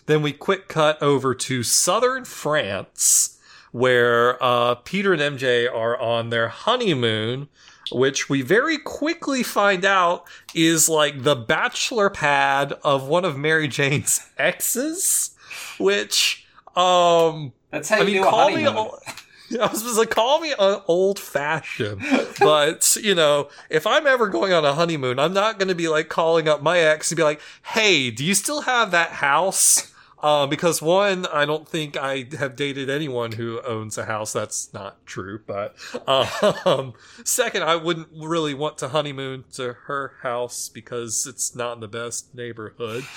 Then 0.07 0.21
we 0.21 0.31
quick 0.31 0.67
cut 0.67 1.01
over 1.01 1.33
to 1.33 1.63
southern 1.63 2.25
France, 2.25 3.39
where 3.71 4.41
uh, 4.43 4.75
Peter 4.75 5.13
and 5.13 5.39
MJ 5.39 5.71
are 5.71 5.99
on 5.99 6.29
their 6.29 6.47
honeymoon, 6.47 7.49
which 7.91 8.29
we 8.29 8.41
very 8.41 8.77
quickly 8.77 9.43
find 9.43 9.83
out 9.83 10.25
is 10.53 10.87
like 10.89 11.23
the 11.23 11.35
bachelor 11.35 12.09
pad 12.09 12.73
of 12.83 13.07
one 13.07 13.25
of 13.25 13.37
Mary 13.37 13.67
Jane's 13.67 14.21
exes, 14.37 15.31
which 15.79 16.44
um 16.75 17.53
That's 17.71 17.89
how 17.89 17.97
I 17.97 18.03
mean 18.05 18.15
do 18.15 18.23
call 18.23 18.49
me 18.49 18.63
honeymoon. 18.63 18.77
ol- 18.77 18.99
I 19.61 19.67
was 19.67 19.83
just 19.83 19.97
like, 19.97 20.09
call 20.09 20.39
me 20.41 20.53
uh, 20.57 20.79
old 20.87 21.19
fashioned, 21.19 22.01
but 22.39 22.97
you 22.99 23.13
know, 23.13 23.49
if 23.69 23.85
I'm 23.85 24.07
ever 24.07 24.27
going 24.27 24.53
on 24.53 24.65
a 24.65 24.73
honeymoon, 24.73 25.19
I'm 25.19 25.33
not 25.33 25.59
going 25.59 25.67
to 25.67 25.75
be 25.75 25.87
like 25.87 26.09
calling 26.09 26.47
up 26.47 26.63
my 26.63 26.79
ex 26.79 27.11
and 27.11 27.15
be 27.17 27.21
like, 27.23 27.39
"Hey, 27.61 28.09
do 28.09 28.25
you 28.25 28.33
still 28.33 28.61
have 28.61 28.89
that 28.91 29.11
house?" 29.11 29.93
Uh, 30.19 30.47
because 30.47 30.81
one, 30.81 31.25
I 31.27 31.45
don't 31.45 31.67
think 31.67 31.97
I 31.97 32.27
have 32.39 32.55
dated 32.55 32.89
anyone 32.89 33.33
who 33.33 33.61
owns 33.61 33.97
a 33.97 34.05
house. 34.05 34.33
That's 34.33 34.73
not 34.73 35.05
true. 35.05 35.41
But 35.45 35.75
um, 36.07 36.93
second, 37.23 37.63
I 37.63 37.75
wouldn't 37.75 38.07
really 38.15 38.53
want 38.53 38.77
to 38.79 38.89
honeymoon 38.89 39.43
to 39.53 39.73
her 39.85 40.13
house 40.21 40.69
because 40.69 41.27
it's 41.27 41.55
not 41.55 41.73
in 41.73 41.79
the 41.81 41.87
best 41.87 42.33
neighborhood. 42.33 43.03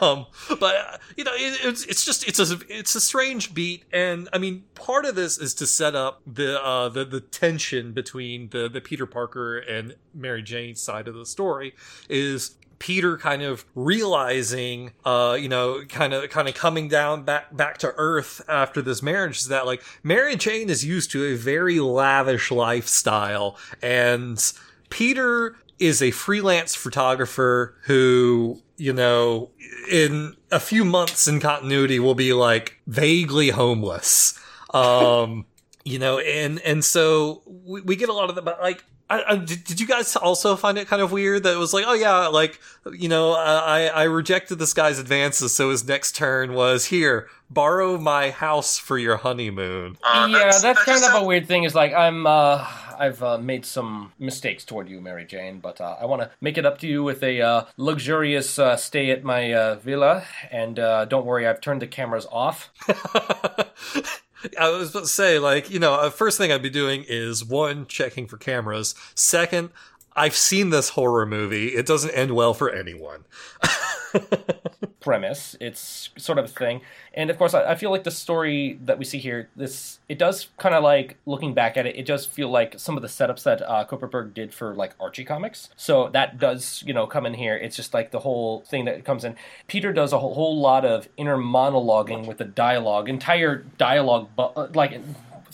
Um, 0.00 0.26
but 0.60 1.00
you 1.16 1.24
know, 1.24 1.32
it, 1.34 1.58
it's 1.64 1.84
it's 1.84 2.04
just 2.04 2.26
it's 2.28 2.38
a 2.38 2.58
it's 2.68 2.94
a 2.94 3.00
strange 3.00 3.54
beat, 3.54 3.84
and 3.92 4.28
I 4.32 4.38
mean, 4.38 4.64
part 4.74 5.04
of 5.04 5.14
this 5.14 5.38
is 5.38 5.54
to 5.54 5.66
set 5.66 5.94
up 5.94 6.20
the 6.26 6.62
uh, 6.62 6.88
the 6.88 7.04
the 7.04 7.20
tension 7.20 7.92
between 7.92 8.50
the 8.50 8.68
the 8.68 8.80
Peter 8.80 9.06
Parker 9.06 9.58
and 9.58 9.96
Mary 10.14 10.42
Jane 10.42 10.74
side 10.74 11.08
of 11.08 11.14
the 11.14 11.26
story 11.26 11.74
is 12.08 12.56
Peter 12.78 13.16
kind 13.16 13.42
of 13.42 13.64
realizing, 13.74 14.92
uh, 15.04 15.36
you 15.40 15.48
know, 15.48 15.82
kind 15.88 16.12
of, 16.12 16.28
kind 16.30 16.48
of 16.48 16.54
coming 16.54 16.88
down 16.88 17.24
back, 17.24 17.54
back 17.56 17.78
to 17.78 17.94
earth 17.96 18.42
after 18.48 18.82
this 18.82 19.02
marriage 19.02 19.38
is 19.38 19.48
that 19.48 19.66
like 19.66 19.82
Mary 20.02 20.36
Jane 20.36 20.68
is 20.68 20.84
used 20.84 21.10
to 21.12 21.24
a 21.24 21.34
very 21.34 21.80
lavish 21.80 22.50
lifestyle 22.50 23.56
and 23.82 24.52
Peter 24.90 25.56
is 25.78 26.02
a 26.02 26.10
freelance 26.10 26.74
photographer 26.74 27.76
who, 27.82 28.62
you 28.76 28.92
know, 28.92 29.50
in 29.90 30.34
a 30.50 30.60
few 30.60 30.84
months 30.84 31.28
in 31.28 31.40
continuity 31.40 31.98
will 31.98 32.14
be 32.14 32.32
like 32.32 32.80
vaguely 32.86 33.50
homeless. 33.50 34.38
Um, 34.72 35.46
you 35.84 35.98
know, 35.98 36.18
and, 36.18 36.60
and 36.60 36.84
so 36.84 37.42
we, 37.46 37.80
we 37.82 37.96
get 37.96 38.08
a 38.08 38.12
lot 38.12 38.28
of 38.28 38.36
the, 38.36 38.42
but 38.42 38.60
like, 38.60 38.84
I, 39.08 39.22
I, 39.28 39.36
did, 39.36 39.64
did 39.64 39.80
you 39.80 39.86
guys 39.86 40.16
also 40.16 40.56
find 40.56 40.76
it 40.78 40.88
kind 40.88 41.00
of 41.00 41.12
weird 41.12 41.44
that 41.44 41.54
it 41.54 41.58
was 41.58 41.72
like, 41.72 41.84
oh 41.86 41.94
yeah, 41.94 42.26
like, 42.26 42.60
you 42.92 43.08
know, 43.08 43.32
I, 43.32 43.86
I 43.86 44.02
rejected 44.04 44.58
this 44.58 44.74
guy's 44.74 44.98
advances, 44.98 45.54
so 45.54 45.70
his 45.70 45.86
next 45.86 46.16
turn 46.16 46.54
was 46.54 46.86
here, 46.86 47.28
borrow 47.48 47.98
my 47.98 48.30
house 48.30 48.78
for 48.78 48.98
your 48.98 49.16
honeymoon. 49.18 49.96
Uh, 50.02 50.28
yeah, 50.30 50.38
that's, 50.44 50.62
that 50.62 50.76
kind 50.76 51.00
just 51.00 51.14
of 51.14 51.22
a 51.22 51.24
weird 51.24 51.46
thing. 51.46 51.62
Is 51.64 51.74
like 51.74 51.92
I'm, 51.94 52.26
uh, 52.26 52.66
I've 52.98 53.22
uh, 53.22 53.38
made 53.38 53.64
some 53.64 54.12
mistakes 54.18 54.64
toward 54.64 54.88
you, 54.88 55.00
Mary 55.00 55.24
Jane, 55.24 55.60
but 55.60 55.80
uh, 55.80 55.96
I 56.00 56.06
want 56.06 56.22
to 56.22 56.30
make 56.40 56.58
it 56.58 56.66
up 56.66 56.78
to 56.78 56.86
you 56.86 57.02
with 57.02 57.22
a 57.22 57.40
uh, 57.40 57.64
luxurious 57.76 58.58
uh, 58.58 58.76
stay 58.76 59.10
at 59.10 59.22
my 59.22 59.52
uh, 59.52 59.74
villa. 59.76 60.24
And 60.50 60.78
uh, 60.78 61.04
don't 61.04 61.26
worry, 61.26 61.46
I've 61.46 61.60
turned 61.60 61.82
the 61.82 61.86
cameras 61.86 62.26
off. 62.30 62.70
I 64.58 64.70
was 64.70 64.90
about 64.90 65.00
to 65.00 65.08
say, 65.08 65.38
like, 65.38 65.70
you 65.70 65.78
know, 65.78 65.94
uh, 65.94 66.10
first 66.10 66.38
thing 66.38 66.52
I'd 66.52 66.62
be 66.62 66.70
doing 66.70 67.04
is 67.08 67.44
one, 67.44 67.86
checking 67.86 68.26
for 68.26 68.36
cameras. 68.36 68.94
Second, 69.14 69.70
I've 70.14 70.36
seen 70.36 70.70
this 70.70 70.90
horror 70.90 71.26
movie. 71.26 71.68
It 71.68 71.86
doesn't 71.86 72.10
end 72.10 72.34
well 72.34 72.54
for 72.54 72.70
anyone. 72.70 73.24
premise. 75.00 75.56
It's 75.60 76.10
sort 76.16 76.38
of 76.38 76.46
a 76.46 76.48
thing, 76.48 76.80
and 77.14 77.30
of 77.30 77.38
course, 77.38 77.54
I, 77.54 77.72
I 77.72 77.74
feel 77.74 77.90
like 77.90 78.04
the 78.04 78.10
story 78.10 78.78
that 78.84 78.98
we 78.98 79.04
see 79.04 79.18
here, 79.18 79.48
this 79.56 79.98
it 80.08 80.18
does 80.18 80.48
kind 80.58 80.74
of 80.74 80.82
like 80.82 81.16
looking 81.26 81.54
back 81.54 81.76
at 81.76 81.86
it, 81.86 81.96
it 81.96 82.06
does 82.06 82.26
feel 82.26 82.48
like 82.48 82.78
some 82.78 82.96
of 82.96 83.02
the 83.02 83.08
setups 83.08 83.42
that 83.44 83.62
uh, 83.62 84.22
did 84.34 84.52
for 84.52 84.74
like 84.74 84.94
Archie 85.00 85.24
comics. 85.24 85.70
So 85.76 86.08
that 86.10 86.38
does 86.38 86.82
you 86.86 86.92
know 86.94 87.06
come 87.06 87.26
in 87.26 87.34
here. 87.34 87.56
It's 87.56 87.76
just 87.76 87.94
like 87.94 88.10
the 88.10 88.20
whole 88.20 88.62
thing 88.62 88.84
that 88.86 89.04
comes 89.04 89.24
in. 89.24 89.36
Peter 89.66 89.92
does 89.92 90.12
a 90.12 90.18
whole, 90.18 90.34
whole 90.34 90.58
lot 90.60 90.84
of 90.84 91.08
inner 91.16 91.36
monologuing 91.36 92.26
with 92.26 92.38
the 92.38 92.44
dialogue, 92.44 93.08
entire 93.08 93.64
dialogue, 93.78 94.28
bu- 94.36 94.68
like 94.74 95.00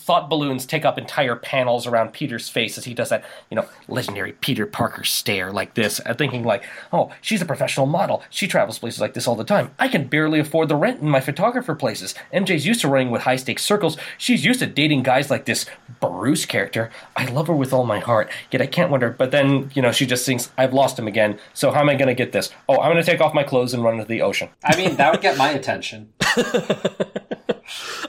thought 0.02 0.28
balloons 0.28 0.66
take 0.66 0.84
up 0.84 0.98
entire 0.98 1.36
panels 1.36 1.86
around 1.86 2.12
Peter's 2.12 2.48
face 2.48 2.76
as 2.76 2.84
he 2.84 2.92
does 2.92 3.08
that, 3.10 3.24
you 3.50 3.54
know, 3.54 3.68
legendary 3.86 4.32
Peter 4.32 4.66
Parker 4.66 5.04
stare 5.04 5.52
like 5.52 5.74
this, 5.74 6.00
uh, 6.04 6.12
thinking 6.12 6.42
like, 6.42 6.64
oh, 6.92 7.12
she's 7.20 7.40
a 7.40 7.46
professional 7.46 7.86
model. 7.86 8.22
She 8.28 8.48
travels 8.48 8.80
places 8.80 9.00
like 9.00 9.14
this 9.14 9.28
all 9.28 9.36
the 9.36 9.44
time. 9.44 9.70
I 9.78 9.86
can 9.86 10.08
barely 10.08 10.40
afford 10.40 10.68
the 10.68 10.76
rent 10.76 11.00
in 11.00 11.08
my 11.08 11.20
photographer 11.20 11.76
places. 11.76 12.16
MJ's 12.34 12.66
used 12.66 12.80
to 12.80 12.88
running 12.88 13.10
with 13.12 13.22
high 13.22 13.36
stakes 13.36 13.62
circles. 13.62 13.96
She's 14.18 14.44
used 14.44 14.58
to 14.58 14.66
dating 14.66 15.04
guys 15.04 15.30
like 15.30 15.44
this 15.44 15.66
Bruce 16.00 16.46
character. 16.46 16.90
I 17.16 17.26
love 17.26 17.46
her 17.46 17.54
with 17.54 17.72
all 17.72 17.84
my 17.84 18.00
heart, 18.00 18.28
yet 18.50 18.60
I 18.60 18.66
can't 18.66 18.90
wonder. 18.90 19.10
But 19.10 19.30
then, 19.30 19.70
you 19.74 19.82
know, 19.82 19.92
she 19.92 20.04
just 20.04 20.26
thinks, 20.26 20.50
I've 20.58 20.74
lost 20.74 20.98
him 20.98 21.06
again. 21.06 21.38
So 21.54 21.70
how 21.70 21.80
am 21.80 21.88
I 21.88 21.94
going 21.94 22.08
to 22.08 22.14
get 22.14 22.32
this? 22.32 22.50
Oh, 22.68 22.78
I'm 22.80 22.90
going 22.90 23.02
to 23.02 23.08
take 23.08 23.20
off 23.20 23.34
my 23.34 23.44
clothes 23.44 23.72
and 23.72 23.84
run 23.84 23.94
into 23.94 24.06
the 24.06 24.22
ocean. 24.22 24.48
I 24.64 24.76
mean, 24.76 24.96
that 24.96 25.12
would 25.12 25.20
get 25.20 25.38
my 25.38 25.50
attention. 25.50 26.12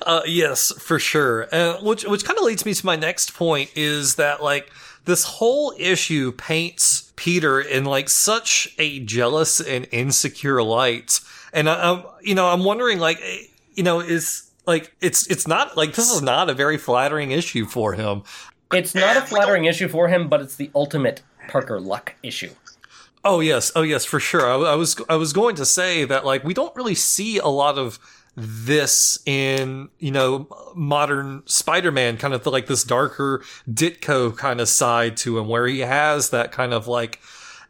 Uh, 0.06 0.22
yes, 0.26 0.72
for 0.80 1.00
sure. 1.00 1.48
Uh, 1.54 1.78
which 1.82 2.04
which 2.06 2.26
kind 2.26 2.38
of 2.38 2.44
leads 2.46 2.66
me 2.66 2.74
to 2.74 2.86
my 2.86 2.96
next 2.96 3.34
point 3.34 3.70
is 3.76 4.16
that 4.16 4.44
like 4.44 4.70
this 5.06 5.24
whole 5.24 5.74
issue 5.78 6.32
paints 6.32 7.12
Peter 7.16 7.60
in 7.62 7.86
like 7.86 8.10
such 8.10 8.74
a 8.78 9.00
jealous 9.00 9.60
and 9.60 9.88
insecure 9.92 10.62
light, 10.62 11.20
and 11.54 11.70
I, 11.70 11.92
I'm 11.92 12.04
you 12.22 12.36
know 12.36 12.48
I'm 12.48 12.64
wondering 12.64 13.00
like 13.00 13.20
eh, 13.22 13.44
you 13.76 13.84
know 13.84 14.00
is 14.00 14.50
like 14.66 14.94
it's 15.02 15.28
it's 15.28 15.48
not 15.48 15.78
like 15.78 15.94
this 15.94 16.12
is 16.12 16.22
not 16.22 16.50
a 16.50 16.54
very 16.54 16.78
flattering 16.78 17.32
issue 17.32 17.66
for 17.66 17.94
him. 17.94 18.24
It's 18.72 18.96
not 18.96 19.16
a 19.18 19.22
flattering 19.22 19.66
issue 19.66 19.88
for 19.88 20.08
him, 20.08 20.28
but 20.28 20.42
it's 20.42 20.56
the 20.56 20.72
ultimate 20.74 21.22
Parker 21.48 21.80
luck 21.80 22.16
issue. 22.24 22.50
Oh 23.26 23.40
yes, 23.40 23.72
oh 23.76 23.84
yes, 23.84 24.04
for 24.04 24.20
sure. 24.20 24.46
I, 24.46 24.74
I 24.74 24.76
was 24.76 24.96
I 25.08 25.16
was 25.16 25.32
going 25.32 25.56
to 25.56 25.66
say 25.66 26.04
that 26.06 26.26
like 26.26 26.44
we 26.44 26.54
don't 26.54 26.76
really 26.76 26.96
see 26.96 27.38
a 27.38 27.48
lot 27.48 27.78
of 27.78 28.00
this 28.36 29.20
in 29.26 29.90
you 30.00 30.12
know 30.12 30.48
modern 30.76 31.44
Spider-Man, 31.46 32.18
kind 32.18 32.34
of 32.34 32.46
like 32.46 32.68
this 32.68 32.84
darker 32.84 33.44
Ditko 33.70 34.36
kind 34.36 34.60
of 34.60 34.68
side 34.68 35.16
to 35.18 35.38
him, 35.38 35.48
where 35.48 35.68
he 35.68 35.80
has 35.80 36.32
that 36.32 36.52
kind 36.52 36.74
of 36.74 36.88
like 36.88 37.20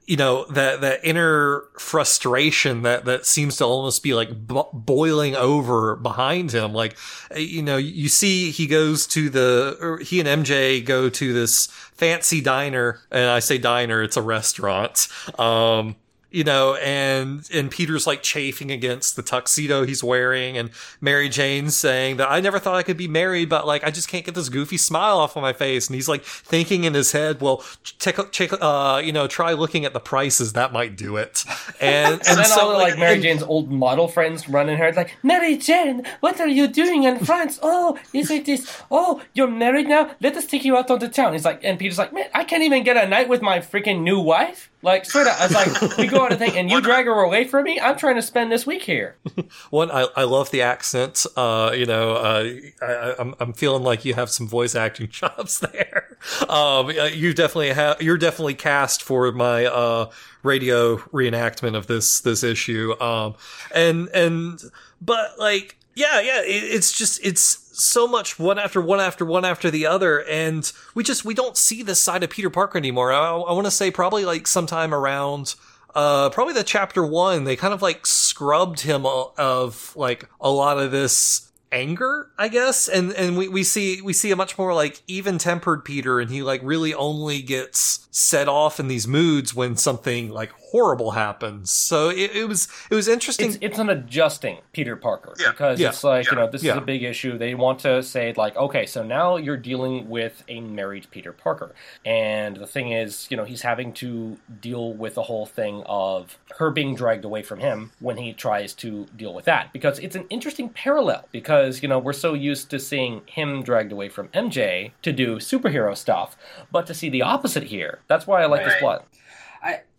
you 0.05 0.17
know 0.17 0.45
that 0.45 0.81
that 0.81 0.99
inner 1.03 1.63
frustration 1.77 2.81
that 2.81 3.05
that 3.05 3.25
seems 3.25 3.57
to 3.57 3.65
almost 3.65 4.03
be 4.03 4.13
like 4.13 4.47
bo- 4.47 4.69
boiling 4.73 5.35
over 5.35 5.95
behind 5.95 6.51
him. 6.51 6.73
Like 6.73 6.97
you 7.35 7.61
know 7.61 7.77
you 7.77 8.09
see 8.09 8.51
he 8.51 8.67
goes 8.67 9.07
to 9.07 9.29
the 9.29 9.99
he 10.05 10.19
and 10.19 10.45
MJ 10.45 10.83
go 10.83 11.09
to 11.09 11.33
this 11.33 11.67
fancy 11.93 12.41
diner 12.41 12.99
and 13.11 13.29
I 13.29 13.39
say 13.39 13.57
diner 13.57 14.01
it's 14.03 14.17
a 14.17 14.21
restaurant 14.21 15.07
um 15.39 15.95
you 16.33 16.43
know, 16.43 16.75
and 16.75 17.47
and 17.53 17.71
Peter's 17.71 18.05
like 18.05 18.23
chafing 18.23 18.71
against 18.71 19.15
the 19.15 19.21
tuxedo 19.21 19.85
he's 19.85 20.03
wearing, 20.03 20.57
and 20.57 20.71
Mary 20.99 21.29
Jane's 21.29 21.77
saying 21.77 22.17
that 22.17 22.29
I 22.29 22.39
never 22.41 22.59
thought 22.59 22.75
I 22.75 22.83
could 22.83 22.97
be 22.97 23.07
married, 23.07 23.47
but 23.49 23.65
like 23.67 23.83
I 23.83 23.91
just 23.91 24.09
can't 24.09 24.25
get 24.25 24.35
this 24.35 24.49
goofy 24.49 24.77
smile 24.77 25.17
off 25.19 25.35
of 25.35 25.41
my 25.41 25.53
face, 25.53 25.87
and 25.87 25.95
he's 25.95 26.09
like 26.09 26.23
thinking 26.23 26.83
in 26.83 26.93
his 26.93 27.11
head, 27.11 27.39
well, 27.39 27.63
check, 27.83 28.17
check, 28.31 28.51
uh, 28.59 29.01
you 29.03 29.11
know, 29.13 29.27
try 29.27 29.53
looking 29.53 29.85
at 29.85 29.93
the 29.93 29.99
prices, 29.99 30.53
that 30.53 30.73
might 30.73 30.97
do 30.97 31.15
it, 31.17 31.45
and 31.79 32.13
and, 32.13 32.21
And 32.27 32.37
then 32.39 32.45
so 32.45 32.61
all 32.61 32.71
the, 32.71 32.77
like 32.77 32.97
Mary 32.97 33.13
and- 33.13 33.23
Jane's 33.23 33.43
old 33.43 33.71
model 33.71 34.07
friends 34.07 34.49
running 34.49 34.77
her 34.77 34.91
like, 34.93 35.15
Mary 35.23 35.55
Jane, 35.57 36.05
what 36.19 36.39
are 36.41 36.47
you 36.47 36.67
doing 36.67 37.03
in 37.03 37.19
France? 37.23 37.59
Oh, 37.61 37.97
is 38.11 38.31
it 38.31 38.45
this? 38.45 38.81
Oh, 38.89 39.21
you're 39.33 39.47
married 39.47 39.87
now? 39.87 40.11
Let 40.19 40.35
us 40.35 40.45
take 40.45 40.65
you 40.65 40.75
out 40.75 40.89
on 40.89 40.99
the 40.99 41.09
town. 41.09 41.33
He's 41.33 41.45
like, 41.45 41.63
and 41.63 41.77
Peter's 41.79 41.97
like, 41.99 42.11
man, 42.11 42.25
I 42.33 42.43
can't 42.43 42.63
even 42.63 42.83
get 42.83 42.97
a 42.97 43.07
night 43.07 43.29
with 43.29 43.41
my 43.41 43.59
freaking 43.59 44.01
new 44.01 44.19
wife. 44.19 44.69
Like 44.83 45.05
straight 45.05 45.27
up, 45.27 45.39
I 45.39 45.47
was 45.47 45.53
like, 45.55 45.97
we 45.97 46.07
go 46.07 46.25
out 46.25 46.31
and 46.31 46.39
thing, 46.39 46.57
and 46.57 46.69
you 46.69 46.81
drag 46.81 47.05
her 47.05 47.21
away 47.21 47.45
from 47.45 47.63
me. 47.63 47.79
I'm 47.79 47.97
trying 47.97 48.15
to 48.15 48.21
spend 48.21 48.51
this 48.51 48.67
week 48.67 48.83
here. 48.83 49.15
One, 49.69 49.89
I, 49.89 50.07
I 50.15 50.23
love 50.25 50.51
the 50.51 50.61
accent. 50.61 51.25
Uh, 51.37 51.71
you 51.73 51.85
know, 51.85 52.15
uh, 52.15 52.49
I, 52.81 52.85
I, 52.85 53.15
I'm 53.17 53.33
I'm 53.39 53.53
feeling 53.53 53.83
like 53.83 54.03
you 54.03 54.13
have 54.13 54.29
some 54.29 54.45
voice 54.45 54.75
acting 54.75 55.07
chops 55.09 55.59
there. 55.59 56.17
Um, 56.49 56.87
uh, 56.87 57.05
you 57.05 57.33
definitely 57.33 57.69
have. 57.71 58.01
You're 58.01 58.17
definitely 58.17 58.55
cast 58.55 59.01
for 59.03 59.31
my 59.31 59.65
uh 59.65 60.11
radio 60.43 60.97
reenactment 60.97 61.75
of 61.77 61.87
this 61.87 62.19
this 62.19 62.43
issue. 62.43 62.93
Um, 62.99 63.35
and 63.73 64.09
and 64.09 64.61
but 65.01 65.39
like 65.39 65.77
yeah 65.95 66.19
yeah, 66.19 66.41
it, 66.41 66.63
it's 66.63 66.91
just 66.91 67.19
it's 67.23 67.62
so 67.73 68.07
much 68.07 68.39
one 68.39 68.59
after 68.59 68.81
one 68.81 68.99
after 68.99 69.25
one 69.25 69.45
after 69.45 69.69
the 69.69 69.85
other, 69.85 70.23
and 70.23 70.71
we 70.95 71.03
just 71.03 71.25
we 71.25 71.33
don't 71.33 71.57
see 71.57 71.83
this 71.83 71.99
side 71.99 72.23
of 72.23 72.29
Peter 72.29 72.49
Parker 72.49 72.77
anymore. 72.77 73.11
I, 73.11 73.35
I 73.35 73.53
want 73.53 73.65
to 73.65 73.71
say 73.71 73.91
probably 73.91 74.25
like 74.25 74.47
sometime 74.47 74.93
around 74.93 75.55
uh 75.95 76.29
probably 76.31 76.53
the 76.53 76.63
chapter 76.63 77.05
one 77.05 77.43
they 77.43 77.55
kind 77.55 77.73
of 77.73 77.81
like 77.81 78.05
scrubbed 78.05 78.81
him 78.81 79.05
of 79.05 79.93
like 79.95 80.27
a 80.41 80.49
lot 80.49 80.79
of 80.79 80.91
this 80.91 81.51
anger 81.71 82.31
i 82.37 82.47
guess 82.47 82.87
and 82.87 83.11
and 83.13 83.37
we, 83.37 83.47
we 83.47 83.63
see 83.63 84.01
we 84.01 84.13
see 84.13 84.31
a 84.31 84.35
much 84.35 84.57
more 84.57 84.73
like 84.73 85.01
even 85.07 85.37
tempered 85.37 85.85
peter 85.85 86.19
and 86.19 86.31
he 86.31 86.41
like 86.41 86.61
really 86.63 86.93
only 86.93 87.41
gets 87.41 88.02
set 88.15 88.47
off 88.47 88.79
in 88.79 88.87
these 88.87 89.07
moods 89.07 89.55
when 89.55 89.75
something 89.75 90.29
like 90.29 90.51
horrible 90.71 91.11
happens 91.11 91.71
so 91.71 92.09
it, 92.09 92.29
it 92.35 92.47
was 92.47 92.67
it 92.91 92.93
was 92.93 93.07
interesting 93.07 93.47
It's 93.49 93.57
it's 93.59 93.79
an 93.79 93.89
adjusting 93.89 94.59
Peter 94.71 94.95
Parker 94.95 95.33
Yeah. 95.39 95.49
because 95.49 95.79
Yeah. 95.79 95.89
it's 95.89 96.03
like 96.03 96.29
you 96.29 96.37
know 96.37 96.47
this 96.47 96.61
Yeah. 96.63 96.73
is 96.73 96.77
a 96.77 96.81
big 96.81 97.01
issue. 97.01 97.37
They 97.39 97.55
want 97.55 97.79
to 97.79 98.03
say 98.03 98.31
like, 98.37 98.55
okay, 98.55 98.85
so 98.85 99.01
now 99.03 99.37
you're 99.37 99.57
dealing 99.57 100.09
with 100.09 100.43
a 100.47 100.61
married 100.61 101.07
Peter 101.09 101.31
Parker, 101.31 101.73
and 102.05 102.57
the 102.57 102.67
thing 102.67 102.91
is, 102.91 103.27
you 103.31 103.37
know, 103.37 103.45
he's 103.45 103.63
having 103.63 103.93
to 103.93 104.37
deal 104.61 104.93
with 104.93 105.15
the 105.15 105.23
whole 105.23 105.45
thing 105.47 105.81
of 105.87 106.37
her 106.59 106.69
being 106.69 106.93
dragged 106.95 107.25
away 107.25 107.41
from 107.41 107.59
him 107.59 107.91
when 107.99 108.17
he 108.17 108.31
tries 108.33 108.73
to 108.75 109.07
deal 109.17 109.33
with 109.33 109.45
that 109.45 109.73
because 109.73 109.97
it's 109.99 110.15
an 110.15 110.25
interesting 110.29 110.69
parallel 110.69 111.27
because 111.31 111.81
you 111.81 111.89
know 111.89 111.97
we're 111.97 112.13
so 112.13 112.33
used 112.35 112.69
to 112.69 112.79
seeing 112.79 113.21
him 113.25 113.63
dragged 113.63 113.91
away 113.91 114.07
from 114.09 114.27
MJ 114.29 114.91
to 115.01 115.11
do 115.11 115.37
superhero 115.37 115.97
stuff, 115.97 116.37
but 116.71 116.85
to 116.87 116.93
see 116.93 117.09
the 117.09 117.23
opposite 117.23 117.63
here, 117.63 117.99
that's 118.07 118.25
why 118.27 118.41
I 118.41 118.45
like 118.47 118.63
this 118.63 118.73
Right. 118.73 118.81
plot. 118.81 119.07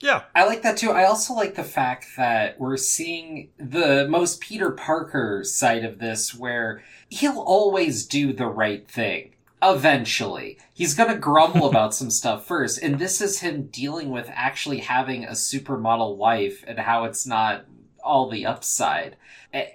yeah 0.01 0.23
I 0.35 0.45
like 0.45 0.63
that 0.63 0.77
too. 0.77 0.91
I 0.93 1.05
also 1.05 1.33
like 1.35 1.55
the 1.55 1.65
fact 1.65 2.07
that 2.19 2.61
we're 2.61 2.77
seeing 2.77 3.49
the 3.59 4.07
most 4.09 4.41
Peter 4.41 4.71
Parker 4.71 5.43
side 5.45 5.85
of 5.85 5.99
this 5.99 6.35
where 6.35 6.83
he'll 7.09 7.39
always 7.41 8.05
do 8.07 8.33
the 8.33 8.47
right 8.47 8.87
thing. 8.89 9.31
Eventually. 9.63 10.59
He's 10.75 10.95
gonna 10.95 11.17
grumble 11.17 11.67
about 11.71 11.95
some 11.95 12.11
stuff 12.11 12.47
first, 12.47 12.83
and 12.83 12.99
this 12.99 13.21
is 13.23 13.41
him 13.41 13.69
dealing 13.69 14.11
with 14.11 14.31
actually 14.35 14.81
having 14.81 15.25
a 15.25 15.31
supermodel 15.31 16.17
wife 16.17 16.63
and 16.67 16.79
how 16.81 17.05
it's 17.05 17.27
not 17.27 17.65
all 18.03 18.29
the 18.29 18.45
upside. 18.47 19.17
Eh, 19.53 19.67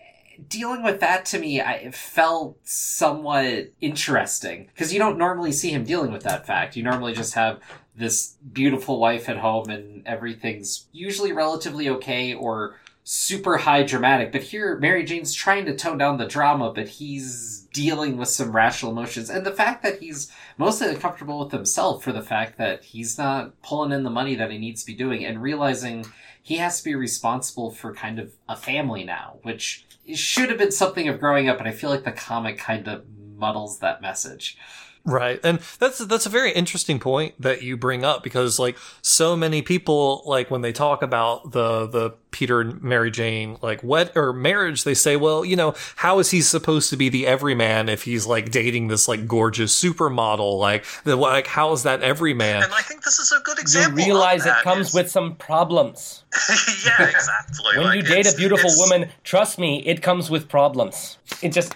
Dealing 0.47 0.83
with 0.83 1.01
that 1.01 1.25
to 1.25 1.39
me, 1.39 1.59
I 1.59 1.73
it 1.73 1.93
felt 1.95 2.57
somewhat 2.65 3.71
interesting 3.81 4.67
because 4.67 4.93
you 4.93 4.97
don't 4.99 5.17
normally 5.17 5.51
see 5.51 5.69
him 5.71 5.83
dealing 5.83 6.11
with 6.13 6.23
that 6.23 6.45
fact. 6.47 6.77
You 6.77 6.83
normally 6.83 7.11
just 7.13 7.33
have 7.33 7.59
this 7.99 8.37
beautiful 8.51 8.99
wife 8.99 9.29
at 9.29 9.37
home 9.37 9.69
and 9.69 10.07
everything's 10.07 10.87
usually 10.91 11.31
relatively 11.31 11.89
okay 11.89 12.33
or 12.33 12.77
super 13.03 13.57
high 13.57 13.83
dramatic. 13.83 14.31
But 14.31 14.43
here, 14.43 14.77
Mary 14.77 15.03
Jane's 15.03 15.33
trying 15.33 15.65
to 15.65 15.75
tone 15.75 15.97
down 15.97 16.17
the 16.17 16.25
drama, 16.25 16.71
but 16.73 16.87
he's 16.87 17.67
dealing 17.73 18.17
with 18.17 18.29
some 18.29 18.55
rational 18.55 18.91
emotions. 18.91 19.29
And 19.29 19.45
the 19.45 19.51
fact 19.51 19.83
that 19.83 19.99
he's 19.99 20.31
mostly 20.57 20.89
uncomfortable 20.89 21.39
with 21.39 21.51
himself 21.51 22.03
for 22.03 22.11
the 22.11 22.21
fact 22.21 22.57
that 22.57 22.83
he's 22.83 23.17
not 23.17 23.59
pulling 23.61 23.91
in 23.91 24.03
the 24.03 24.09
money 24.09 24.35
that 24.35 24.51
he 24.51 24.57
needs 24.57 24.81
to 24.81 24.87
be 24.87 24.93
doing 24.93 25.25
and 25.25 25.41
realizing 25.41 26.05
he 26.41 26.57
has 26.57 26.79
to 26.79 26.83
be 26.83 26.95
responsible 26.95 27.71
for 27.71 27.93
kind 27.93 28.19
of 28.19 28.33
a 28.47 28.55
family 28.55 29.03
now, 29.03 29.39
which 29.43 29.85
should 30.13 30.49
have 30.49 30.57
been 30.57 30.71
something 30.71 31.07
of 31.07 31.19
growing 31.19 31.49
up, 31.49 31.57
but 31.57 31.67
I 31.67 31.71
feel 31.71 31.89
like 31.89 32.03
the 32.03 32.11
comic 32.11 32.57
kind 32.57 32.87
of 32.87 33.03
muddles 33.35 33.79
that 33.79 34.01
message. 34.01 34.57
Right. 35.05 35.39
And 35.43 35.59
that's 35.79 35.99
that's 35.99 36.25
a 36.25 36.29
very 36.29 36.51
interesting 36.51 36.99
point 36.99 37.33
that 37.41 37.63
you 37.63 37.77
bring 37.77 38.03
up 38.03 38.23
because 38.23 38.59
like 38.59 38.77
so 39.01 39.35
many 39.35 39.61
people 39.61 40.23
like 40.25 40.51
when 40.51 40.61
they 40.61 40.71
talk 40.71 41.01
about 41.01 41.51
the 41.51 41.87
the 41.87 42.11
Peter 42.31 42.61
and 42.61 42.81
Mary 42.83 43.09
Jane 43.09 43.57
like 43.61 43.81
what 43.83 44.15
or 44.15 44.31
marriage 44.33 44.83
they 44.83 44.93
say, 44.93 45.15
well, 45.15 45.43
you 45.43 45.55
know, 45.55 45.73
how 45.95 46.19
is 46.19 46.31
he 46.31 46.41
supposed 46.41 46.89
to 46.91 46.97
be 46.97 47.09
the 47.09 47.25
everyman 47.25 47.89
if 47.89 48.03
he's 48.03 48.25
like 48.27 48.51
dating 48.51 48.87
this 48.87 49.07
like 49.07 49.27
gorgeous 49.27 49.73
supermodel 49.79 50.59
like 50.59 50.85
the 51.05 51.15
like 51.15 51.47
how 51.47 51.71
is 51.71 51.83
that 51.83 52.01
everyman? 52.03 52.63
And 52.63 52.73
I 52.73 52.81
think 52.81 53.03
this 53.03 53.19
is 53.19 53.31
a 53.31 53.41
good 53.43 53.57
example 53.59 53.99
You 53.99 54.03
example. 54.03 54.05
realize 54.15 54.45
of 54.45 54.53
it 54.57 54.63
comes 54.63 54.89
is- 54.89 54.93
with 54.93 55.09
some 55.09 55.35
problems. 55.37 56.23
yeah, 56.85 57.07
exactly. 57.09 57.77
When 57.77 57.87
Like, 57.87 57.95
you 57.97 58.01
date 58.03 58.31
a 58.31 58.35
beautiful 58.37 58.69
it's- 58.69 58.77
woman, 58.79 59.09
trust 59.23 59.57
me, 59.57 59.83
it 59.85 60.01
comes 60.01 60.29
with 60.29 60.47
problems. 60.47 61.17
It 61.41 61.51
just 61.51 61.73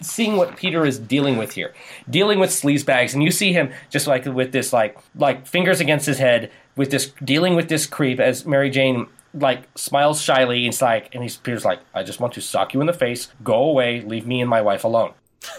seeing 0.00 0.36
what 0.36 0.56
Peter 0.56 0.84
is 0.84 0.98
dealing 0.98 1.36
with 1.36 1.52
here, 1.52 1.72
dealing 2.10 2.40
with 2.40 2.50
sleazebags, 2.50 3.14
and 3.14 3.22
you 3.22 3.30
see 3.30 3.52
him 3.52 3.70
just 3.90 4.06
like 4.08 4.24
with 4.24 4.50
this 4.52 4.72
like 4.72 4.98
like 5.14 5.46
fingers 5.46 5.80
against 5.80 6.06
his 6.06 6.18
head 6.18 6.50
with 6.74 6.90
this 6.90 7.12
dealing 7.24 7.54
with 7.54 7.68
this 7.68 7.86
creep 7.86 8.18
as 8.18 8.44
Mary 8.44 8.68
Jane 8.70 9.06
like 9.34 9.64
smiles 9.76 10.20
shyly. 10.20 10.66
It's 10.66 10.82
like 10.82 11.14
and 11.14 11.22
he's 11.22 11.36
Peter's 11.36 11.64
like, 11.64 11.80
I 11.94 12.02
just 12.02 12.20
want 12.20 12.34
to 12.34 12.40
sock 12.40 12.74
you 12.74 12.80
in 12.80 12.86
the 12.86 12.92
face, 12.92 13.28
go 13.42 13.54
away, 13.54 14.00
leave 14.02 14.26
me 14.26 14.40
and 14.40 14.50
my 14.50 14.60
wife 14.62 14.84
alone. 14.84 15.12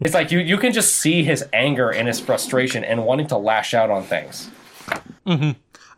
it's 0.00 0.14
like 0.14 0.32
you 0.32 0.38
you 0.38 0.56
can 0.56 0.72
just 0.72 0.96
see 0.96 1.24
his 1.24 1.44
anger 1.52 1.90
and 1.90 2.08
his 2.08 2.20
frustration 2.20 2.84
and 2.84 3.04
wanting 3.04 3.26
to 3.28 3.36
lash 3.36 3.74
out 3.74 3.90
on 3.90 4.02
things. 4.02 4.50
Mm-hmm. 5.26 5.50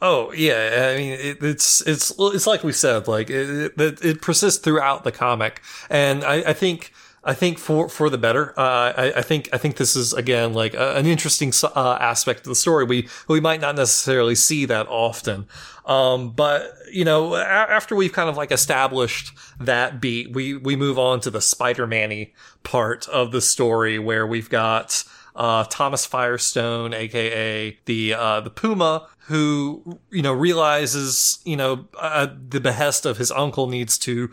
Oh 0.02 0.32
yeah, 0.32 0.92
I 0.92 0.96
mean 0.96 1.12
it, 1.12 1.42
it's 1.42 1.87
it's 1.87 2.12
it's 2.18 2.46
like 2.46 2.62
we 2.62 2.72
said, 2.72 3.09
like 3.09 3.30
it, 3.30 3.72
it, 3.78 4.04
it 4.04 4.22
persists 4.22 4.62
throughout 4.62 5.04
the 5.04 5.12
comic, 5.12 5.62
and 5.88 6.24
I, 6.24 6.50
I 6.50 6.52
think 6.52 6.92
I 7.27 7.35
think 7.35 7.59
for 7.59 7.89
for 7.89 8.09
the 8.09 8.19
better. 8.19 8.55
Uh, 8.57 8.93
I, 8.97 9.12
I 9.17 9.23
think 9.23 9.49
I 9.53 9.59
think 9.59 9.77
this 9.77 9.97
is 9.97 10.12
again 10.12 10.55
like 10.55 10.75
a, 10.75 10.95
an 10.95 11.07
interesting 11.07 11.53
uh, 11.62 11.99
aspect 12.01 12.41
of 12.41 12.47
the 12.47 12.55
story. 12.55 12.85
We 12.85 13.09
we 13.27 13.41
might 13.41 13.61
not 13.61 13.75
necessarily 13.75 14.37
see 14.37 14.65
that 14.67 14.87
often, 14.87 15.49
um, 15.87 16.31
but 16.31 16.73
you 16.91 17.05
know 17.05 17.35
a- 17.35 17.41
after 17.43 17.97
we've 17.97 18.12
kind 18.12 18.29
of 18.29 18.37
like 18.37 18.53
established 18.53 19.33
that 19.59 20.01
beat, 20.01 20.33
we 20.35 20.57
we 20.57 20.77
move 20.77 21.01
on 21.01 21.19
to 21.21 21.31
the 21.31 21.41
Spider-Man-y 21.41 22.33
part 22.62 23.09
of 23.09 23.33
the 23.33 23.41
story 23.41 23.99
where 23.99 24.25
we've 24.25 24.49
got 24.49 25.03
uh, 25.35 25.65
Thomas 25.65 26.07
Firestone, 26.07 26.95
aka 26.95 27.77
the 27.87 28.15
uh, 28.15 28.41
the 28.41 28.51
Puma, 28.51 29.09
who 29.27 29.99
you 30.12 30.23
know 30.23 30.33
realizes 30.33 31.41
you 31.45 31.57
know 31.57 31.89
uh, 31.99 32.29
the 32.49 32.61
behest 32.61 33.05
of 33.05 33.19
his 33.19 33.33
uncle 33.33 33.67
needs 33.67 33.99
to 33.99 34.31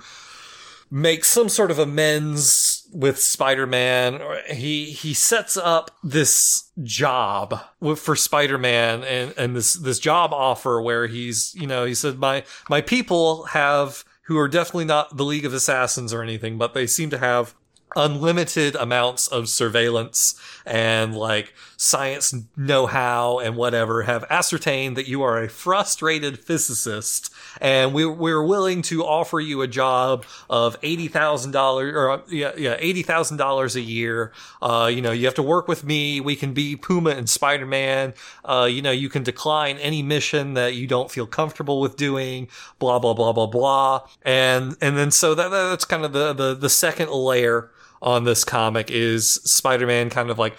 make 0.91 1.25
some 1.25 1.49
sort 1.49 1.71
of 1.71 1.79
amends 1.79 2.82
with 2.93 3.19
Spider-Man. 3.19 4.21
He 4.49 4.85
he 4.85 5.13
sets 5.13 5.57
up 5.57 5.91
this 6.03 6.71
job 6.83 7.59
for 7.95 8.15
Spider-Man 8.15 9.03
and 9.03 9.33
and 9.37 9.55
this 9.55 9.73
this 9.73 9.99
job 9.99 10.31
offer 10.33 10.81
where 10.81 11.07
he's 11.07 11.53
you 11.55 11.67
know 11.67 11.85
he 11.85 11.95
said 11.95 12.19
my 12.19 12.43
my 12.69 12.81
people 12.81 13.43
have 13.45 14.03
who 14.23 14.37
are 14.37 14.47
definitely 14.47 14.85
not 14.85 15.17
the 15.17 15.25
League 15.25 15.45
of 15.45 15.53
Assassins 15.53 16.13
or 16.13 16.23
anything, 16.23 16.57
but 16.57 16.73
they 16.73 16.87
seem 16.87 17.09
to 17.09 17.17
have 17.17 17.53
unlimited 17.95 18.75
amounts 18.75 19.27
of 19.27 19.49
surveillance 19.49 20.39
and 20.65 21.15
like 21.15 21.53
science 21.77 22.33
know-how 22.55 23.39
and 23.39 23.55
whatever 23.55 24.03
have 24.03 24.23
ascertained 24.29 24.95
that 24.95 25.07
you 25.07 25.21
are 25.21 25.43
a 25.43 25.49
frustrated 25.49 26.39
physicist 26.39 27.33
and 27.59 27.93
we, 27.93 28.05
we're 28.05 28.43
willing 28.43 28.81
to 28.81 29.03
offer 29.03 29.39
you 29.39 29.61
a 29.61 29.67
job 29.67 30.25
of 30.49 30.79
$80,000 30.81 31.93
or 31.93 32.23
yeah, 32.29 32.51
yeah, 32.57 32.77
$80,000 32.77 33.75
a 33.75 33.81
year. 33.81 34.31
Uh, 34.61 34.89
you 34.93 35.01
know, 35.01 35.11
you 35.11 35.25
have 35.25 35.35
to 35.35 35.43
work 35.43 35.67
with 35.67 35.83
me. 35.83 36.19
We 36.21 36.35
can 36.35 36.53
be 36.53 36.75
Puma 36.75 37.11
and 37.11 37.29
Spider-Man. 37.29 38.13
Uh, 38.43 38.67
you 38.69 38.81
know, 38.81 38.91
you 38.91 39.09
can 39.09 39.23
decline 39.23 39.77
any 39.77 40.01
mission 40.01 40.53
that 40.53 40.75
you 40.75 40.87
don't 40.87 41.11
feel 41.11 41.27
comfortable 41.27 41.79
with 41.79 41.97
doing, 41.97 42.47
blah, 42.79 42.99
blah, 42.99 43.13
blah, 43.13 43.33
blah, 43.33 43.47
blah. 43.47 44.07
And, 44.23 44.75
and 44.81 44.97
then 44.97 45.11
so 45.11 45.35
that, 45.35 45.49
that's 45.49 45.85
kind 45.85 46.05
of 46.05 46.13
the, 46.13 46.33
the, 46.33 46.55
the 46.55 46.69
second 46.69 47.11
layer 47.11 47.69
on 48.03 48.25
this 48.25 48.43
comic 48.43 48.91
is 48.91 49.35
Spider-Man 49.45 50.09
kind 50.09 50.29
of 50.29 50.37
like 50.37 50.55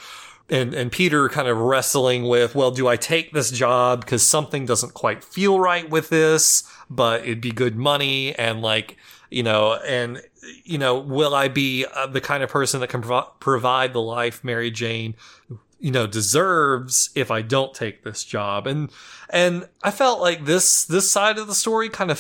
and 0.50 0.74
and 0.74 0.92
Peter 0.92 1.28
kind 1.28 1.48
of 1.48 1.59
wrestling 1.59 2.24
with, 2.24 2.54
well, 2.54 2.70
do 2.70 2.88
I 2.88 2.96
take 2.96 3.33
this 3.33 3.50
job? 3.50 4.00
Because 4.00 4.26
something 4.26 4.66
doesn't 4.66 4.94
quite 4.94 5.24
feel 5.24 5.59
right 5.59 5.88
with 5.88 6.09
this, 6.09 6.64
but 6.90 7.22
it'd 7.22 7.40
be 7.40 7.52
good 7.52 7.76
money 7.76 8.35
and 8.35 8.61
like 8.61 8.96
you 9.30 9.42
know, 9.42 9.74
and 9.87 10.22
you 10.64 10.78
know, 10.78 10.98
will 10.98 11.35
I 11.35 11.48
be 11.48 11.87
uh, 11.92 12.07
the 12.07 12.20
kind 12.20 12.42
of 12.42 12.50
person 12.50 12.80
that 12.80 12.88
can 12.88 13.02
provi- 13.02 13.30
provide 13.40 13.92
the 13.92 14.00
life 14.00 14.44
Mary 14.44 14.70
Jane 14.70 15.14
you 15.80 15.90
know 15.90 16.07
deserves 16.07 17.11
if 17.14 17.30
I 17.30 17.42
don't 17.42 17.74
take 17.74 18.04
this 18.04 18.24
job? 18.24 18.66
And 18.66 18.90
and 19.30 19.68
I 19.83 19.90
felt 19.90 20.20
like 20.20 20.44
this 20.44 20.85
this 20.85 21.11
side 21.11 21.38
of 21.38 21.46
the 21.46 21.54
story 21.54 21.88
kind 21.88 22.11
of 22.11 22.18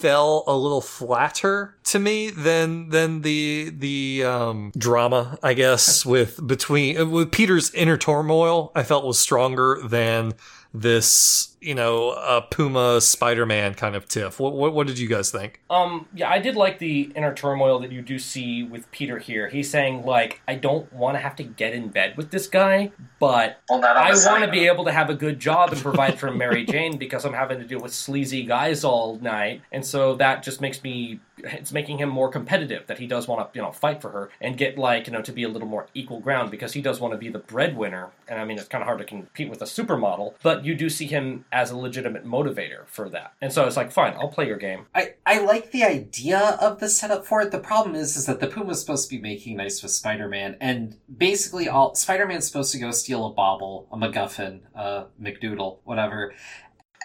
fell 0.00 0.44
a 0.46 0.56
little 0.56 0.80
flatter 0.80 1.76
to 1.84 1.98
me 1.98 2.30
than 2.30 2.88
than 2.88 3.20
the 3.20 3.70
the 3.70 4.24
um, 4.24 4.72
drama 4.76 5.38
I 5.42 5.54
guess 5.54 6.06
with 6.14 6.46
between 6.46 7.10
with 7.10 7.30
Peter's 7.30 7.72
inner 7.74 7.98
turmoil 7.98 8.72
I 8.74 8.82
felt 8.82 9.04
was 9.04 9.18
stronger 9.18 9.80
than 9.84 10.34
this 10.72 11.56
you 11.60 11.74
know 11.74 12.10
a 12.12 12.42
Puma 12.42 13.00
Spider 13.00 13.44
Man 13.44 13.74
kind 13.74 13.94
of 13.94 14.08
tiff. 14.08 14.40
What, 14.40 14.54
what 14.54 14.72
what 14.72 14.86
did 14.86 14.98
you 14.98 15.08
guys 15.08 15.30
think? 15.30 15.60
Um, 15.68 16.06
yeah, 16.14 16.30
I 16.30 16.38
did 16.38 16.56
like 16.56 16.78
the 16.78 17.12
inner 17.14 17.34
turmoil 17.34 17.78
that 17.80 17.92
you 17.92 18.02
do 18.02 18.18
see 18.18 18.62
with 18.62 18.90
Peter 18.90 19.18
here. 19.18 19.48
He's 19.48 19.70
saying 19.70 20.04
like, 20.04 20.40
I 20.48 20.54
don't 20.54 20.90
want 20.92 21.16
to 21.16 21.20
have 21.20 21.36
to 21.36 21.42
get 21.42 21.74
in 21.74 21.88
bed 21.88 22.16
with 22.16 22.30
this 22.30 22.46
guy, 22.46 22.92
but 23.18 23.60
Well, 23.68 23.84
I 23.84 24.12
want 24.12 24.44
to 24.44 24.50
be 24.50 24.66
able 24.66 24.84
to 24.84 24.92
have 24.92 25.10
a 25.10 25.14
good 25.14 25.38
job 25.38 25.72
and 25.72 25.80
provide 25.80 26.18
for 26.18 26.30
Mary 26.34 26.64
Jane 26.64 26.96
because 26.96 27.24
I'm 27.24 27.34
having 27.34 27.58
to 27.58 27.64
deal 27.66 27.80
with 27.80 27.92
sleazy 27.92 28.44
guys 28.44 28.82
all 28.82 29.18
night, 29.18 29.62
and 29.70 29.84
so 29.84 30.14
that 30.16 30.42
just 30.42 30.60
makes 30.60 30.82
me. 30.82 31.20
It's 31.42 31.72
making 31.72 31.96
him 31.96 32.10
more 32.10 32.28
competitive. 32.28 32.86
That 32.86 32.98
he 32.98 33.06
does 33.06 33.26
want 33.26 33.50
to, 33.50 33.58
you 33.58 33.62
know, 33.62 33.72
fight 33.72 34.02
for 34.02 34.10
her 34.10 34.28
and 34.42 34.58
get 34.58 34.76
like, 34.76 35.06
you 35.06 35.12
know, 35.14 35.22
to 35.22 35.32
be 35.32 35.42
a 35.42 35.48
little 35.48 35.68
more 35.68 35.86
equal 35.94 36.20
ground 36.20 36.50
because 36.50 36.74
he 36.74 36.82
does 36.82 37.00
want 37.00 37.12
to 37.12 37.18
be 37.18 37.30
the 37.30 37.38
breadwinner. 37.38 38.10
And 38.28 38.38
I 38.38 38.44
mean, 38.44 38.58
it's 38.58 38.68
kind 38.68 38.82
of 38.82 38.86
hard 38.86 38.98
to 38.98 39.06
compete 39.06 39.48
with 39.48 39.62
a 39.62 39.64
supermodel, 39.64 40.34
but 40.42 40.66
you 40.66 40.74
do 40.74 40.90
see 40.90 41.06
him 41.06 41.46
as 41.52 41.70
a 41.70 41.76
legitimate 41.76 42.24
motivator 42.24 42.86
for 42.86 43.08
that. 43.10 43.34
And 43.40 43.52
so 43.52 43.66
it's 43.66 43.76
like, 43.76 43.90
fine, 43.90 44.14
I'll 44.14 44.28
play 44.28 44.46
your 44.46 44.56
game. 44.56 44.86
I, 44.94 45.14
I 45.26 45.40
like 45.40 45.72
the 45.72 45.84
idea 45.84 46.58
of 46.60 46.80
the 46.80 46.88
setup 46.88 47.26
for 47.26 47.40
it. 47.42 47.50
The 47.50 47.58
problem 47.58 47.94
is 47.94 48.16
is 48.16 48.26
that 48.26 48.40
the 48.40 48.46
Puma's 48.46 48.80
supposed 48.80 49.08
to 49.08 49.16
be 49.16 49.20
making 49.20 49.56
nice 49.56 49.82
with 49.82 49.92
Spider-Man, 49.92 50.56
and 50.60 50.96
basically 51.16 51.68
all 51.68 51.94
Spider-Man's 51.94 52.46
supposed 52.46 52.72
to 52.72 52.78
go 52.78 52.90
steal 52.90 53.26
a 53.26 53.30
bauble, 53.30 53.88
a 53.90 53.96
MacGuffin, 53.96 54.60
a 54.74 55.06
McDoodle, 55.20 55.78
whatever. 55.84 56.34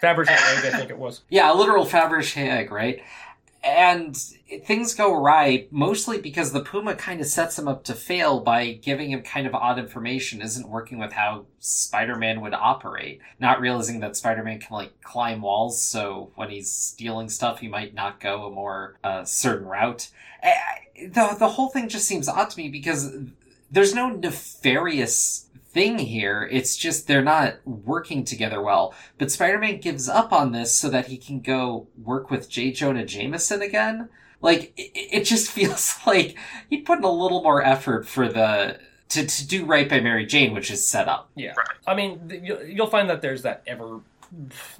Fabergé 0.02 0.28
egg, 0.28 0.74
I 0.74 0.76
think 0.76 0.90
it 0.90 0.98
was. 0.98 1.22
Yeah, 1.30 1.50
a 1.50 1.54
literal 1.54 1.86
Fabergé 1.86 2.48
egg, 2.48 2.70
right? 2.70 3.02
And 3.62 4.16
things 4.64 4.94
go 4.94 5.12
awry 5.12 5.66
mostly 5.72 6.20
because 6.20 6.52
the 6.52 6.60
Puma 6.62 6.94
kind 6.94 7.20
of 7.20 7.26
sets 7.26 7.58
him 7.58 7.66
up 7.66 7.82
to 7.84 7.94
fail 7.94 8.40
by 8.40 8.72
giving 8.74 9.10
him 9.10 9.22
kind 9.22 9.46
of 9.46 9.54
odd 9.54 9.78
information, 9.78 10.40
isn't 10.40 10.68
working 10.68 10.98
with 10.98 11.12
how 11.12 11.46
Spider-Man 11.58 12.40
would 12.42 12.54
operate, 12.54 13.20
not 13.40 13.60
realizing 13.60 13.98
that 14.00 14.16
Spider-Man 14.16 14.60
can 14.60 14.72
like 14.74 15.00
climb 15.02 15.42
walls, 15.42 15.82
so 15.82 16.30
when 16.36 16.50
he's 16.50 16.70
stealing 16.70 17.28
stuff, 17.28 17.58
he 17.58 17.66
might 17.68 17.92
not 17.92 18.20
go 18.20 18.46
a 18.46 18.50
more 18.50 18.98
uh, 19.02 19.24
certain 19.24 19.66
route. 19.66 20.10
I- 20.42 20.82
The 21.08 21.34
the 21.38 21.48
whole 21.48 21.68
thing 21.68 21.88
just 21.88 22.06
seems 22.06 22.28
odd 22.28 22.50
to 22.50 22.58
me 22.58 22.68
because 22.68 23.12
there's 23.70 23.94
no 23.94 24.08
nefarious 24.10 25.45
thing 25.76 25.98
here. 25.98 26.48
It's 26.50 26.74
just 26.74 27.06
they're 27.06 27.22
not 27.22 27.56
working 27.66 28.24
together 28.24 28.62
well. 28.62 28.94
But 29.18 29.30
Spider-Man 29.30 29.80
gives 29.80 30.08
up 30.08 30.32
on 30.32 30.52
this 30.52 30.74
so 30.74 30.88
that 30.88 31.08
he 31.08 31.18
can 31.18 31.40
go 31.40 31.86
work 32.02 32.30
with 32.30 32.48
J. 32.48 32.72
Jonah 32.72 33.04
Jameson 33.04 33.60
again. 33.60 34.08
Like 34.40 34.72
it, 34.78 34.90
it 34.94 35.24
just 35.24 35.50
feels 35.58 35.98
like 36.06 36.34
he 36.70 36.78
put 36.78 36.98
in 36.98 37.04
a 37.04 37.10
little 37.10 37.42
more 37.42 37.62
effort 37.62 38.08
for 38.08 38.26
the 38.26 38.78
to, 39.10 39.26
to 39.26 39.46
do 39.46 39.66
right 39.66 39.88
by 39.88 40.00
Mary 40.00 40.24
Jane, 40.24 40.54
which 40.54 40.70
is 40.70 40.84
set 40.84 41.08
up. 41.08 41.30
Yeah, 41.36 41.52
Right. 41.56 41.76
I 41.86 41.94
mean, 41.94 42.26
th- 42.28 42.42
you'll, 42.42 42.62
you'll 42.64 42.86
find 42.86 43.08
that 43.10 43.20
there's 43.20 43.42
that 43.42 43.62
ever 43.66 44.00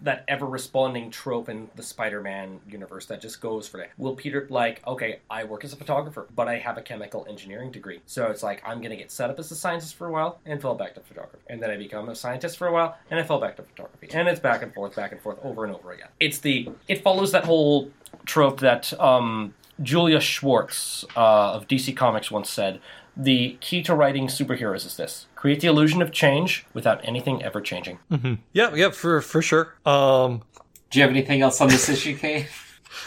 that 0.03 0.25
ever 0.29 0.47
responding 0.47 1.11
trope 1.11 1.49
in 1.49 1.69
the 1.77 1.83
Spider-Man 1.83 2.61
universe 2.69 3.07
that 3.07 3.21
just 3.21 3.40
goes 3.40 3.66
for 3.69 3.79
that. 3.79 3.90
Will 3.97 4.14
Peter 4.14 4.47
like, 4.51 4.83
okay, 4.87 5.21
I 5.31 5.45
work 5.45 5.64
as 5.64 5.73
a 5.73 5.77
photographer, 5.77 6.27
but 6.35 6.49
I 6.49 6.59
have 6.59 6.79
a 6.79 6.83
chemical 6.83 7.27
engineering 7.29 7.71
degree, 7.71 8.01
so 8.07 8.27
it's 8.27 8.42
like 8.42 8.62
I'm 8.66 8.81
gonna 8.81 8.97
get 8.97 9.11
set 9.11 9.31
up 9.31 9.38
as 9.38 9.51
a 9.51 9.57
scientist 9.57 9.95
for 9.95 10.07
a 10.07 10.12
while 10.12 10.40
and 10.45 10.61
fall 10.61 10.75
back 10.75 10.95
to 10.95 11.01
photography, 11.01 11.42
and 11.49 11.62
then 11.62 11.71
I 11.71 11.77
become 11.77 12.09
a 12.09 12.14
scientist 12.14 12.57
for 12.59 12.66
a 12.69 12.73
while 12.73 12.97
and 13.11 13.19
I 13.19 13.23
fall 13.23 13.40
back 13.40 13.57
to 13.57 13.62
photography, 13.62 14.09
and 14.12 14.29
it's 14.29 14.40
back 14.40 14.62
and 14.62 14.73
forth, 14.75 14.95
back 14.97 15.12
and 15.12 15.21
forth, 15.21 15.38
over 15.42 15.64
and 15.64 15.75
over 15.75 15.92
again. 15.92 16.09
It's 16.21 16.38
the 16.38 16.71
it 16.88 17.03
follows 17.03 17.33
that 17.33 17.45
whole 17.45 17.90
trope 18.25 18.61
that 18.61 18.99
um, 19.01 19.55
Julius 19.83 20.25
Schwartz 20.25 21.05
uh, 21.16 21.53
of 21.53 21.69
DC 21.69 21.97
Comics 21.97 22.31
once 22.31 22.51
said. 22.51 22.81
The 23.17 23.57
key 23.61 23.83
to 23.85 23.95
writing 23.95 24.27
superheroes 24.27 24.85
is 24.85 24.97
this: 24.97 25.27
create 25.35 25.61
the 25.61 25.69
illusion 25.69 26.03
of 26.03 26.13
change 26.13 26.67
without 26.75 27.01
anything 27.03 27.43
ever 27.43 27.61
changing. 27.61 27.99
Mm-hmm. 28.11 28.35
Yeah, 28.53 28.75
yeah, 28.75 28.91
for 28.91 29.21
for 29.23 29.41
sure. 29.41 29.75
Um, 29.87 30.43
Do 30.91 30.99
you 30.99 31.03
have 31.03 31.11
anything 31.11 31.41
else 31.41 31.61
on 31.61 31.69
this 31.69 31.89
issue, 31.89 32.17
Kate? 32.17 32.47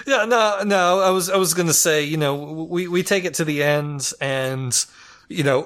Yeah, 0.05 0.25
no, 0.25 0.61
no. 0.63 0.99
I 0.99 1.09
was, 1.09 1.31
I 1.31 1.37
was 1.37 1.55
gonna 1.55 1.73
say, 1.73 2.03
you 2.03 2.15
know, 2.17 2.35
we 2.35 2.87
we 2.87 3.01
take 3.01 3.25
it 3.25 3.33
to 3.35 3.43
the 3.45 3.63
end, 3.63 4.11
and 4.21 4.71
you 5.29 5.43
know, 5.43 5.65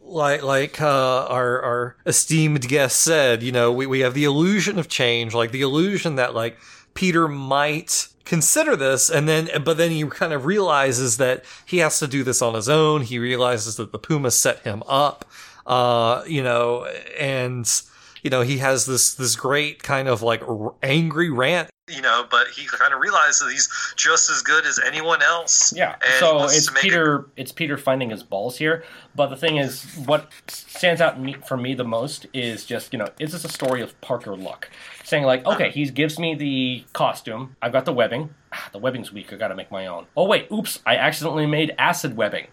like 0.00 0.42
like 0.42 0.80
uh, 0.80 1.26
our 1.28 1.62
our 1.62 1.96
esteemed 2.06 2.66
guest 2.66 3.00
said, 3.00 3.44
you 3.44 3.52
know, 3.52 3.70
we 3.72 3.86
we 3.86 4.00
have 4.00 4.14
the 4.14 4.24
illusion 4.24 4.80
of 4.80 4.88
change, 4.88 5.32
like 5.32 5.52
the 5.52 5.60
illusion 5.62 6.16
that 6.16 6.34
like 6.34 6.58
Peter 6.94 7.28
might 7.28 8.08
consider 8.26 8.76
this, 8.76 9.08
and 9.08 9.26
then 9.26 9.48
but 9.64 9.78
then 9.78 9.90
he 9.90 10.04
kind 10.04 10.34
of 10.34 10.44
realizes 10.44 11.16
that 11.16 11.44
he 11.64 11.78
has 11.78 11.98
to 12.00 12.06
do 12.06 12.22
this 12.22 12.42
on 12.42 12.52
his 12.52 12.68
own. 12.68 13.00
He 13.00 13.18
realizes 13.18 13.76
that 13.76 13.92
the 13.92 13.98
Puma 13.98 14.30
set 14.30 14.58
him 14.60 14.82
up, 14.86 15.24
uh, 15.66 16.22
you 16.26 16.42
know, 16.42 16.84
and. 17.18 17.66
You 18.22 18.30
know, 18.30 18.40
he 18.40 18.58
has 18.58 18.86
this 18.86 19.14
this 19.14 19.36
great 19.36 19.84
kind 19.84 20.08
of 20.08 20.20
like 20.20 20.42
angry 20.82 21.30
rant 21.30 21.70
You 21.88 22.02
know, 22.02 22.26
but 22.28 22.48
he 22.48 22.66
kind 22.66 22.92
of 22.92 22.98
realizes 23.00 23.52
he's 23.52 23.68
just 23.94 24.28
as 24.28 24.42
good 24.42 24.66
as 24.66 24.80
anyone 24.80 25.22
else. 25.22 25.72
Yeah. 25.72 25.94
And 26.04 26.14
so 26.18 26.42
it's 26.42 26.68
make 26.72 26.78
it- 26.78 26.82
Peter. 26.82 27.26
It's 27.36 27.52
Peter 27.52 27.78
finding 27.78 28.10
his 28.10 28.24
balls 28.24 28.56
here. 28.58 28.82
But 29.14 29.28
the 29.28 29.36
thing 29.36 29.58
is, 29.58 29.84
what 30.04 30.32
stands 30.48 31.00
out 31.00 31.16
for 31.46 31.56
me 31.56 31.74
the 31.74 31.84
most 31.84 32.26
is 32.32 32.64
just 32.64 32.92
you 32.92 32.98
know, 32.98 33.06
is 33.20 33.30
this 33.30 33.44
a 33.44 33.48
story 33.48 33.82
of 33.82 33.98
Parker 34.00 34.34
luck? 34.36 34.68
Saying 35.04 35.22
like, 35.22 35.46
okay, 35.46 35.70
he 35.70 35.88
gives 35.88 36.18
me 36.18 36.34
the 36.34 36.84
costume. 36.92 37.54
I've 37.62 37.72
got 37.72 37.84
the 37.84 37.92
webbing. 37.92 38.34
Ah, 38.52 38.68
the 38.72 38.78
webbing's 38.78 39.12
weak. 39.12 39.32
I 39.32 39.36
got 39.36 39.48
to 39.48 39.54
make 39.54 39.70
my 39.70 39.86
own. 39.86 40.06
Oh 40.16 40.24
wait, 40.24 40.48
oops! 40.50 40.80
I 40.84 40.96
accidentally 40.96 41.46
made 41.46 41.72
acid 41.78 42.16
webbing. 42.16 42.48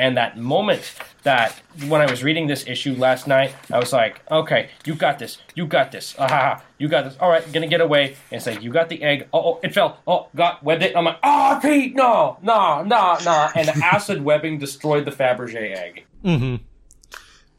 And 0.00 0.16
that 0.16 0.38
moment 0.38 0.94
that 1.24 1.60
when 1.86 2.00
I 2.00 2.10
was 2.10 2.24
reading 2.24 2.46
this 2.46 2.66
issue 2.66 2.94
last 2.94 3.28
night, 3.28 3.54
I 3.70 3.78
was 3.78 3.92
like, 3.92 4.22
okay, 4.30 4.70
you 4.86 4.94
got 4.94 5.18
this, 5.18 5.36
you 5.54 5.66
got 5.66 5.92
this, 5.92 6.14
ah, 6.18 6.26
ha, 6.26 6.40
ha, 6.40 6.62
you 6.78 6.88
got 6.88 7.04
this. 7.04 7.18
All 7.20 7.28
right, 7.28 7.44
gonna 7.52 7.66
get 7.66 7.82
away. 7.82 8.16
And 8.32 8.42
say, 8.42 8.58
you 8.58 8.70
got 8.70 8.88
the 8.88 9.02
egg. 9.02 9.28
Oh, 9.34 9.40
oh, 9.40 9.60
it 9.62 9.74
fell. 9.74 9.98
Oh, 10.06 10.28
got 10.34 10.62
webbed 10.62 10.84
it. 10.84 10.96
I'm 10.96 11.04
like, 11.04 11.18
oh, 11.22 11.58
Pete, 11.60 11.94
no, 11.94 12.38
no, 12.40 12.82
no, 12.82 13.18
no. 13.22 13.48
And 13.54 13.68
the 13.68 13.76
acid 13.84 14.24
webbing 14.24 14.58
destroyed 14.58 15.04
the 15.04 15.10
Fabergé 15.10 15.76
egg. 15.76 16.06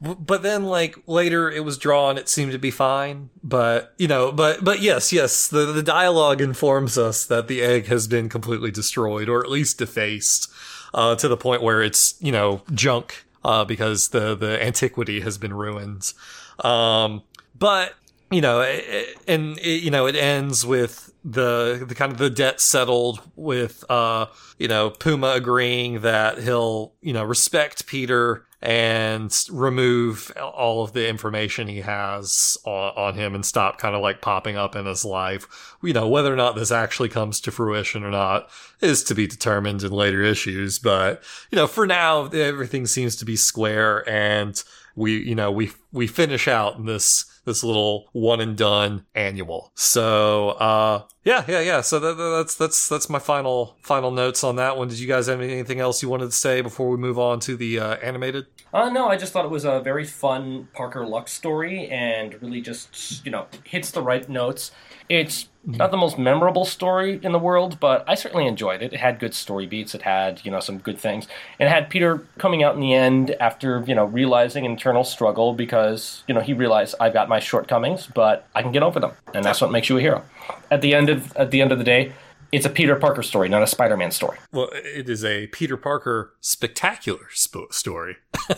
B- 0.01 0.15
but 0.19 0.41
then 0.41 0.63
like 0.63 0.97
later 1.06 1.51
it 1.51 1.63
was 1.63 1.77
drawn 1.77 2.17
it 2.17 2.27
seemed 2.27 2.54
to 2.54 2.58
be 2.58 2.71
fine 2.71 3.30
but 3.43 3.93
you 3.99 4.08
know 4.08 4.32
but 4.32 4.63
but 4.63 4.82
yes 4.82 5.13
yes 5.13 5.47
the 5.47 5.67
the 5.67 5.84
dialogue 5.84 6.41
informs 6.41 6.97
us 6.97 7.23
that 7.27 7.47
the 7.47 7.62
egg 7.62 7.86
has 7.86 8.08
been 8.08 8.27
completely 8.27 8.71
destroyed 8.71 9.30
or 9.30 9.43
at 9.43 9.51
least 9.51 9.77
defaced 9.77 10.51
uh 10.93 11.15
to 11.15 11.27
the 11.27 11.38
point 11.38 11.62
where 11.62 11.82
it's 11.82 12.15
you 12.19 12.32
know 12.32 12.61
junk 12.74 13.26
uh 13.43 13.66
because 13.66 14.09
the 14.09 14.36
the 14.36 14.61
antiquity 14.63 15.22
has 15.22 15.38
been 15.38 15.53
ruined. 15.53 16.13
Um 16.59 17.24
but 17.57 17.93
you 18.32 18.41
know 18.41 18.61
it, 18.61 19.18
and 19.28 19.57
it, 19.59 19.84
you 19.84 19.91
know 19.91 20.05
it 20.05 20.16
ends 20.16 20.66
with 20.66 21.13
the 21.24 21.86
the 21.88 21.93
kind 21.93 22.11
of 22.11 22.18
the 22.18 22.30
debt 22.30 22.59
settled 22.59 23.22
with 23.36 23.84
uh 23.89 24.26
you 24.57 24.68
know 24.68 24.89
Puma 24.89 25.34
agreeing 25.34 26.01
that 26.01 26.39
he'll 26.39 26.93
you 27.01 27.13
know 27.13 27.24
respect 27.24 27.86
Peter 27.86 28.45
and 28.62 29.45
remove 29.51 30.32
all 30.39 30.84
of 30.84 30.93
the 30.93 31.07
information 31.07 31.68
he 31.68 31.82
has 31.82 32.57
on, 32.64 32.93
on 32.95 33.14
him 33.16 33.34
and 33.34 33.45
stop 33.45 33.80
kind 33.80 33.95
of 33.95 34.01
like 34.01 34.22
popping 34.22 34.55
up 34.55 34.76
in 34.76 34.86
his 34.86 35.03
life. 35.03 35.76
You 35.82 35.93
know, 35.93 36.07
whether 36.07 36.32
or 36.32 36.36
not 36.36 36.55
this 36.55 36.72
actually 36.72 37.09
comes 37.09 37.39
to 37.41 37.51
fruition 37.51 38.03
or 38.03 38.12
not 38.12 38.49
is 38.80 39.03
to 39.05 39.16
be 39.16 39.26
determined 39.26 39.82
in 39.82 39.91
later 39.91 40.22
issues. 40.22 40.78
But, 40.78 41.24
you 41.49 41.55
know, 41.55 41.68
for 41.68 41.88
now, 41.88 42.26
everything 42.28 42.86
seems 42.86 43.16
to 43.18 43.26
be 43.26 43.36
square 43.36 44.07
and 44.07 44.64
we, 44.96 45.18
you 45.22 45.36
know, 45.36 45.52
we, 45.52 45.72
we 45.92 46.08
finish 46.08 46.48
out 46.48 46.78
in 46.78 46.86
this, 46.86 47.26
this 47.46 47.64
little 47.64 48.10
one 48.12 48.39
and 48.39 48.58
done 48.58 49.06
annual. 49.16 49.72
So, 49.76 50.50
uh, 50.52 51.04
yeah, 51.24 51.44
yeah, 51.48 51.62
yeah. 51.62 51.82
So 51.82 52.00
that, 52.00 52.16
that's, 52.16 52.56
that's, 52.56 52.89
that's 52.89 53.10
my 53.10 53.20
final, 53.20 53.78
final 53.84 54.12
notes 54.12 54.44
on 54.44 54.56
that 54.58 54.78
one. 54.78 54.88
Did 54.88 55.00
you 55.00 55.08
guys 55.08 55.28
have 55.28 55.42
anything 55.42 55.80
else 55.80 56.02
you 56.02 56.10
wanted 56.10 56.26
to 56.26 56.32
say 56.32 56.62
before 56.62 56.89
we 56.89 56.98
move 56.98 57.18
on 57.20 57.39
to 57.42 57.56
the, 57.56 57.80
uh, 57.80 57.96
animated? 57.98 58.48
Uh, 58.74 58.89
no, 58.89 59.10
I 59.10 59.18
just 59.18 59.34
thought 59.34 59.46
it 59.46 59.52
was 59.52 59.66
a 59.66 59.82
very 59.82 60.06
fun 60.06 60.70
Parker 60.74 61.06
Luck 61.06 61.28
story 61.28 61.88
and 61.88 62.42
really 62.42 62.62
just, 62.62 63.26
you 63.26 63.32
know, 63.32 63.48
hits 63.66 63.92
the 63.92 64.02
right 64.02 64.28
notes. 64.30 64.72
It's 65.10 65.50
not 65.64 65.91
the 65.91 65.97
most 65.97 66.18
memorable 66.18 66.66
story 66.66 67.20
in 67.22 67.32
the 67.32 67.39
world, 67.39 67.80
but 67.80 68.03
I 68.07 68.16
certainly 68.16 68.47
enjoyed 68.47 68.82
it. 68.82 68.93
It 68.93 68.99
had 68.99 69.20
good 69.20 69.34
story 69.34 69.68
beats. 69.68 69.93
It 69.93 70.01
had, 70.01 70.41
you 70.43 70.51
know, 70.51 70.59
some 70.59 70.80
good 70.80 70.97
things. 70.97 71.28
And 71.59 71.68
it 71.68 71.72
had 71.72 71.89
Peter 71.89 72.26
coming 72.39 72.64
out 72.64 72.74
in 72.74 72.82
the 72.82 72.93
end 72.93 73.32
after, 73.39 73.84
you 73.86 73.93
know, 73.93 74.05
realizing 74.05 74.66
internal 74.66 75.03
struggle 75.03 75.53
because, 75.53 76.24
you 76.28 76.34
know, 76.34 76.41
he 76.41 76.53
realized 76.53 76.95
I've 76.99 77.14
got 77.14 77.30
my 77.30 77.39
shortcomings, 77.39 78.07
but 78.07 78.47
I 78.55 78.64
can 78.64 78.72
get 78.72 78.82
over 78.82 78.99
them. 78.99 79.12
And 79.34 79.45
that's 79.45 79.62
what 79.62 79.72
makes 79.72 79.89
you 79.89 79.97
a 79.97 80.01
hero. 80.01 80.24
At 80.72 80.82
the 80.82 80.95
end 80.95 81.09
of 81.09 81.36
at 81.38 81.51
the 81.51 81.62
end 81.62 81.72
of 81.72 81.78
the 81.78 81.84
day, 81.84 82.14
it's 82.51 82.66
a 82.66 82.70
Peter 82.70 82.95
Parker 82.95 83.24
story, 83.24 83.47
not 83.47 83.64
a 83.64 83.68
Spider-Man 83.68 84.12
story. 84.12 84.38
Well, 84.51 84.70
it 84.74 85.07
is 85.09 85.24
a 85.24 85.47
Peter 85.47 85.78
Parker 85.78 86.34
spectacular 86.41 87.28
sp- 87.32 87.72
story. 87.72 88.18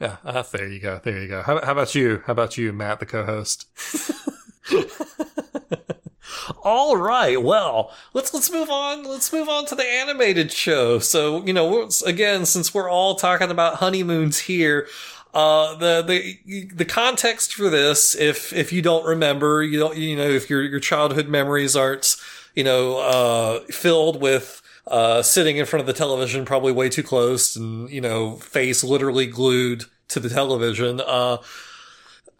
yeah, 0.00 0.16
uh, 0.24 0.42
there 0.52 0.68
you 0.68 0.78
go. 0.78 1.00
There 1.02 1.20
you 1.20 1.28
go. 1.28 1.42
How, 1.42 1.64
how 1.64 1.72
about 1.72 1.94
you? 1.94 2.22
How 2.26 2.32
about 2.32 2.56
you, 2.56 2.72
Matt, 2.72 3.00
the 3.00 3.06
co-host? 3.06 3.66
All 6.62 6.96
right. 6.96 7.42
Well, 7.42 7.92
let's 8.12 8.32
let's 8.34 8.50
move 8.50 8.70
on. 8.70 9.04
Let's 9.04 9.32
move 9.32 9.48
on 9.48 9.66
to 9.66 9.74
the 9.74 9.86
animated 9.86 10.52
show. 10.52 10.98
So, 10.98 11.44
you 11.44 11.52
know, 11.52 11.88
again, 12.04 12.46
since 12.46 12.74
we're 12.74 12.90
all 12.90 13.14
talking 13.14 13.50
about 13.50 13.76
honeymoons 13.76 14.40
here, 14.40 14.86
uh, 15.34 15.74
the 15.76 16.02
the 16.02 16.68
the 16.74 16.84
context 16.84 17.54
for 17.54 17.70
this, 17.70 18.14
if 18.14 18.52
if 18.52 18.72
you 18.72 18.82
don't 18.82 19.04
remember, 19.06 19.62
you 19.62 19.78
don't, 19.78 19.96
you 19.96 20.16
know, 20.16 20.28
if 20.28 20.50
your 20.50 20.62
your 20.62 20.80
childhood 20.80 21.28
memories 21.28 21.76
aren't, 21.76 22.16
you 22.54 22.64
know, 22.64 22.98
uh, 22.98 23.60
filled 23.70 24.20
with 24.20 24.62
uh, 24.86 25.22
sitting 25.22 25.56
in 25.58 25.66
front 25.66 25.80
of 25.80 25.86
the 25.86 25.92
television, 25.92 26.44
probably 26.44 26.72
way 26.72 26.88
too 26.88 27.02
close, 27.02 27.56
and 27.56 27.90
you 27.90 28.00
know, 28.00 28.36
face 28.36 28.82
literally 28.82 29.26
glued 29.26 29.84
to 30.08 30.20
the 30.20 30.28
television. 30.28 31.00
Uh, 31.00 31.38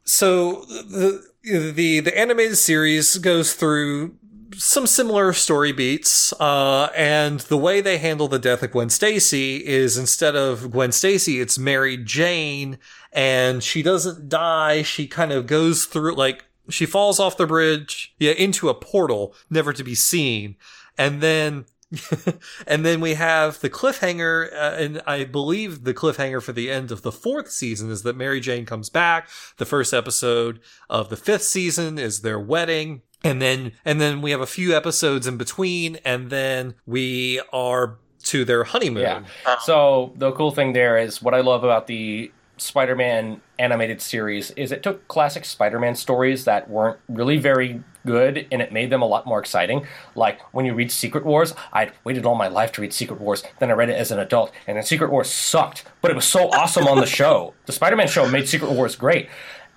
so 0.09 0.65
the 0.65 1.23
the 1.43 2.01
the 2.01 2.19
animated 2.19 2.57
series 2.57 3.19
goes 3.19 3.55
through 3.55 4.17
some 4.57 4.87
similar 4.87 5.33
story 5.35 5.73
beats, 5.73 6.33
uh, 6.41 6.89
and 6.97 7.41
the 7.41 7.59
way 7.59 7.81
they 7.81 7.99
handle 7.99 8.27
the 8.27 8.39
death 8.39 8.63
of 8.63 8.73
Gwen 8.73 8.89
Stacy 8.89 9.65
is 9.67 9.99
instead 9.99 10.35
of 10.35 10.71
Gwen 10.71 10.93
Stacy, 10.93 11.41
it's 11.41 11.59
Mary 11.59 11.97
Jane, 11.99 12.79
and 13.13 13.63
she 13.63 13.83
doesn't 13.83 14.29
die. 14.29 14.83
She 14.83 15.07
kind 15.07 15.31
of 15.31 15.47
goes 15.47 15.85
through 15.85 16.15
like 16.15 16.45
she 16.71 16.87
falls 16.87 17.21
off 17.21 17.37
the 17.37 17.47
bridge, 17.47 18.15
yeah, 18.19 18.33
into 18.33 18.69
a 18.69 18.75
portal, 18.75 19.35
never 19.51 19.73
to 19.75 19.85
be 19.85 19.95
seen, 19.95 20.57
and 20.97 21.21
then 21.21 21.67
and 22.67 22.85
then 22.85 23.01
we 23.01 23.15
have 23.15 23.61
the 23.61 23.71
cliffhanger, 23.71 24.53
uh, 24.53 24.77
and 24.77 25.03
I 25.07 25.25
believe 25.25 25.85
the 25.85 25.95
cliffhanger 25.95 26.43
for 26.43 26.53
the 26.53 26.71
end 26.71 26.91
of 26.91 27.03
the 27.03 27.13
fourth 27.13 27.51
season 27.51 27.91
is 27.91 28.03
that 28.03 28.17
Mary 28.17 28.41
Jane 28.41 28.67
comes 28.67 28.91
back. 28.91 29.29
The 29.57 29.65
first 29.65 29.95
episode 29.95 30.61
of 30.91 31.09
the 31.09 31.17
fifth 31.17 31.45
season 31.45 31.99
is 31.99 32.21
their 32.21 32.39
wedding. 32.39 33.03
And 33.25 33.43
then, 33.43 33.73
and 33.85 34.01
then 34.01 34.23
we 34.23 34.31
have 34.31 34.41
a 34.41 34.47
few 34.47 34.77
episodes 34.77 35.27
in 35.27 35.37
between, 35.39 35.97
and 36.05 36.31
then 36.31 36.75
we 36.87 37.41
are 37.53 37.99
to 38.25 38.45
their 38.45 38.65
honeymoon. 38.65 39.03
Yeah. 39.03 39.59
So 39.61 40.13
the 40.17 40.33
cool 40.33 40.51
thing 40.51 40.73
there 40.73 40.99
is 40.99 41.23
what 41.23 41.35
I 41.35 41.41
love 41.41 41.65
about 41.65 41.87
the 41.87 42.31
Spider-Man 42.59 43.41
animated 43.59 44.01
series 44.01 44.51
is 44.53 44.73
it 44.73 44.83
took 44.83 45.07
classic 45.09 45.45
Spider-Man 45.45 45.95
stories 45.95 46.45
that 46.45 46.69
weren't 46.69 46.99
really 47.09 47.39
very 47.39 47.83
good 48.07 48.47
and 48.51 48.63
it 48.63 48.73
made 48.73 48.91
them 48.91 49.03
a 49.03 49.07
lot 49.07 49.27
more 49.27 49.39
exciting. 49.39 49.87
Like 50.15 50.41
when 50.55 50.65
you 50.65 50.75
read 50.75 50.91
Secret 50.91 51.25
Wars, 51.25 51.55
I'd 51.73 51.93
waited 52.05 52.25
all 52.25 52.35
my 52.35 52.49
life 52.49 52.73
to 52.73 52.81
read 52.81 52.93
Secret 52.93 53.21
Wars, 53.21 53.43
then 53.59 53.71
I 53.71 53.75
read 53.75 53.91
it 53.91 53.97
as 53.97 54.11
an 54.11 54.19
adult, 54.19 54.53
and 54.67 54.77
then 54.77 54.85
Secret 54.85 55.11
Wars 55.11 55.31
sucked, 55.31 55.85
but 56.01 56.11
it 56.11 56.15
was 56.15 56.27
so 56.27 56.49
awesome 56.51 56.87
on 56.87 57.01
the 57.01 57.07
show. 57.21 57.55
The 57.67 57.73
Spider-Man 57.73 58.09
show 58.09 58.29
made 58.29 58.49
Secret 58.49 58.71
Wars 58.71 58.97
great. 58.97 59.29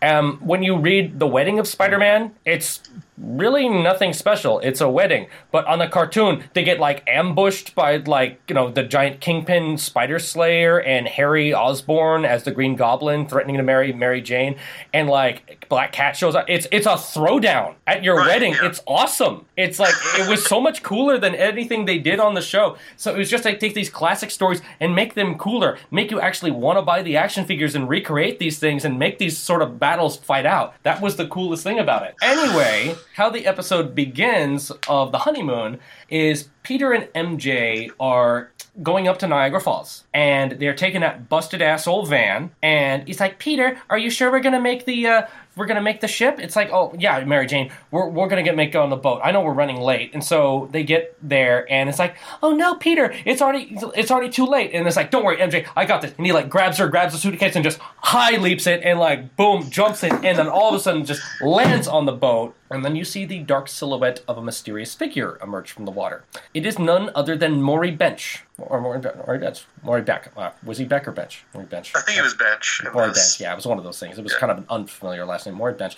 Um, 0.01 0.37
when 0.37 0.63
you 0.63 0.77
read 0.77 1.19
The 1.19 1.27
Wedding 1.27 1.59
of 1.59 1.67
Spider-Man, 1.67 2.33
it's 2.43 2.81
really 3.17 3.69
nothing 3.69 4.13
special. 4.13 4.59
It's 4.59 4.81
a 4.81 4.89
wedding. 4.89 5.27
But 5.51 5.65
on 5.67 5.79
the 5.79 5.87
cartoon, 5.87 6.43
they 6.53 6.63
get 6.63 6.79
like 6.79 7.03
ambushed 7.07 7.75
by 7.75 7.97
like, 7.97 8.41
you 8.47 8.55
know, 8.55 8.71
the 8.71 8.83
giant 8.83 9.19
kingpin 9.21 9.77
Spider 9.77 10.17
Slayer 10.19 10.79
and 10.81 11.07
Harry 11.07 11.53
Osborn 11.53 12.25
as 12.25 12.43
the 12.43 12.51
Green 12.51 12.75
Goblin 12.75 13.27
threatening 13.27 13.57
to 13.57 13.63
marry 13.63 13.93
Mary 13.93 14.21
Jane 14.21 14.55
and 14.93 15.07
like 15.09 15.65
Black 15.69 15.91
Cat 15.91 16.15
shows 16.15 16.35
up. 16.35 16.45
It's 16.47 16.67
it's 16.71 16.85
a 16.87 16.91
throwdown 16.91 17.75
at 17.87 18.03
your 18.03 18.17
Right, 18.17 18.27
wedding. 18.27 18.53
yeah. 18.53 18.65
It's 18.67 18.81
awesome. 18.87 19.45
It's 19.57 19.79
like 19.79 19.93
it 20.17 20.27
was 20.29 20.45
so 20.45 20.59
much 20.59 20.81
cooler 20.83 21.17
than 21.17 21.35
anything 21.35 21.85
they 21.85 21.97
did 21.97 22.19
on 22.19 22.33
the 22.33 22.41
show. 22.41 22.77
So 22.97 23.13
it 23.13 23.17
was 23.17 23.29
just 23.29 23.45
like 23.45 23.59
take 23.59 23.73
these 23.73 23.89
classic 23.89 24.31
stories 24.31 24.61
and 24.79 24.95
make 24.95 25.13
them 25.13 25.37
cooler, 25.37 25.77
make 25.91 26.11
you 26.11 26.19
actually 26.19 26.51
want 26.51 26.77
to 26.77 26.81
buy 26.81 27.01
the 27.03 27.17
action 27.17 27.45
figures 27.45 27.75
and 27.75 27.87
recreate 27.87 28.39
these 28.39 28.57
things 28.59 28.83
and 28.85 28.97
make 28.97 29.19
these 29.19 29.37
sort 29.37 29.61
of 29.61 29.79
battles 29.79 30.17
fight 30.17 30.45
out. 30.45 30.73
That 30.83 31.01
was 31.01 31.15
the 31.17 31.27
coolest 31.27 31.63
thing 31.63 31.79
about 31.79 32.03
it. 32.03 32.15
Anyway, 32.21 32.95
how 33.15 33.29
the 33.29 33.45
episode 33.45 33.93
begins 33.93 34.71
of 34.87 35.11
the 35.11 35.19
honeymoon 35.19 35.79
is 36.09 36.49
Peter 36.63 36.93
and 36.93 37.05
MJ 37.13 37.91
are 37.99 38.51
going 38.81 39.07
up 39.07 39.19
to 39.19 39.27
Niagara 39.27 39.59
Falls 39.59 40.05
and 40.13 40.53
they're 40.53 40.75
taking 40.75 41.01
that 41.01 41.27
busted 41.27 41.61
ass 41.61 41.87
old 41.87 42.07
van 42.07 42.51
and 42.63 43.05
he's 43.07 43.19
like, 43.19 43.37
Peter, 43.37 43.77
are 43.89 43.97
you 43.97 44.09
sure 44.09 44.31
we're 44.31 44.39
gonna 44.39 44.61
make 44.61 44.85
the 44.85 45.07
uh 45.07 45.27
we're 45.55 45.65
gonna 45.65 45.81
make 45.81 46.01
the 46.01 46.07
ship? 46.07 46.39
It's 46.39 46.55
like, 46.55 46.69
oh 46.71 46.93
yeah, 46.97 47.23
Mary 47.25 47.45
Jane, 47.45 47.71
we're 47.91 48.07
we're 48.07 48.27
gonna 48.27 48.43
get 48.43 48.55
make 48.55 48.75
on 48.75 48.89
the 48.89 48.95
boat. 48.95 49.21
I 49.23 49.31
know 49.31 49.41
we're 49.41 49.53
running 49.53 49.77
late, 49.81 50.11
and 50.13 50.23
so 50.23 50.69
they 50.71 50.83
get 50.83 51.15
there, 51.21 51.71
and 51.71 51.89
it's 51.89 51.99
like, 51.99 52.15
oh 52.41 52.51
no, 52.55 52.75
Peter, 52.75 53.13
it's 53.25 53.41
already 53.41 53.77
it's 53.95 54.11
already 54.11 54.29
too 54.29 54.45
late, 54.45 54.71
and 54.73 54.87
it's 54.87 54.95
like, 54.95 55.11
don't 55.11 55.25
worry, 55.25 55.37
MJ, 55.37 55.67
I 55.75 55.85
got 55.85 56.01
this, 56.01 56.13
and 56.17 56.25
he 56.25 56.31
like 56.31 56.49
grabs 56.49 56.77
her, 56.77 56.87
grabs 56.87 57.13
the 57.13 57.19
suitcase, 57.19 57.55
and 57.55 57.63
just 57.63 57.79
high 57.79 58.37
leaps 58.37 58.67
it, 58.67 58.81
and 58.83 58.99
like 58.99 59.35
boom, 59.35 59.69
jumps 59.69 60.03
it, 60.03 60.13
and 60.13 60.37
then 60.37 60.47
all 60.47 60.69
of 60.69 60.75
a 60.75 60.79
sudden 60.79 61.05
just 61.05 61.21
lands 61.41 61.87
on 61.87 62.05
the 62.05 62.11
boat, 62.11 62.55
and 62.69 62.85
then 62.85 62.95
you 62.95 63.03
see 63.03 63.25
the 63.25 63.39
dark 63.39 63.67
silhouette 63.67 64.21
of 64.27 64.37
a 64.37 64.41
mysterious 64.41 64.95
figure 64.95 65.37
emerge 65.43 65.71
from 65.71 65.85
the 65.85 65.91
water. 65.91 66.23
It 66.53 66.65
is 66.65 66.79
none 66.79 67.11
other 67.13 67.35
than 67.35 67.61
Maury 67.61 67.91
Bench, 67.91 68.43
or 68.67 68.79
Maury, 68.81 68.99
Be- 68.99 69.09
Maury 69.25 69.39
Bench, 69.39 69.65
Maury 69.83 70.01
Beck. 70.01 70.31
Uh, 70.37 70.51
was 70.63 70.77
he 70.77 70.85
Beck 70.85 71.07
or 71.07 71.11
Bench? 71.11 71.43
Maury 71.53 71.67
Bench. 71.67 71.91
I 71.95 72.01
think 72.01 72.17
it 72.17 72.21
was 72.21 72.33
bench. 72.35 72.81
It 72.85 72.93
Maury 72.93 73.09
was- 73.09 73.17
Bench, 73.17 73.39
yeah, 73.41 73.53
it 73.53 73.55
was 73.55 73.65
one 73.65 73.77
of 73.77 73.83
those 73.83 73.99
things. 73.99 74.17
It 74.17 74.23
was 74.23 74.33
kind 74.35 74.51
of 74.51 74.57
an 74.59 74.65
unfamiliar 74.69 75.25
last 75.25 75.45
name, 75.45 75.55
Maury 75.55 75.73
Bench. 75.73 75.95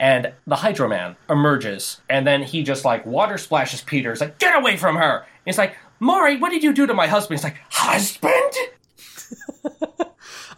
And 0.00 0.32
the 0.46 0.56
Hydro 0.56 0.88
Man 0.88 1.16
emerges, 1.30 2.00
and 2.08 2.26
then 2.26 2.42
he 2.42 2.62
just 2.62 2.84
like 2.84 3.04
water 3.06 3.38
splashes 3.38 3.80
Peter. 3.82 4.10
He's 4.10 4.20
like, 4.20 4.38
"Get 4.38 4.54
away 4.56 4.76
from 4.76 4.96
her!" 4.96 5.24
He's 5.44 5.58
like, 5.58 5.76
"Maury, 6.00 6.36
what 6.36 6.50
did 6.50 6.62
you 6.62 6.72
do 6.72 6.86
to 6.86 6.94
my 6.94 7.06
husband?" 7.06 7.38
He's 7.38 7.44
like, 7.44 7.56
"Husband." 7.70 8.32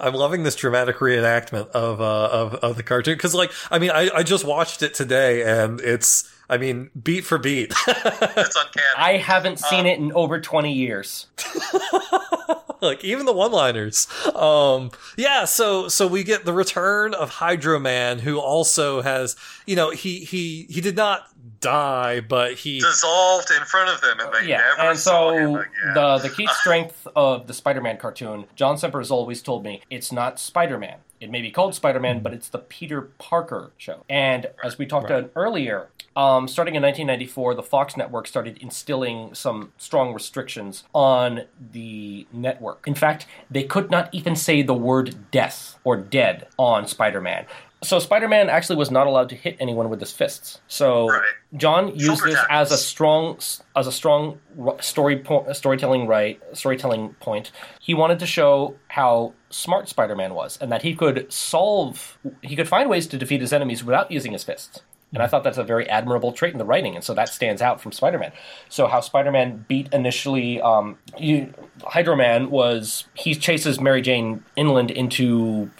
I'm 0.01 0.15
loving 0.15 0.45
this 0.45 0.55
dramatic 0.55 0.99
reenactment 0.99 1.71
of 1.71 2.01
uh, 2.01 2.29
of 2.31 2.55
of 2.57 2.77
the 2.77 2.83
cartoon 2.85 3.15
because, 3.15 3.35
like, 3.35 3.51
I 3.71 3.79
mean, 3.81 3.91
I, 3.91 4.09
I 4.15 4.23
just 4.23 4.45
watched 4.45 4.83
it 4.83 4.95
today, 4.95 5.43
and 5.43 5.81
it's, 5.81 6.33
I 6.49 6.57
mean, 6.59 6.91
beat 7.03 7.25
for 7.25 7.39
beat. 7.39 7.73
It's 7.87 8.57
uncanny. 8.57 8.87
I 8.97 9.17
haven't 9.19 9.59
seen 9.59 9.87
it 9.87 9.99
in 9.99 10.13
over 10.13 10.41
twenty 10.41 10.73
years. 10.73 11.27
like 12.81 13.05
even 13.05 13.27
the 13.27 13.33
one-liners. 13.33 14.07
Um, 14.35 14.91
yeah. 15.17 15.45
So 15.45 15.89
so 15.89 16.07
we 16.07 16.23
get 16.25 16.45
the 16.45 16.53
return 16.53 17.15
of 17.15 17.31
Hydro 17.31 17.79
Man, 17.79 18.21
who 18.21 18.39
also 18.39 19.03
has, 19.03 19.37
you 19.67 19.77
know, 19.77 19.91
he 19.91 20.21
he 20.21 20.67
he 20.71 20.81
did 20.81 20.97
not 20.97 21.29
die, 21.61 22.21
but 22.21 22.55
he 22.55 22.81
dissolved 22.81 23.51
in 23.51 23.65
front 23.65 23.91
of 23.91 24.01
them, 24.01 24.19
and 24.21 24.33
they 24.33 24.49
Yeah, 24.51 24.59
never 24.77 24.91
and 24.91 24.99
saw 24.99 25.31
him 25.33 25.55
so 25.55 25.61
again. 25.61 25.95
the 25.95 26.19
the 26.19 26.31
key 26.31 26.47
strength 26.61 27.07
of 27.17 27.47
the 27.47 27.55
Spider-Man 27.55 27.97
cartoon, 27.99 28.45
John 28.55 28.79
Semper 28.79 28.99
has 29.01 29.11
always 29.11 29.43
told 29.43 29.65
me, 29.65 29.83
it's 29.91 30.13
not 30.13 30.39
Spider-Man. 30.39 30.99
It 31.21 31.31
may 31.31 31.43
be 31.43 31.51
called 31.51 31.75
Spider-Man, 31.75 32.21
but 32.21 32.33
it's 32.33 32.49
the 32.49 32.59
Peter 32.61 33.03
Parker 33.19 33.73
show. 33.77 34.05
And 34.09 34.47
as 34.63 34.79
we 34.79 34.87
talked 34.87 35.11
about 35.11 35.33
earlier, 35.35 35.89
um, 36.17 36.49
starting 36.49 36.75
in 36.75 36.83
1994, 36.83 37.55
the 37.55 37.63
Fox 37.63 37.97
network 37.97 38.27
started 38.27 38.59
instilling 38.59 39.35
some 39.35 39.73
strong 39.79 40.13
restrictions 40.13 40.85
on 40.95 41.43
the 41.73 42.27
network. 42.33 42.85
In 42.87 42.95
fact, 42.95 43.27
they 43.51 43.63
could 43.65 43.91
not 43.91 44.09
even 44.13 44.35
say 44.37 44.63
the 44.63 44.75
word 44.75 45.31
death 45.31 45.79
or 45.85 45.97
dead 45.97 46.49
on 46.59 46.87
Spider-Man. 46.89 47.47
so 47.85 48.01
Spider-Man 48.01 48.51
actually 48.51 48.75
was 48.75 48.91
not 48.91 49.07
allowed 49.07 49.29
to 49.29 49.37
hit 49.37 49.57
anyone 49.61 49.89
with 49.89 50.01
his 50.01 50.11
fists. 50.13 50.61
So 50.67 51.09
Right. 51.09 51.23
John 51.57 51.89
used 51.95 52.19
Shoulder 52.19 52.31
this 52.33 52.41
as 52.51 52.73
a 52.73 52.77
strong 52.77 53.39
as 53.77 53.87
a 53.87 53.93
strong 53.93 54.41
story 54.81 55.19
po- 55.19 55.47
storytelling 55.53 56.09
right 56.09 56.41
storytelling 56.55 57.15
point. 57.21 57.53
He 57.81 57.95
wanted 57.95 58.19
to 58.19 58.27
show 58.27 58.75
how 58.89 59.35
smart 59.51 59.89
Spider-Man 59.89 60.35
was 60.35 60.59
and 60.61 60.71
that 60.73 60.83
he 60.83 60.95
could 60.97 61.33
solve 61.33 62.19
he 62.43 62.57
could 62.57 62.69
find 62.69 62.91
ways 62.91 63.07
to 63.07 63.17
defeat 63.17 63.41
his 63.41 63.53
enemies 63.53 63.85
without 63.85 64.11
using 64.11 64.33
his 64.33 64.43
fists. 64.43 64.81
And 65.15 65.23
I 65.23 65.27
thought 65.27 65.43
that's 65.43 65.57
a 65.57 65.65
very 65.65 65.89
admirable 65.89 66.33
trait 66.33 66.53
in 66.53 66.59
the 66.59 66.67
writing, 66.67 66.95
and 66.95 67.03
so 67.03 67.15
that 67.15 67.31
stands 67.31 67.63
out 67.63 67.81
from 67.81 67.93
Spider-Man. 67.93 68.33
So 68.69 68.87
how 68.89 69.01
Spider-Man 69.01 69.65
beat 69.67 69.93
initially, 69.93 70.61
um, 70.61 70.99
you, 71.17 71.55
Hydro 71.83 72.15
Man 72.15 72.51
was 72.51 73.05
he 73.15 73.35
chases 73.35 73.81
Mary 73.81 74.03
Jane 74.03 74.45
inland 74.55 74.91
into 74.91 75.71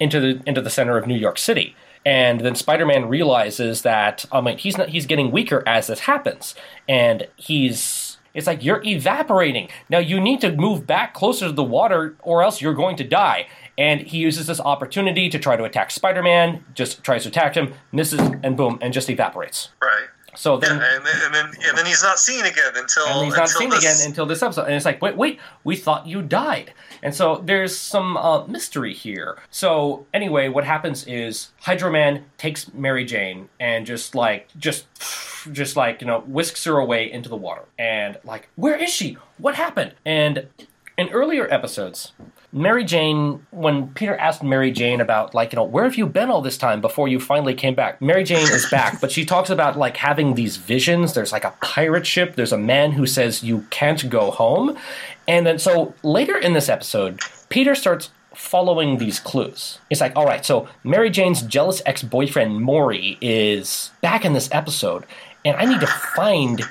into 0.00 0.18
the 0.18 0.42
into 0.44 0.60
the 0.60 0.70
center 0.70 0.98
of 0.98 1.06
New 1.06 1.16
York 1.16 1.38
City. 1.38 1.76
And 2.06 2.40
then 2.40 2.54
Spider-Man 2.54 3.08
realizes 3.08 3.82
that 3.82 4.26
I 4.32 4.40
mean 4.40 4.58
he's 4.58 4.76
not 4.76 4.88
he's 4.88 5.06
getting 5.06 5.30
weaker 5.30 5.62
as 5.66 5.86
this 5.86 6.00
happens, 6.00 6.56
and 6.88 7.28
he's 7.36 8.18
it's 8.34 8.48
like 8.48 8.64
you're 8.64 8.82
evaporating. 8.84 9.68
Now 9.88 9.98
you 9.98 10.20
need 10.20 10.40
to 10.40 10.52
move 10.52 10.86
back 10.86 11.14
closer 11.14 11.46
to 11.46 11.52
the 11.52 11.62
water, 11.62 12.16
or 12.22 12.42
else 12.42 12.60
you're 12.60 12.74
going 12.74 12.96
to 12.96 13.04
die. 13.04 13.46
And 13.76 14.02
he 14.02 14.18
uses 14.18 14.46
this 14.46 14.60
opportunity 14.60 15.28
to 15.28 15.38
try 15.38 15.56
to 15.56 15.64
attack 15.64 15.90
Spider-Man. 15.90 16.64
Just 16.74 17.02
tries 17.02 17.24
to 17.24 17.28
attack 17.28 17.56
him, 17.56 17.74
misses, 17.92 18.20
and 18.42 18.56
boom, 18.56 18.78
and 18.80 18.92
just 18.92 19.10
evaporates. 19.10 19.70
Right. 19.82 20.08
So 20.36 20.56
then 20.56 20.78
Yeah, 20.78 20.96
and 20.96 21.06
then, 21.06 21.14
and 21.24 21.34
then 21.34 21.44
and 21.68 21.78
then 21.78 21.86
he's 21.86 22.02
not 22.02 22.18
seen 22.18 22.44
again 22.44 22.72
until 22.74 23.06
and 23.06 23.26
he's 23.26 23.36
not 23.36 23.48
until 23.48 23.60
seen 23.60 23.70
this, 23.70 23.78
again 23.78 24.08
until 24.08 24.26
this 24.26 24.42
episode. 24.42 24.64
And 24.64 24.74
it's 24.74 24.84
like, 24.84 25.00
wait, 25.00 25.16
wait, 25.16 25.38
we 25.62 25.76
thought 25.76 26.06
you 26.06 26.22
died. 26.22 26.72
And 27.02 27.14
so 27.14 27.40
there's 27.44 27.76
some 27.76 28.16
uh, 28.16 28.46
mystery 28.46 28.94
here. 28.94 29.38
So 29.50 30.06
anyway, 30.12 30.48
what 30.48 30.64
happens 30.64 31.06
is 31.06 31.52
Hydro 31.60 31.90
Man 31.90 32.24
takes 32.38 32.72
Mary 32.74 33.04
Jane 33.04 33.48
and 33.60 33.86
just 33.86 34.14
like, 34.14 34.48
just, 34.58 34.86
just 35.52 35.76
like 35.76 36.00
you 36.00 36.06
know, 36.06 36.20
whisks 36.26 36.64
her 36.64 36.78
away 36.78 37.10
into 37.10 37.28
the 37.28 37.36
water. 37.36 37.62
And 37.78 38.18
like, 38.24 38.48
where 38.56 38.76
is 38.76 38.90
she? 38.90 39.16
What 39.38 39.54
happened? 39.54 39.94
And 40.04 40.48
in 40.96 41.10
earlier 41.10 41.46
episodes, 41.52 42.12
Mary 42.54 42.84
Jane, 42.84 43.44
when 43.50 43.88
Peter 43.94 44.16
asked 44.16 44.44
Mary 44.44 44.70
Jane 44.70 45.00
about, 45.00 45.34
like, 45.34 45.52
you 45.52 45.56
know, 45.56 45.64
where 45.64 45.82
have 45.82 45.96
you 45.96 46.06
been 46.06 46.30
all 46.30 46.40
this 46.40 46.56
time 46.56 46.80
before 46.80 47.08
you 47.08 47.18
finally 47.18 47.52
came 47.52 47.74
back? 47.74 48.00
Mary 48.00 48.22
Jane 48.22 48.46
is 48.46 48.64
back, 48.70 49.00
but 49.00 49.10
she 49.10 49.24
talks 49.24 49.50
about, 49.50 49.76
like, 49.76 49.96
having 49.96 50.34
these 50.34 50.56
visions. 50.56 51.14
There's, 51.14 51.32
like, 51.32 51.42
a 51.42 51.52
pirate 51.60 52.06
ship. 52.06 52.36
There's 52.36 52.52
a 52.52 52.58
man 52.58 52.92
who 52.92 53.08
says 53.08 53.42
you 53.42 53.66
can't 53.70 54.08
go 54.08 54.30
home. 54.30 54.78
And 55.26 55.44
then, 55.44 55.58
so 55.58 55.94
later 56.04 56.38
in 56.38 56.52
this 56.52 56.68
episode, 56.68 57.18
Peter 57.48 57.74
starts 57.74 58.10
following 58.32 58.98
these 58.98 59.18
clues. 59.18 59.80
It's 59.90 60.00
like, 60.00 60.14
all 60.14 60.24
right, 60.24 60.46
so 60.46 60.68
Mary 60.84 61.10
Jane's 61.10 61.42
jealous 61.42 61.82
ex 61.86 62.04
boyfriend, 62.04 62.60
Maury, 62.60 63.18
is 63.20 63.90
back 64.00 64.24
in 64.24 64.32
this 64.32 64.48
episode, 64.52 65.06
and 65.44 65.56
I 65.56 65.64
need 65.64 65.80
to 65.80 65.88
find 65.88 66.62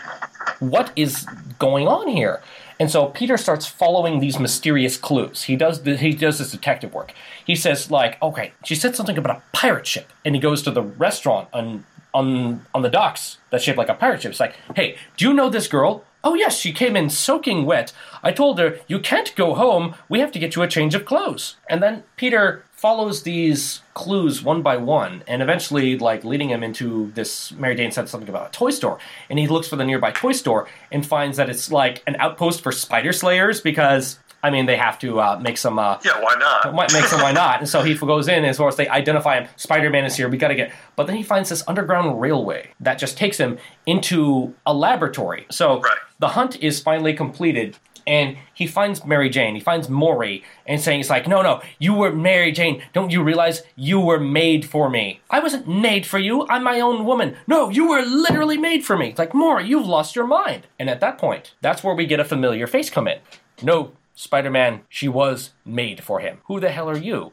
what 0.60 0.94
is 0.96 1.26
going 1.60 1.90
on 1.90 2.08
here? 2.08 2.42
And 2.80 2.90
so 2.90 3.08
Peter 3.08 3.38
starts 3.38 3.66
following 3.66 4.20
these 4.20 4.40
mysterious 4.40 4.98
clues. 4.98 5.44
He 5.44 5.56
does 5.56 5.84
the, 5.84 5.98
he 5.98 6.12
does 6.12 6.40
this 6.40 6.52
detective 6.52 6.94
work. 6.94 7.14
He 7.46 7.56
says 7.56 7.92
like, 7.92 8.22
okay, 8.22 8.54
she 8.64 8.76
said 8.76 8.96
something 8.96 9.18
about 9.18 9.38
a 9.38 9.44
pirate 9.54 9.88
ship, 9.88 10.12
and 10.26 10.36
he 10.36 10.42
goes 10.42 10.62
to 10.64 10.72
the 10.72 10.82
restaurant 10.82 11.50
on 11.54 11.86
on 12.14 12.66
on 12.74 12.82
the 12.82 12.90
docks 12.90 13.38
that's 13.50 13.64
shaped 13.64 13.78
like 13.78 13.90
a 13.90 13.94
pirate 13.94 14.22
ship. 14.22 14.32
It's 14.32 14.40
like, 14.40 14.56
hey, 14.76 14.98
do 15.18 15.26
you 15.26 15.34
know 15.34 15.50
this 15.50 15.68
girl? 15.68 16.04
Oh 16.24 16.36
yes, 16.36 16.58
she 16.58 16.72
came 16.72 16.96
in 16.96 17.10
soaking 17.10 17.66
wet. 17.66 17.92
I 18.22 18.32
told 18.32 18.58
her 18.60 18.80
you 18.88 19.00
can't 19.00 19.36
go 19.36 19.56
home. 19.56 19.96
We 20.08 20.20
have 20.20 20.32
to 20.32 20.40
get 20.40 20.56
you 20.56 20.62
a 20.62 20.68
change 20.68 20.96
of 20.96 21.06
clothes. 21.06 21.58
And 21.70 21.84
then 21.84 22.04
Peter 22.16 22.64
follows 22.84 23.24
these 23.24 23.80
clues 23.94 24.44
one 24.44 24.62
by 24.62 24.76
one, 24.76 25.24
and 25.26 25.42
eventually, 25.42 25.98
like 25.98 26.26
leading 26.26 26.50
him 26.50 26.62
into 26.64 27.10
this. 27.16 27.54
Mary 27.54 27.76
Jane 27.76 27.92
said 27.94 28.10
something 28.10 28.28
about 28.28 28.48
a 28.50 28.52
toy 28.52 28.72
store, 28.72 29.00
and 29.30 29.40
he 29.40 29.48
looks 29.48 29.70
for 29.70 29.78
the 29.78 29.86
nearby 29.86 30.12
toy 30.12 30.34
store 30.34 30.68
and 30.92 31.06
finds 31.06 31.38
that 31.38 31.50
it's 31.50 31.72
like 31.72 32.04
an 32.08 32.18
outpost 32.20 32.60
for 32.62 32.74
spider 32.74 33.14
slayers 33.14 33.62
because 33.62 34.20
I 34.44 34.50
mean 34.50 34.66
they 34.66 34.76
have 34.76 35.00
to 35.00 35.22
uh, 35.22 35.40
make 35.42 35.58
some. 35.58 35.80
Uh, 35.80 35.98
Yeah, 36.04 36.20
why 36.20 36.36
not? 36.38 36.76
might 36.80 36.92
make 36.92 37.06
some, 37.06 37.22
why 37.22 37.32
not? 37.32 37.60
And 37.62 37.70
so 37.70 37.84
he 37.84 37.94
goes 37.96 38.28
in, 38.28 38.40
and 38.40 38.48
as 38.48 38.58
far 38.58 38.68
as 38.68 38.76
they 38.76 38.90
identify 38.90 39.40
him, 39.40 39.48
Spider 39.56 39.90
Man 39.90 40.04
is 40.04 40.18
here, 40.18 40.28
we 40.28 40.36
gotta 40.38 40.56
get. 40.56 40.74
But 40.98 41.08
then 41.08 41.16
he 41.16 41.24
finds 41.24 41.48
this 41.48 41.64
underground 41.70 42.20
railway 42.20 42.72
that 42.82 43.00
just 43.00 43.18
takes 43.18 43.38
him 43.38 43.60
into 43.86 44.56
a 44.66 44.74
laboratory. 44.74 45.46
So 45.50 45.80
Right. 45.80 45.98
the 46.20 46.28
hunt 46.30 46.62
is 46.62 46.82
finally 46.82 47.14
completed. 47.14 47.78
And 48.06 48.38
he 48.54 48.68
finds 48.68 49.06
Mary 49.06 49.30
Jane. 49.30 49.56
He 49.56 49.62
finds 49.62 49.90
Maury, 49.90 50.44
and 50.66 50.82
saying, 50.82 51.00
"It's 51.00 51.10
like, 51.10 51.28
no, 51.28 51.42
no, 51.42 51.62
you 51.80 51.94
were 51.94 52.12
Mary 52.12 52.52
Jane. 52.52 52.82
Don't 52.94 53.12
you 53.12 53.24
realize 53.24 53.64
you 53.76 54.00
were 54.00 54.20
made 54.20 54.66
for 54.66 54.90
me? 54.90 55.22
I 55.30 55.40
wasn't 55.40 55.68
made 55.68 56.06
for 56.06 56.20
you. 56.20 56.48
I'm 56.50 56.64
my 56.64 56.80
own 56.80 57.06
woman. 57.06 57.36
No, 57.48 57.70
you 57.70 57.88
were 57.88 58.02
literally 58.02 58.58
made 58.58 58.86
for 58.86 58.98
me. 58.98 59.10
It's 59.10 59.20
like, 59.20 59.34
Maury, 59.34 59.68
you've 59.68 59.88
lost 59.88 60.16
your 60.16 60.28
mind." 60.28 60.68
And 60.80 60.90
at 60.90 61.00
that 61.00 61.18
point, 61.18 61.54
that's 61.62 61.84
where 61.84 61.96
we 61.96 62.06
get 62.06 62.20
a 62.20 62.26
familiar 62.26 62.68
face 62.68 62.90
come 62.90 63.08
in. 63.08 63.20
No, 63.62 63.94
Spider 64.16 64.52
Man, 64.52 64.82
she 64.90 65.08
was 65.08 65.52
made 65.66 66.04
for 66.04 66.20
him. 66.20 66.38
Who 66.46 66.60
the 66.60 66.70
hell 66.70 66.90
are 66.90 66.98
you? 66.98 67.32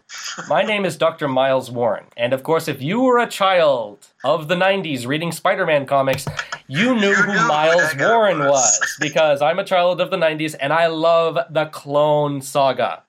My 0.48 0.62
name 0.62 0.86
is 0.86 0.96
Dr. 0.96 1.28
Miles 1.28 1.70
Warren. 1.70 2.06
And 2.16 2.32
of 2.32 2.42
course, 2.42 2.68
if 2.68 2.80
you 2.80 3.02
were 3.02 3.18
a 3.18 3.26
child 3.26 4.08
of 4.24 4.48
the 4.48 4.54
90s 4.54 5.06
reading 5.06 5.30
Spider 5.30 5.66
Man 5.66 5.84
comics, 5.84 6.26
you 6.70 6.94
knew 6.94 7.08
You 7.08 7.14
who 7.14 7.32
knew 7.32 7.48
Miles 7.48 7.94
Warren 7.96 8.38
was. 8.38 8.48
was. 8.48 8.96
Because 9.00 9.42
I'm 9.42 9.58
a 9.58 9.64
child 9.64 10.00
of 10.00 10.10
the 10.10 10.16
90s 10.16 10.54
and 10.60 10.72
I 10.72 10.86
love 10.86 11.38
the 11.50 11.66
Clone 11.66 12.40
Saga. 12.42 13.02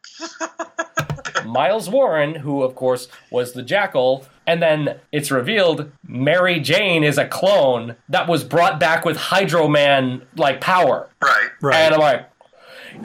Miles 1.46 1.90
Warren, 1.90 2.36
who 2.36 2.64
of 2.64 2.76
course 2.76 3.08
was 3.32 3.54
the 3.54 3.64
Jackal, 3.64 4.26
and 4.48 4.62
then 4.62 5.00
it's 5.12 5.32
revealed 5.32 5.92
Mary 6.08 6.60
Jane 6.60 7.04
is 7.04 7.18
a 7.18 7.28
clone 7.28 7.96
that 8.10 8.28
was 8.28 8.44
brought 8.44 8.80
back 8.80 9.06
with 9.06 9.18
Hydro 9.18 9.68
Man 9.68 10.24
like 10.36 10.62
power. 10.62 11.10
Right. 11.22 11.50
Right. 11.62 11.76
And 11.78 11.94
I'm 11.96 12.00
like, 12.00 12.28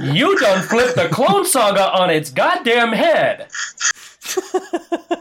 you 0.01 0.39
done 0.39 0.63
flipped 0.67 0.97
the 0.97 1.09
Clone 1.09 1.45
Saga 1.47 1.91
on 1.93 2.11
its 2.11 2.31
goddamn 2.31 2.93
head. 2.93 3.49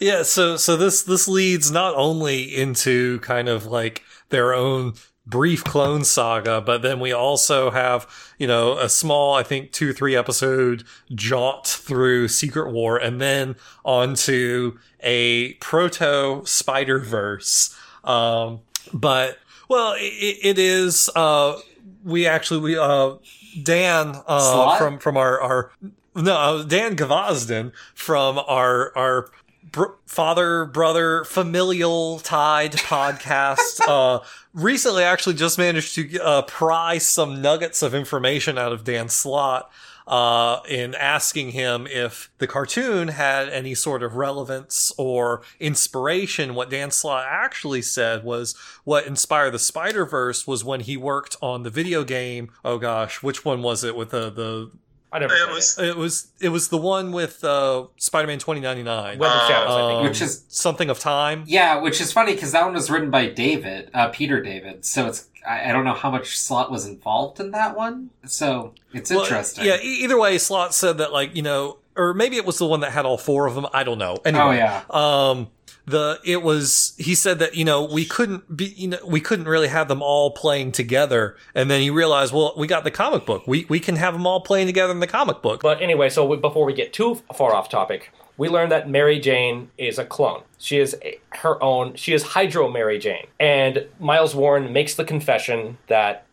Yeah, 0.00 0.22
so 0.24 0.56
so 0.56 0.76
this 0.76 1.02
this 1.02 1.28
leads 1.28 1.70
not 1.70 1.94
only 1.94 2.42
into 2.42 3.20
kind 3.20 3.48
of 3.48 3.66
like 3.66 4.02
their 4.32 4.52
own 4.52 4.94
brief 5.24 5.62
clone 5.62 6.02
saga, 6.04 6.60
but 6.60 6.82
then 6.82 6.98
we 6.98 7.12
also 7.12 7.70
have, 7.70 8.08
you 8.38 8.46
know, 8.46 8.76
a 8.78 8.88
small, 8.88 9.34
I 9.34 9.44
think 9.44 9.70
two, 9.70 9.92
three 9.92 10.16
episode 10.16 10.84
jaunt 11.14 11.64
through 11.66 12.26
Secret 12.26 12.72
War 12.72 12.96
and 12.96 13.20
then 13.20 13.54
onto 13.84 14.78
a 15.00 15.54
proto 15.54 16.42
Spider 16.44 16.98
Verse. 16.98 17.76
Um, 18.02 18.62
but 18.92 19.38
well, 19.68 19.94
it, 19.96 20.38
it 20.42 20.58
is, 20.58 21.08
uh, 21.14 21.56
we 22.04 22.26
actually, 22.26 22.60
we, 22.60 22.76
uh, 22.76 23.14
Dan, 23.62 24.16
uh, 24.26 24.40
Slott? 24.40 24.78
from, 24.78 24.98
from 24.98 25.16
our, 25.16 25.40
our, 25.40 25.70
no, 26.16 26.34
uh, 26.34 26.62
Dan 26.64 26.96
Gavazdin 26.96 27.72
from 27.94 28.40
our, 28.40 28.92
our, 28.96 29.30
br- 29.72 29.96
father 30.06 30.64
brother 30.66 31.24
familial 31.24 32.18
tied 32.20 32.72
podcast. 32.72 33.80
Uh 33.88 34.20
recently 34.54 35.02
actually 35.02 35.34
just 35.34 35.58
managed 35.58 35.94
to 35.94 36.18
uh 36.22 36.42
pry 36.42 36.98
some 36.98 37.40
nuggets 37.42 37.82
of 37.82 37.94
information 37.94 38.58
out 38.58 38.70
of 38.70 38.84
dan 38.84 39.08
slott 39.08 39.70
uh 40.06 40.60
in 40.68 40.94
asking 40.94 41.50
him 41.50 41.86
if 41.88 42.30
the 42.38 42.46
cartoon 42.46 43.08
had 43.08 43.48
any 43.48 43.74
sort 43.74 44.02
of 44.02 44.14
relevance 44.14 44.92
or 44.98 45.42
inspiration. 45.58 46.54
What 46.54 46.70
dan 46.70 46.90
slott 46.90 47.24
actually 47.28 47.82
said 47.82 48.24
was 48.24 48.54
what 48.84 49.06
inspired 49.06 49.52
the 49.52 49.58
spider 49.58 50.04
verse 50.04 50.46
was 50.46 50.64
when 50.64 50.80
he 50.80 50.96
worked 50.96 51.36
on 51.42 51.62
the 51.62 51.70
video 51.70 52.04
game 52.04 52.50
oh 52.64 52.78
gosh 52.78 53.22
which 53.22 53.44
one 53.44 53.62
was 53.62 53.82
it 53.82 53.96
with 53.96 54.10
the 54.10 54.30
the 54.30 54.70
I 55.12 55.18
never 55.18 55.34
It 55.34 55.44
played 55.44 55.54
was 55.54 55.78
it 55.78 55.96
was 55.96 56.28
it 56.40 56.48
was 56.48 56.68
the 56.68 56.78
one 56.78 57.12
with 57.12 57.44
uh 57.44 57.86
spider-man 57.98 58.38
2099 58.38 59.18
Web 59.18 59.30
of 59.30 59.48
Shadows, 59.48 59.70
I 59.70 59.80
Um, 59.82 59.90
think. 59.90 60.08
Which 60.08 60.22
is 60.22 60.44
something 60.48 60.88
of 60.90 60.98
time. 60.98 61.44
yeah, 61.46 61.80
which 61.80 62.00
is 62.00 62.12
funny 62.12 62.34
because 62.34 62.52
that 62.52 62.64
one 62.64 62.74
was 62.74 62.90
written 62.90 63.10
by 63.10 63.26
David, 63.26 63.90
uh, 63.94 64.08
Peter 64.08 64.40
David. 64.42 64.84
So 64.84 65.06
it's 65.06 65.28
I, 65.46 65.70
I 65.70 65.72
don't 65.72 65.84
know 65.84 65.94
how 65.94 66.10
much 66.10 66.38
Slott 66.38 66.70
was 66.70 66.86
involved 66.86 67.40
in 67.40 67.50
that 67.50 67.76
one. 67.76 68.10
So 68.24 68.74
it's 68.92 69.10
Well, 69.10 69.20
interesting. 69.22 69.64
Yeah. 69.66 69.76
e- 69.82 70.04
Either 70.04 70.18
way, 70.18 70.38
Slott 70.38 70.72
said 70.74 70.98
that 70.98 71.12
like 71.12 71.34
you 71.36 71.42
know, 71.42 71.78
or 71.96 72.14
maybe 72.14 72.36
it 72.36 72.46
was 72.46 72.58
the 72.58 72.66
one 72.66 72.80
that 72.80 72.92
had 72.92 73.04
all 73.04 73.18
four 73.18 73.46
of 73.46 73.54
them. 73.54 73.66
I 73.74 73.82
don't 73.84 73.98
know. 73.98 74.16
Anyway, 74.24 74.44
Oh 74.44 74.50
yeah. 74.52 74.82
um, 74.90 75.48
the 75.86 76.20
it 76.24 76.42
was 76.42 76.94
he 76.96 77.14
said 77.14 77.38
that 77.40 77.56
you 77.56 77.64
know 77.64 77.84
we 77.84 78.04
couldn't 78.04 78.56
be 78.56 78.66
you 78.76 78.88
know 78.88 78.98
we 79.06 79.20
couldn't 79.20 79.46
really 79.46 79.68
have 79.68 79.88
them 79.88 80.02
all 80.02 80.30
playing 80.30 80.72
together, 80.72 81.36
and 81.54 81.70
then 81.70 81.80
he 81.80 81.90
realized 81.90 82.32
well 82.32 82.54
we 82.56 82.66
got 82.66 82.84
the 82.84 82.90
comic 82.90 83.26
book. 83.26 83.46
We 83.46 83.66
we 83.68 83.80
can 83.80 83.96
have 83.96 84.14
them 84.14 84.26
all 84.26 84.40
playing 84.40 84.66
together 84.66 84.92
in 84.92 85.00
the 85.00 85.06
comic 85.06 85.42
book. 85.42 85.62
But 85.62 85.82
anyway, 85.82 86.08
so 86.08 86.24
we, 86.24 86.36
before 86.36 86.64
we 86.64 86.72
get 86.72 86.92
too 86.92 87.16
far 87.34 87.54
off 87.54 87.68
topic, 87.68 88.12
we 88.36 88.48
learned 88.48 88.72
that 88.72 88.88
Mary 88.88 89.18
Jane 89.18 89.70
is 89.76 89.98
a 89.98 90.04
clone. 90.04 90.42
She 90.58 90.78
is 90.78 90.96
a, 91.02 91.18
her 91.30 91.62
own. 91.62 91.94
She 91.94 92.12
is 92.12 92.22
Hydro 92.22 92.70
Mary 92.70 92.98
Jane, 92.98 93.26
and 93.40 93.86
Miles 93.98 94.34
Warren 94.34 94.72
makes 94.72 94.94
the 94.94 95.04
confession 95.04 95.78
that, 95.88 96.26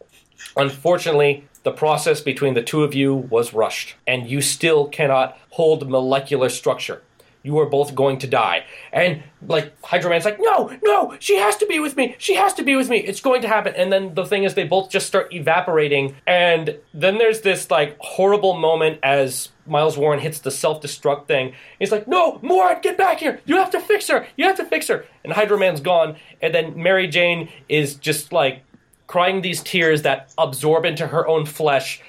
unfortunately, 0.55 1.47
the 1.63 1.71
process 1.71 2.21
between 2.21 2.53
the 2.53 2.61
two 2.63 2.83
of 2.83 2.93
you 2.93 3.13
was 3.13 3.53
rushed, 3.53 3.95
and 4.07 4.29
you 4.29 4.41
still 4.41 4.87
cannot 4.87 5.37
hold 5.51 5.89
molecular 5.89 6.49
structure. 6.49 7.01
You 7.41 7.57
are 7.59 7.65
both 7.65 7.95
going 7.95 8.19
to 8.19 8.27
die. 8.27 8.65
And 8.91 9.23
like 9.47 9.73
Hydro 9.81 10.09
Man's 10.09 10.25
like, 10.25 10.39
no, 10.39 10.77
no, 10.83 11.15
she 11.19 11.37
has 11.37 11.55
to 11.57 11.65
be 11.65 11.79
with 11.79 11.95
me. 11.95 12.15
She 12.17 12.35
has 12.35 12.53
to 12.55 12.63
be 12.63 12.75
with 12.75 12.89
me. 12.89 12.97
It's 12.97 13.21
going 13.21 13.41
to 13.43 13.47
happen. 13.47 13.73
And 13.75 13.91
then 13.91 14.13
the 14.13 14.25
thing 14.25 14.43
is, 14.43 14.55
they 14.55 14.65
both 14.65 14.89
just 14.89 15.07
start 15.07 15.33
evaporating. 15.33 16.15
And 16.27 16.77
then 16.93 17.17
there's 17.17 17.41
this 17.41 17.71
like 17.71 17.97
horrible 17.99 18.57
moment 18.57 18.99
as 19.03 19.49
Miles 19.65 19.97
Warren 19.97 20.19
hits 20.19 20.39
the 20.39 20.51
self 20.51 20.81
destruct 20.81 21.27
thing. 21.27 21.53
He's 21.79 21.91
like, 21.91 22.07
no, 22.07 22.39
Moran, 22.41 22.81
get 22.81 22.97
back 22.97 23.19
here. 23.19 23.39
You 23.45 23.55
have 23.57 23.71
to 23.71 23.79
fix 23.79 24.07
her. 24.09 24.27
You 24.35 24.45
have 24.45 24.57
to 24.57 24.65
fix 24.65 24.87
her. 24.87 25.05
And 25.23 25.31
Hydro 25.31 25.57
Man's 25.57 25.81
gone. 25.81 26.17
And 26.41 26.53
then 26.53 26.81
Mary 26.81 27.07
Jane 27.07 27.49
is 27.69 27.95
just 27.95 28.33
like 28.33 28.63
crying 29.07 29.41
these 29.41 29.61
tears 29.63 30.01
that 30.01 30.33
absorb 30.37 30.85
into 30.85 31.07
her 31.07 31.27
own 31.27 31.45
flesh 31.45 32.01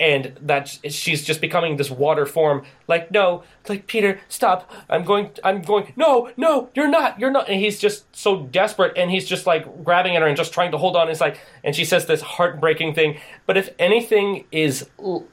and 0.00 0.36
that 0.40 0.78
she's 0.90 1.24
just 1.24 1.40
becoming 1.40 1.76
this 1.76 1.90
water 1.90 2.24
form. 2.24 2.64
Like 2.86 3.10
no 3.10 3.42
like 3.68 3.86
peter 3.86 4.20
stop. 4.28 4.70
I'm 4.88 5.04
going 5.04 5.30
i'm 5.44 5.62
going 5.62 5.92
no 5.96 6.30
no 6.36 6.70
you're 6.74 6.88
not 6.88 7.18
you're 7.18 7.30
not. 7.30 7.48
And 7.48 7.60
he's 7.60 7.78
just 7.78 8.04
so 8.14 8.44
desperate 8.44 8.96
and 8.96 9.10
he's 9.10 9.26
just 9.26 9.46
like 9.46 9.84
grabbing 9.84 10.16
at 10.16 10.22
her 10.22 10.28
and 10.28 10.36
just 10.36 10.52
trying 10.52 10.70
to 10.72 10.78
hold 10.78 10.96
on 10.96 11.08
it's 11.08 11.20
like 11.20 11.40
and 11.64 11.74
she 11.74 11.84
says 11.84 12.06
this 12.06 12.20
heartbreaking 12.20 12.94
thing. 12.94 13.18
But 13.46 13.56
if 13.56 13.70
anything 13.78 14.44
is 14.52 14.88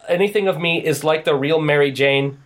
anything 0.08 0.48
of 0.48 0.60
me 0.60 0.84
is 0.84 1.04
like 1.04 1.26
the 1.26 1.36
real 1.36 1.62
mary 1.62 1.92
jane 1.92 2.40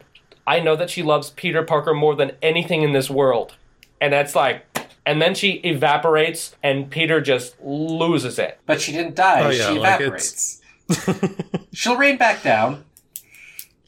i 0.45 0.59
know 0.59 0.75
that 0.75 0.89
she 0.89 1.03
loves 1.03 1.29
peter 1.31 1.63
parker 1.63 1.93
more 1.93 2.15
than 2.15 2.31
anything 2.41 2.81
in 2.81 2.91
this 2.91 3.09
world. 3.09 3.55
And 4.01 4.11
that's 4.13 4.35
like 4.35 4.65
and 5.05 5.21
then 5.21 5.33
she 5.33 5.53
evaporates 5.63 6.55
and 6.61 6.89
peter 6.89 7.21
just 7.21 7.55
loses 7.63 8.37
it. 8.37 8.59
But 8.65 8.81
she 8.81 8.91
didn't 8.91 9.15
die. 9.15 9.41
Oh, 9.41 9.49
yeah, 9.49 9.71
she 9.71 9.79
like 9.79 10.01
evaporates. 10.01 10.58
She'll 11.73 11.97
rain 11.97 12.17
back 12.17 12.43
down. 12.43 12.83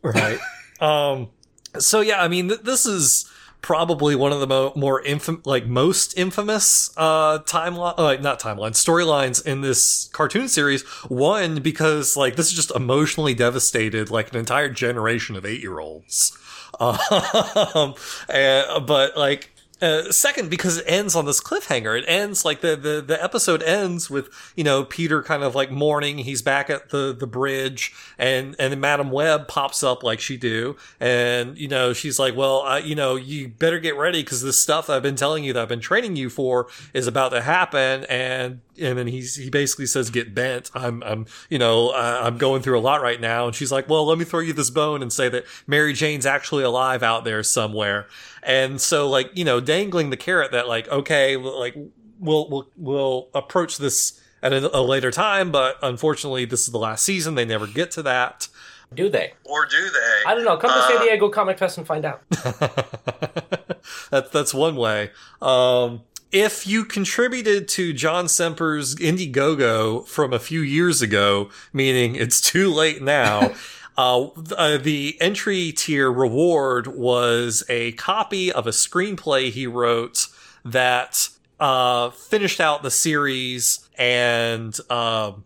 right. 0.03 0.39
Um 0.81 1.29
so 1.77 2.01
yeah 2.01 2.23
i 2.23 2.27
mean 2.27 2.47
th- 2.47 2.61
this 2.61 2.87
is 2.87 3.29
probably 3.61 4.15
one 4.15 4.31
of 4.31 4.39
the 4.39 4.47
mo- 4.47 4.73
more 4.75 5.03
infam- 5.03 5.45
like 5.45 5.67
most 5.67 6.17
infamous 6.17 6.89
uh 6.97 7.37
timeline 7.43 7.93
uh, 7.99 8.19
not 8.19 8.39
timeline 8.39 8.71
storylines 8.71 9.45
in 9.45 9.61
this 9.61 10.09
cartoon 10.11 10.47
series. 10.47 10.81
One 11.07 11.61
because 11.61 12.17
like 12.17 12.35
this 12.35 12.47
is 12.47 12.53
just 12.53 12.71
emotionally 12.75 13.35
devastated 13.35 14.09
like 14.09 14.31
an 14.31 14.39
entire 14.39 14.69
generation 14.69 15.35
of 15.35 15.43
8-year-olds 15.43 16.35
um 16.79 17.93
and, 18.27 18.87
but 18.87 19.15
like 19.15 19.50
uh, 19.81 20.11
second, 20.11 20.49
because 20.49 20.77
it 20.77 20.85
ends 20.87 21.15
on 21.15 21.25
this 21.25 21.41
cliffhanger. 21.41 21.97
It 21.97 22.05
ends 22.07 22.45
like 22.45 22.61
the, 22.61 22.75
the, 22.75 23.01
the 23.01 23.23
episode 23.23 23.63
ends 23.63 24.09
with, 24.09 24.29
you 24.55 24.63
know, 24.63 24.83
Peter 24.83 25.23
kind 25.23 25.43
of 25.43 25.55
like 25.55 25.71
mourning. 25.71 26.19
He's 26.19 26.41
back 26.41 26.69
at 26.69 26.89
the, 26.89 27.15
the 27.17 27.27
bridge 27.27 27.93
and, 28.17 28.55
and 28.59 28.71
then 28.71 28.79
Madam 28.79 29.11
Web 29.11 29.47
pops 29.47 29.83
up 29.83 30.03
like 30.03 30.19
she 30.19 30.37
do. 30.37 30.75
And, 30.99 31.57
you 31.57 31.67
know, 31.67 31.93
she's 31.93 32.19
like, 32.19 32.35
well, 32.35 32.61
uh, 32.61 32.77
you 32.77 32.95
know, 32.95 33.15
you 33.15 33.47
better 33.47 33.79
get 33.79 33.97
ready 33.97 34.23
because 34.23 34.41
this 34.41 34.61
stuff 34.61 34.89
I've 34.89 35.03
been 35.03 35.15
telling 35.15 35.43
you 35.43 35.53
that 35.53 35.61
I've 35.61 35.69
been 35.69 35.79
training 35.79 36.15
you 36.15 36.29
for 36.29 36.67
is 36.93 37.07
about 37.07 37.29
to 37.29 37.41
happen. 37.41 38.05
And, 38.05 38.61
and 38.81 38.97
then 38.97 39.07
he's, 39.07 39.35
he 39.35 39.49
basically 39.49 39.85
says, 39.85 40.09
get 40.09 40.33
bent. 40.33 40.71
I'm, 40.73 41.03
I'm, 41.03 41.25
you 41.49 41.59
know, 41.59 41.89
uh, 41.89 42.21
I'm 42.23 42.37
going 42.37 42.61
through 42.61 42.79
a 42.79 42.81
lot 42.81 43.01
right 43.01 43.19
now. 43.19 43.45
And 43.47 43.55
she's 43.55 43.71
like, 43.71 43.87
well, 43.87 44.05
let 44.05 44.17
me 44.17 44.25
throw 44.25 44.39
you 44.39 44.53
this 44.53 44.69
bone 44.69 45.01
and 45.01 45.11
say 45.11 45.29
that 45.29 45.45
Mary 45.67 45.93
Jane's 45.93 46.25
actually 46.25 46.63
alive 46.63 47.03
out 47.03 47.23
there 47.23 47.43
somewhere. 47.43 48.07
And 48.43 48.81
so, 48.81 49.09
like, 49.09 49.31
you 49.35 49.45
know, 49.45 49.59
dangling 49.59 50.09
the 50.09 50.17
carrot 50.17 50.51
that, 50.51 50.67
like, 50.67 50.87
okay, 50.89 51.37
like, 51.37 51.75
we'll, 52.19 52.49
we'll, 52.49 52.67
we'll 52.75 53.29
approach 53.33 53.77
this 53.77 54.19
at 54.43 54.53
a, 54.53 54.75
a 54.77 54.81
later 54.81 55.11
time, 55.11 55.51
but 55.51 55.77
unfortunately, 55.83 56.45
this 56.45 56.61
is 56.61 56.71
the 56.71 56.79
last 56.79 57.05
season. 57.05 57.35
They 57.35 57.45
never 57.45 57.67
get 57.67 57.91
to 57.91 58.03
that. 58.03 58.47
do 58.93 59.07
they 59.07 59.33
Or 59.45 59.65
do 59.65 59.77
they? 59.89 60.29
i 60.29 60.35
don't 60.35 60.43
know 60.43 60.57
come 60.57 60.69
to 60.69 60.81
san 60.87 61.01
diego 61.05 61.29
comic 61.29 61.57
fest 61.57 61.77
and 61.77 61.87
find 61.87 62.03
out 62.03 62.21
that's 64.09 64.29
that's 64.31 64.53
one 64.53 64.75
way. 64.75 65.11
Um, 65.41 66.01
if 66.31 66.65
you 66.65 66.85
contributed 66.85 67.67
to 67.69 67.93
John 67.93 68.27
Semper's 68.27 68.95
Indiegogo 68.95 70.07
from 70.07 70.33
a 70.33 70.39
few 70.39 70.61
years 70.61 71.01
ago, 71.01 71.49
meaning 71.73 72.15
it's 72.15 72.39
too 72.39 72.73
late 72.73 73.01
now, 73.01 73.53
uh, 73.97 74.27
uh, 74.57 74.77
the 74.77 75.17
entry 75.19 75.71
tier 75.71 76.11
reward 76.11 76.87
was 76.87 77.63
a 77.69 77.91
copy 77.93 78.51
of 78.51 78.65
a 78.65 78.71
screenplay 78.71 79.51
he 79.51 79.67
wrote 79.67 80.27
that 80.63 81.29
uh, 81.59 82.09
finished 82.09 82.59
out 82.59 82.81
the 82.81 82.91
series 82.91 83.87
and 83.97 84.79
um 84.89 85.43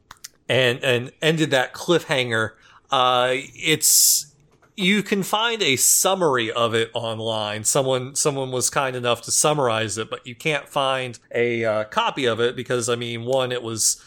and 0.48 0.84
and 0.84 1.12
ended 1.22 1.52
that 1.52 1.74
cliffhanger. 1.74 2.52
Uh, 2.92 3.32
it's 3.34 4.35
you 4.78 5.04
can 5.04 5.24
find 5.24 5.62
a 5.62 5.76
summary 5.76 6.52
of 6.52 6.74
it 6.74 6.92
online. 6.94 7.64
Someone 7.64 8.16
someone 8.16 8.52
was 8.52 8.70
kind 8.70 8.96
enough 8.96 9.22
to 9.24 9.32
summarize 9.32 9.98
it, 9.98 10.10
but 10.10 10.26
you 10.26 10.36
can't 10.36 10.68
find 10.68 11.20
a 11.34 11.64
uh, 11.64 11.84
copy 11.86 12.26
of 12.26 12.40
it 12.40 12.56
because 12.56 12.90
I 12.90 12.96
mean, 12.96 13.26
one, 13.26 13.52
it 13.52 13.64
was 13.64 14.04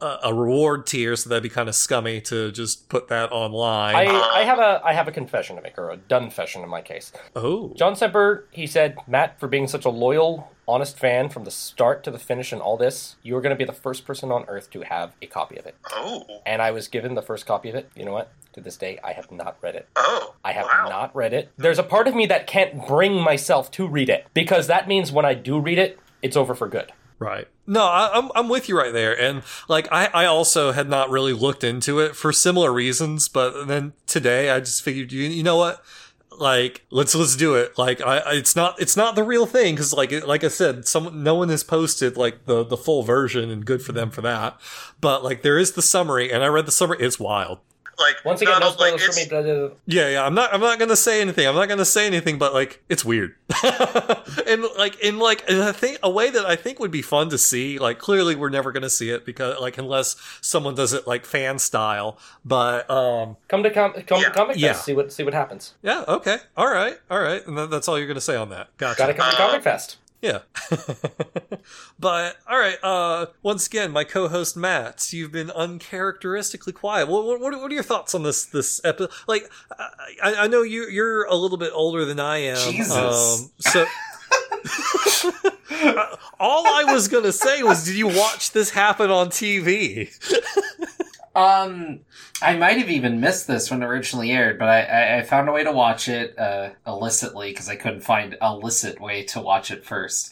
a, 0.00 0.18
a 0.24 0.34
reward 0.34 0.86
tier, 0.86 1.16
so 1.16 1.28
that'd 1.28 1.42
be 1.42 1.48
kind 1.48 1.68
of 1.68 1.74
scummy 1.74 2.20
to 2.22 2.52
just 2.52 2.88
put 2.88 3.08
that 3.08 3.32
online. 3.32 3.96
I, 3.96 4.06
I 4.06 4.42
have 4.44 4.58
a 4.58 4.80
I 4.84 4.92
have 4.92 5.08
a 5.08 5.12
confession 5.12 5.56
to 5.56 5.62
make, 5.62 5.76
or 5.78 5.90
a 5.90 5.96
done 5.96 6.24
confession 6.24 6.62
in 6.62 6.68
my 6.68 6.82
case. 6.82 7.12
oh, 7.34 7.72
John 7.76 7.96
Semper, 7.96 8.46
he 8.50 8.66
said, 8.66 8.96
Matt, 9.06 9.40
for 9.40 9.48
being 9.48 9.66
such 9.66 9.84
a 9.84 9.90
loyal, 9.90 10.50
honest 10.68 10.98
fan 10.98 11.28
from 11.28 11.44
the 11.44 11.50
start 11.50 12.04
to 12.04 12.10
the 12.10 12.18
finish 12.18 12.52
and 12.52 12.60
all 12.62 12.76
this, 12.76 13.16
you 13.22 13.36
are 13.36 13.40
going 13.40 13.54
to 13.54 13.56
be 13.56 13.64
the 13.64 13.72
first 13.72 14.04
person 14.04 14.30
on 14.30 14.44
earth 14.48 14.70
to 14.70 14.82
have 14.82 15.14
a 15.20 15.26
copy 15.26 15.56
of 15.56 15.66
it. 15.66 15.74
Oh, 15.92 16.24
And 16.46 16.62
I 16.62 16.70
was 16.70 16.88
given 16.88 17.14
the 17.14 17.22
first 17.22 17.46
copy 17.46 17.68
of 17.68 17.74
it. 17.74 17.90
You 17.96 18.04
know 18.04 18.12
what? 18.12 18.30
To 18.54 18.60
this 18.60 18.76
day, 18.76 19.00
I 19.02 19.12
have 19.12 19.32
not 19.32 19.56
read 19.62 19.74
it. 19.74 19.88
oh, 19.96 20.36
I 20.44 20.52
have 20.52 20.66
wow. 20.66 20.88
not 20.88 21.16
read 21.16 21.32
it. 21.32 21.50
There's 21.56 21.80
a 21.80 21.82
part 21.82 22.06
of 22.06 22.14
me 22.14 22.26
that 22.26 22.46
can't 22.46 22.86
bring 22.86 23.20
myself 23.20 23.68
to 23.72 23.88
read 23.88 24.08
it 24.08 24.28
because 24.32 24.68
that 24.68 24.86
means 24.86 25.10
when 25.10 25.24
I 25.24 25.34
do 25.34 25.58
read 25.58 25.78
it, 25.78 25.98
it's 26.22 26.36
over 26.36 26.54
for 26.54 26.68
good. 26.68 26.92
Right. 27.18 27.48
No, 27.66 27.82
I, 27.84 28.10
I'm 28.12 28.30
I'm 28.34 28.48
with 28.48 28.68
you 28.68 28.76
right 28.78 28.92
there, 28.92 29.18
and 29.18 29.42
like 29.66 29.88
I 29.90 30.06
I 30.06 30.26
also 30.26 30.72
had 30.72 30.88
not 30.88 31.10
really 31.10 31.32
looked 31.32 31.64
into 31.64 31.98
it 31.98 32.14
for 32.14 32.32
similar 32.32 32.72
reasons, 32.72 33.28
but 33.28 33.64
then 33.66 33.92
today 34.06 34.50
I 34.50 34.60
just 34.60 34.82
figured 34.82 35.10
you 35.10 35.22
you 35.22 35.42
know 35.42 35.56
what. 35.56 35.82
Like 36.36 36.84
let's 36.90 37.14
let's 37.14 37.36
do 37.36 37.54
it. 37.54 37.78
Like 37.78 38.00
I, 38.00 38.18
I 38.18 38.32
it's 38.34 38.56
not 38.56 38.80
it's 38.80 38.96
not 38.96 39.14
the 39.14 39.22
real 39.22 39.46
thing 39.46 39.74
because 39.74 39.92
like 39.92 40.12
like 40.26 40.42
I 40.42 40.48
said, 40.48 40.86
someone 40.86 41.22
no 41.22 41.36
one 41.36 41.48
has 41.48 41.62
posted 41.62 42.16
like 42.16 42.46
the 42.46 42.64
the 42.64 42.76
full 42.76 43.04
version 43.04 43.50
and 43.50 43.64
good 43.64 43.82
for 43.82 43.92
them 43.92 44.10
for 44.10 44.20
that. 44.22 44.60
But 45.00 45.22
like 45.22 45.42
there 45.42 45.58
is 45.58 45.72
the 45.72 45.82
summary 45.82 46.32
and 46.32 46.42
I 46.42 46.48
read 46.48 46.66
the 46.66 46.72
summary. 46.72 46.98
It's 47.00 47.20
wild. 47.20 47.60
Like 47.98 48.24
Once 48.24 48.40
again, 48.42 48.60
no, 48.60 48.70
no 48.70 48.74
no, 48.74 48.80
like, 48.80 48.98
for 49.00 49.12
me. 49.14 49.26
blah, 49.28 49.42
blah, 49.42 49.68
blah. 49.68 49.76
Yeah, 49.86 50.08
yeah. 50.10 50.24
I'm 50.26 50.34
not. 50.34 50.52
I'm 50.52 50.60
not 50.60 50.78
gonna 50.78 50.96
say 50.96 51.20
anything. 51.20 51.46
I'm 51.46 51.54
not 51.54 51.68
gonna 51.68 51.84
say 51.84 52.06
anything. 52.06 52.38
But 52.38 52.52
like, 52.52 52.82
it's 52.88 53.04
weird. 53.04 53.34
and 54.46 54.64
like, 54.76 54.98
in 55.00 55.18
like, 55.18 55.48
and 55.48 55.62
I 55.62 55.72
think 55.72 55.98
a 56.02 56.10
way 56.10 56.30
that 56.30 56.44
I 56.46 56.56
think 56.56 56.78
would 56.80 56.90
be 56.90 57.02
fun 57.02 57.30
to 57.30 57.38
see. 57.38 57.78
Like, 57.78 57.98
clearly 57.98 58.34
we're 58.34 58.48
never 58.50 58.72
gonna 58.72 58.90
see 58.90 59.10
it 59.10 59.24
because 59.24 59.60
like 59.60 59.78
unless 59.78 60.16
someone 60.40 60.74
does 60.74 60.92
it 60.92 61.06
like 61.06 61.24
fan 61.24 61.58
style. 61.58 62.18
But 62.44 62.88
um, 62.90 63.36
Come 63.48 63.62
to 63.62 63.70
com- 63.70 63.92
come 63.92 64.20
Yeah. 64.20 64.28
to 64.28 64.34
Comic 64.34 64.58
Fest. 64.60 64.84
See 64.84 64.92
what 64.94 65.12
see 65.12 65.22
what 65.22 65.34
happens. 65.34 65.74
yeah. 65.82 66.04
Okay. 66.08 66.38
All 66.56 66.70
right. 66.70 66.98
All 67.10 67.20
right. 67.20 67.46
And 67.46 67.56
that, 67.58 67.70
that's 67.70 67.88
all 67.88 67.98
you're 67.98 68.08
gonna 68.08 68.20
say 68.20 68.36
on 68.36 68.50
that. 68.50 68.76
Gotcha. 68.76 68.98
Got 68.98 69.06
to 69.08 69.14
come 69.14 69.30
to 69.30 69.36
Comic 69.36 69.62
Fest. 69.62 69.96
Yeah. 70.24 70.38
but 71.98 72.36
all 72.48 72.58
right. 72.58 72.78
Uh, 72.82 73.26
once 73.42 73.66
again, 73.66 73.90
my 73.90 74.04
co-host 74.04 74.56
Matt, 74.56 75.12
you've 75.12 75.32
been 75.32 75.50
uncharacteristically 75.50 76.72
quiet. 76.72 77.08
What, 77.08 77.26
what, 77.26 77.40
what 77.40 77.54
are 77.54 77.74
your 77.74 77.82
thoughts 77.82 78.14
on 78.14 78.22
this 78.22 78.46
this 78.46 78.80
episode? 78.84 79.10
Like, 79.28 79.50
I, 79.78 80.34
I 80.38 80.46
know 80.46 80.62
you 80.62 80.88
you're 80.88 81.24
a 81.24 81.34
little 81.34 81.58
bit 81.58 81.72
older 81.74 82.06
than 82.06 82.18
I 82.18 82.38
am. 82.38 82.56
Jesus. 82.56 82.96
Um, 82.96 83.50
so. 83.58 83.84
All 86.40 86.66
I 86.66 86.84
was 86.84 87.08
gonna 87.08 87.32
say 87.32 87.62
was, 87.62 87.84
did 87.84 87.96
you 87.96 88.08
watch 88.08 88.52
this 88.52 88.70
happen 88.70 89.10
on 89.10 89.28
TV? 89.28 90.08
Um, 91.34 92.00
I 92.40 92.56
might 92.56 92.78
have 92.78 92.90
even 92.90 93.20
missed 93.20 93.46
this 93.46 93.70
when 93.70 93.82
it 93.82 93.86
originally 93.86 94.30
aired, 94.30 94.58
but 94.58 94.68
I, 94.68 94.82
I, 94.82 95.18
I 95.18 95.22
found 95.22 95.48
a 95.48 95.52
way 95.52 95.64
to 95.64 95.72
watch 95.72 96.08
it 96.08 96.38
uh, 96.38 96.70
illicitly 96.86 97.50
because 97.50 97.68
I 97.68 97.76
couldn't 97.76 98.02
find 98.02 98.36
a 98.40 98.54
licit 98.54 99.00
way 99.00 99.24
to 99.24 99.40
watch 99.40 99.70
it 99.70 99.84
first. 99.84 100.30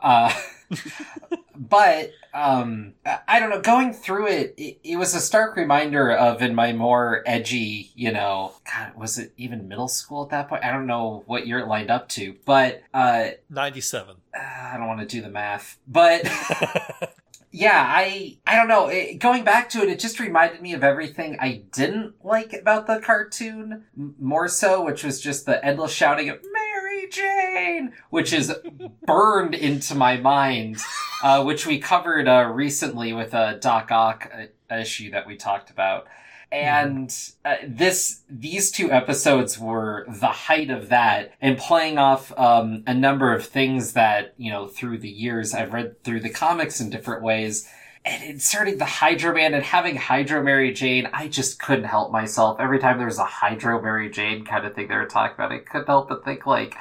Uh, 0.00 0.32
but 1.56 2.10
um, 2.32 2.94
I, 3.26 3.40
don't 3.40 3.50
know. 3.50 3.60
Going 3.60 3.92
through 3.92 4.28
it, 4.28 4.54
it, 4.56 4.78
it 4.84 4.96
was 4.96 5.14
a 5.14 5.20
stark 5.20 5.56
reminder 5.56 6.12
of 6.12 6.42
in 6.42 6.54
my 6.54 6.72
more 6.72 7.22
edgy, 7.26 7.90
you 7.94 8.12
know, 8.12 8.52
God, 8.72 8.94
was 8.96 9.18
it 9.18 9.32
even 9.36 9.68
middle 9.68 9.88
school 9.88 10.22
at 10.24 10.30
that 10.30 10.48
point? 10.48 10.64
I 10.64 10.72
don't 10.72 10.86
know 10.86 11.22
what 11.26 11.46
year 11.46 11.58
it 11.60 11.66
lined 11.66 11.90
up 11.90 12.08
to, 12.10 12.36
but 12.44 12.82
uh, 12.92 13.30
Ninety-seven. 13.50 14.16
I 14.34 14.76
don't 14.76 14.86
want 14.86 15.00
to 15.00 15.06
do 15.06 15.22
the 15.22 15.30
math, 15.30 15.78
but 15.86 16.22
yeah, 17.54 17.84
I 17.86 18.36
I 18.44 18.56
don't 18.56 18.66
know. 18.66 18.88
It, 18.88 19.20
going 19.20 19.44
back 19.44 19.70
to 19.70 19.82
it, 19.82 19.88
it 19.88 20.00
just 20.00 20.18
reminded 20.18 20.60
me 20.60 20.72
of 20.74 20.82
everything 20.82 21.36
I 21.38 21.62
didn't 21.70 22.14
like 22.24 22.52
about 22.52 22.88
the 22.88 22.98
cartoon 22.98 23.84
m- 23.96 24.16
more 24.18 24.48
so, 24.48 24.84
which 24.84 25.04
was 25.04 25.20
just 25.20 25.46
the 25.46 25.64
endless 25.64 25.92
shouting 25.92 26.28
of 26.30 26.40
Mary 26.52 27.08
Jane, 27.08 27.92
which 28.10 28.32
is 28.32 28.52
burned 29.06 29.54
into 29.54 29.94
my 29.94 30.16
mind, 30.16 30.78
uh, 31.22 31.44
which 31.44 31.64
we 31.64 31.78
covered 31.78 32.26
uh, 32.26 32.50
recently 32.52 33.12
with 33.12 33.34
a 33.34 33.56
Doc 33.60 33.92
Ock 33.92 34.28
uh, 34.36 34.74
issue 34.74 35.12
that 35.12 35.24
we 35.24 35.36
talked 35.36 35.70
about. 35.70 36.08
And 36.54 37.16
uh, 37.44 37.56
this, 37.66 38.22
these 38.30 38.70
two 38.70 38.92
episodes 38.92 39.58
were 39.58 40.06
the 40.08 40.28
height 40.28 40.70
of 40.70 40.88
that, 40.90 41.32
and 41.40 41.58
playing 41.58 41.98
off 41.98 42.36
um, 42.38 42.84
a 42.86 42.94
number 42.94 43.34
of 43.34 43.44
things 43.46 43.94
that 43.94 44.34
you 44.36 44.52
know 44.52 44.68
through 44.68 44.98
the 44.98 45.08
years 45.08 45.52
I've 45.54 45.72
read 45.72 46.02
through 46.04 46.20
the 46.20 46.30
comics 46.30 46.80
in 46.80 46.90
different 46.90 47.22
ways 47.22 47.68
and 48.04 48.22
inserting 48.22 48.78
the 48.78 48.84
Hydro 48.84 49.34
Man 49.34 49.54
and 49.54 49.64
having 49.64 49.96
Hydro 49.96 50.42
Mary 50.42 50.72
Jane, 50.72 51.08
I 51.12 51.28
just 51.28 51.58
couldn't 51.58 51.84
help 51.84 52.12
myself. 52.12 52.60
Every 52.60 52.78
time 52.78 52.98
there 52.98 53.06
was 53.06 53.18
a 53.18 53.24
Hydro 53.24 53.80
Mary 53.80 54.10
Jane 54.10 54.44
kind 54.44 54.66
of 54.66 54.74
thing 54.74 54.88
they 54.88 54.96
were 54.96 55.06
talking 55.06 55.34
about, 55.34 55.52
I 55.52 55.58
couldn't 55.58 55.86
help 55.86 56.10
but 56.10 56.24
think 56.24 56.46
like, 56.46 56.76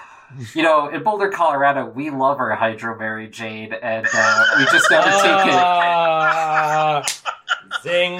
you 0.53 0.63
know, 0.63 0.89
in 0.89 1.01
Boulder, 1.03 1.29
Colorado, 1.29 1.85
we 1.85 2.09
love 2.09 2.39
our 2.39 2.55
Hydro 2.55 2.97
Mary 2.97 3.29
Jane, 3.29 3.71
and 3.71 4.05
uh, 4.13 4.45
we 4.57 4.65
just 4.65 4.89
never 4.91 5.09
take 5.11 5.47
it. 5.47 5.53
Ah, 5.53 7.03
zing. 7.83 8.19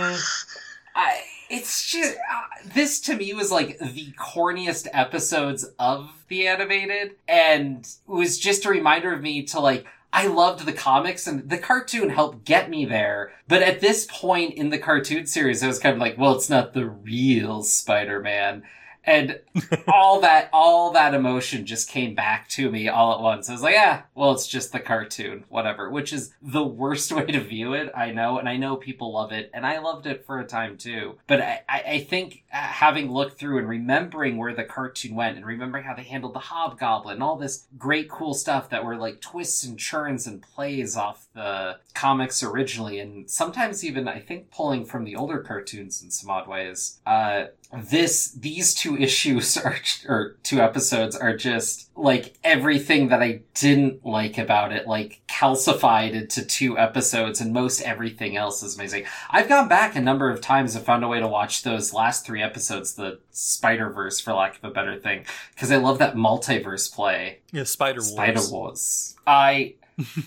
I, 0.95 1.23
it's 1.53 1.89
just 1.89 2.15
uh, 2.15 2.69
this 2.73 2.99
to 3.01 3.15
me 3.15 3.33
was 3.33 3.51
like 3.51 3.77
the 3.79 4.13
corniest 4.17 4.87
episodes 4.91 5.65
of 5.79 6.09
the 6.27 6.47
animated, 6.47 7.15
and 7.27 7.87
was 8.07 8.39
just 8.39 8.65
a 8.65 8.69
reminder 8.69 9.13
of 9.13 9.21
me 9.21 9.43
to 9.43 9.59
like. 9.59 9.85
I 10.15 10.27
loved 10.27 10.67
the 10.67 10.73
comics 10.73 11.25
and 11.25 11.49
the 11.49 11.57
cartoon 11.57 12.09
helped 12.09 12.45
get 12.45 12.69
me 12.69 12.85
there. 12.85 13.31
But 13.47 13.63
at 13.63 13.81
this 13.81 14.07
point 14.07 14.53
in 14.53 14.69
the 14.69 14.77
cartoon 14.77 15.25
series, 15.25 15.63
I 15.63 15.67
was 15.67 15.79
kind 15.79 15.95
of 15.95 15.99
like, 15.99 16.19
well, 16.19 16.35
it's 16.35 16.51
not 16.51 16.73
the 16.73 16.87
real 16.87 17.63
Spider-Man. 17.63 18.61
And 19.05 19.39
all 19.87 20.21
that, 20.21 20.49
all 20.53 20.91
that 20.91 21.13
emotion 21.13 21.65
just 21.65 21.89
came 21.89 22.15
back 22.15 22.47
to 22.49 22.71
me 22.71 22.87
all 22.87 23.13
at 23.13 23.21
once. 23.21 23.49
I 23.49 23.53
was 23.53 23.61
like, 23.61 23.73
yeah, 23.73 24.03
well, 24.15 24.31
it's 24.31 24.47
just 24.47 24.71
the 24.71 24.79
cartoon, 24.79 25.43
whatever, 25.49 25.89
which 25.89 26.13
is 26.13 26.33
the 26.41 26.63
worst 26.63 27.11
way 27.15 27.25
to 27.25 27.39
view 27.39 27.73
it. 27.73 27.91
I 27.95 28.11
know. 28.11 28.39
And 28.39 28.47
I 28.47 28.57
know 28.57 28.75
people 28.75 29.13
love 29.13 29.31
it 29.31 29.51
and 29.53 29.65
I 29.65 29.79
loved 29.79 30.07
it 30.07 30.25
for 30.25 30.39
a 30.39 30.45
time 30.45 30.77
too. 30.77 31.17
But 31.27 31.41
I, 31.41 31.61
I, 31.69 31.99
think 32.09 32.43
uh, 32.51 32.57
having 32.57 33.11
looked 33.11 33.39
through 33.39 33.59
and 33.59 33.67
remembering 33.67 34.37
where 34.37 34.53
the 34.53 34.63
cartoon 34.63 35.15
went 35.15 35.37
and 35.37 35.45
remembering 35.45 35.83
how 35.83 35.93
they 35.93 36.03
handled 36.03 36.33
the 36.33 36.39
hobgoblin 36.39 37.15
and 37.15 37.23
all 37.23 37.37
this 37.37 37.67
great, 37.77 38.09
cool 38.09 38.33
stuff 38.33 38.69
that 38.69 38.85
were 38.85 38.95
like 38.95 39.21
twists 39.21 39.63
and 39.63 39.77
churns 39.79 40.27
and 40.27 40.41
plays 40.41 40.95
off 40.95 41.27
the 41.33 41.77
comics 41.93 42.43
originally. 42.43 42.99
And 42.99 43.29
sometimes 43.29 43.83
even, 43.83 44.07
I 44.07 44.19
think, 44.19 44.51
pulling 44.51 44.85
from 44.85 45.03
the 45.03 45.15
older 45.15 45.39
cartoons 45.39 46.01
in 46.01 46.11
some 46.11 46.29
odd 46.29 46.47
ways. 46.47 46.99
Uh, 47.05 47.45
this 47.73 48.31
these 48.31 48.73
two 48.73 48.97
issues 48.99 49.57
are 49.57 49.77
or 50.07 50.37
two 50.43 50.61
episodes 50.61 51.15
are 51.15 51.35
just 51.35 51.89
like 51.95 52.35
everything 52.43 53.09
that 53.09 53.21
I 53.21 53.41
didn't 53.53 54.05
like 54.05 54.37
about 54.37 54.71
it 54.71 54.87
like 54.87 55.21
calcified 55.27 56.13
into 56.13 56.45
two 56.45 56.77
episodes 56.77 57.41
and 57.41 57.53
most 57.53 57.81
everything 57.81 58.37
else 58.37 58.63
is 58.63 58.75
amazing. 58.75 59.05
I've 59.29 59.49
gone 59.49 59.67
back 59.67 59.95
a 59.95 60.01
number 60.01 60.29
of 60.29 60.41
times 60.41 60.75
and 60.75 60.85
found 60.85 61.03
a 61.03 61.07
way 61.07 61.19
to 61.19 61.27
watch 61.27 61.63
those 61.63 61.93
last 61.93 62.25
three 62.25 62.41
episodes 62.41 62.93
the 62.93 63.19
Spider-Verse 63.31 64.19
for 64.19 64.33
lack 64.33 64.57
of 64.57 64.63
a 64.63 64.73
better 64.73 64.99
thing 64.99 65.25
because 65.53 65.71
I 65.71 65.77
love 65.77 65.99
that 65.99 66.15
multiverse 66.15 66.93
play. 66.93 67.39
Yeah, 67.51 67.63
Spider 67.63 68.01
Wars. 68.01 68.11
Spider 68.11 68.41
Wars. 68.49 69.15
I 69.25 69.75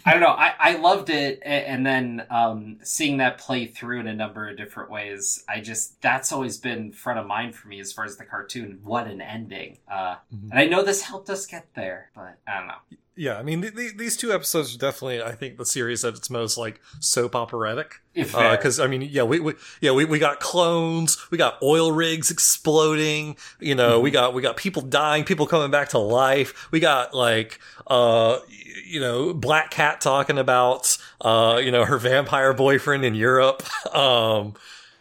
I 0.05 0.13
don't 0.13 0.21
know. 0.21 0.29
I, 0.29 0.55
I 0.59 0.77
loved 0.77 1.11
it, 1.11 1.41
and 1.45 1.85
then 1.85 2.27
um, 2.31 2.79
seeing 2.83 3.17
that 3.19 3.39
play 3.39 3.67
through 3.67 4.01
in 4.01 4.07
a 4.07 4.15
number 4.15 4.49
of 4.49 4.57
different 4.57 4.91
ways. 4.91 5.45
I 5.49 5.61
just 5.61 6.01
that's 6.01 6.33
always 6.33 6.57
been 6.59 6.93
front 6.93 7.19
of 7.19 7.27
mind 7.27 7.55
for 7.55 7.69
me 7.69 7.81
as 7.81 7.93
far 7.93 8.05
as 8.05 8.17
the 8.17 8.25
cartoon. 8.25 8.81
What 8.83 9.07
an 9.07 9.21
ending! 9.21 9.79
Uh, 9.91 10.17
Mhm. 10.35 10.51
And 10.51 10.59
I 10.59 10.67
know 10.67 10.83
this 10.83 11.03
helped 11.03 11.31
us 11.31 11.47
get 11.47 11.75
there, 11.75 12.11
but 12.15 12.39
I 12.47 12.59
don't 12.59 12.69
know. 12.69 12.97
Yeah, 13.19 13.39
I 13.39 13.43
mean, 13.43 13.63
th- 13.63 13.75
th- 13.75 13.97
these 13.97 14.15
two 14.15 14.31
episodes 14.31 14.75
are 14.75 14.79
definitely, 14.79 15.23
I 15.23 15.33
think, 15.33 15.57
the 15.57 15.65
series 15.65 16.05
at 16.05 16.15
its 16.15 16.29
most 16.29 16.59
like 16.59 16.81
soap 17.01 17.35
operatic. 17.35 18.01
If 18.15 18.33
there- 18.33 18.51
Because 18.57 18.79
I 18.79 18.87
mean, 18.89 19.01
yeah, 19.03 19.23
we, 19.23 19.41
we 19.41 19.55
yeah 19.81 19.93
we, 19.93 20.05
we 20.05 20.19
got 20.19 20.39
clones, 20.41 21.17
we 21.31 21.39
got 21.39 21.59
oil 21.63 21.93
rigs 21.93 22.31
exploding, 22.31 23.37
you 23.61 23.75
know, 23.75 24.01
we 24.01 24.11
got 24.11 24.35
we 24.35 24.43
got 24.43 24.57
people 24.57 24.83
dying, 24.83 25.25
people 25.25 25.47
coming 25.47 25.71
back 25.71 25.89
to 25.91 25.99
life. 25.99 26.71
We 26.71 26.81
got 26.81 27.15
like 27.15 27.59
uh 27.87 28.39
you 28.85 29.01
know 29.01 29.33
Black 29.33 29.71
Cat 29.71 30.01
talking 30.01 30.37
about 30.39 30.97
uh 31.23 31.61
you 31.63 31.71
know 31.71 31.85
her 31.87 31.99
vampire 31.99 32.53
boyfriend 32.53 33.05
in 33.05 33.15
Europe. 33.15 33.63
Um, 33.95 34.53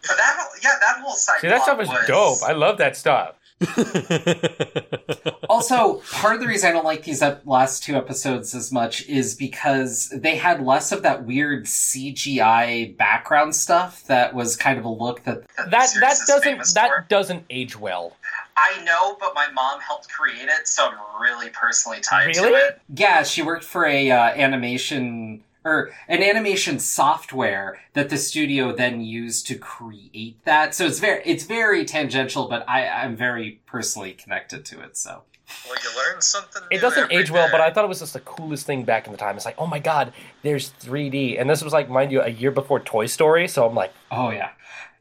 But 0.08 0.16
that 0.18 0.48
yeah, 0.64 0.70
that 0.80 1.02
whole 1.04 1.16
side 1.16 1.40
See, 1.42 1.48
that 1.50 1.64
stuff 1.64 1.84
plot 1.84 2.02
is 2.04 2.08
dope. 2.08 2.38
I 2.48 2.54
love 2.54 2.78
that 2.78 2.96
stuff. 2.96 3.36
also, 5.50 6.02
part 6.12 6.36
of 6.36 6.42
the 6.42 6.48
reason 6.48 6.70
I 6.70 6.74
don't 6.74 6.86
like 6.86 7.04
these 7.04 7.22
ep- 7.22 7.44
last 7.46 7.84
two 7.84 7.96
episodes 7.96 8.54
as 8.54 8.72
much 8.72 9.08
is 9.08 9.36
because 9.36 10.10
they 10.14 10.36
had 10.36 10.62
less 10.66 10.92
of 10.92 11.04
that 11.04 11.26
weird 11.26 11.66
CGI 11.66 12.96
background 12.98 13.56
stuff 13.56 14.04
that 14.08 14.34
was 14.34 14.56
kind 14.56 14.78
of 14.78 14.86
a 14.86 14.90
look 14.90 15.24
that 15.24 15.44
the 15.58 15.68
That 15.70 15.88
series 15.90 16.26
doesn't 16.28 16.74
that 16.76 16.88
for. 16.90 17.06
doesn't 17.10 17.46
age 17.50 17.78
well. 17.80 18.14
I 18.58 18.82
know, 18.84 19.18
but 19.20 19.34
my 19.36 19.50
mom 19.52 19.82
helped 19.82 20.10
create 20.10 20.48
it, 20.48 20.68
so 20.68 20.88
I'm 20.88 21.22
really 21.22 21.50
personally 21.50 22.00
tied 22.02 22.28
Really? 22.28 22.50
to 22.52 22.56
it. 22.56 22.82
Yeah, 22.94 23.24
she 23.24 23.42
worked 23.42 23.66
for 23.66 23.86
a 23.86 24.10
uh, 24.12 24.18
animation 24.18 25.44
or 25.66 25.90
an 26.08 26.22
animation 26.24 26.80
software 26.80 27.82
that 27.94 28.10
the 28.10 28.18
studio 28.18 28.72
then 28.74 29.02
used 29.02 29.48
to 29.48 29.56
create 29.56 30.38
that. 30.46 30.76
So 30.76 30.86
it's 30.86 31.00
very 31.00 31.22
it's 31.26 31.44
very 31.44 31.84
tangential, 31.84 32.48
but 32.48 32.64
I 32.70 32.88
I'm 32.88 33.16
very 33.18 33.60
personally 33.66 34.14
connected 34.14 34.64
to 34.66 34.82
it. 34.82 34.96
So 34.96 35.24
Well, 35.68 35.78
you 35.84 35.90
learn 35.98 36.22
something. 36.22 36.62
It 36.72 36.80
doesn't 36.82 37.04
every 37.06 37.16
age 37.18 37.32
well, 37.32 37.48
day. 37.48 37.52
but 37.52 37.62
I 37.62 37.72
thought 37.72 37.84
it 37.84 37.88
was 37.90 38.00
just 38.00 38.14
the 38.14 38.20
coolest 38.22 38.66
thing 38.66 38.84
back 38.84 39.08
in 39.08 39.12
the 39.12 39.18
time. 39.18 39.36
It's 39.36 39.46
like, 39.46 39.56
oh 39.58 39.68
my 39.68 39.80
god, 39.80 40.14
there's 40.44 40.72
3D, 40.82 41.40
and 41.42 41.50
this 41.50 41.64
was 41.64 41.74
like, 41.74 41.90
mind 41.90 42.12
you, 42.12 42.22
a 42.22 42.30
year 42.30 42.52
before 42.52 42.80
Toy 42.80 43.08
Story. 43.08 43.48
So 43.48 43.68
I'm 43.68 43.76
like, 43.76 43.92
oh 44.12 44.30
yeah, 44.30 44.52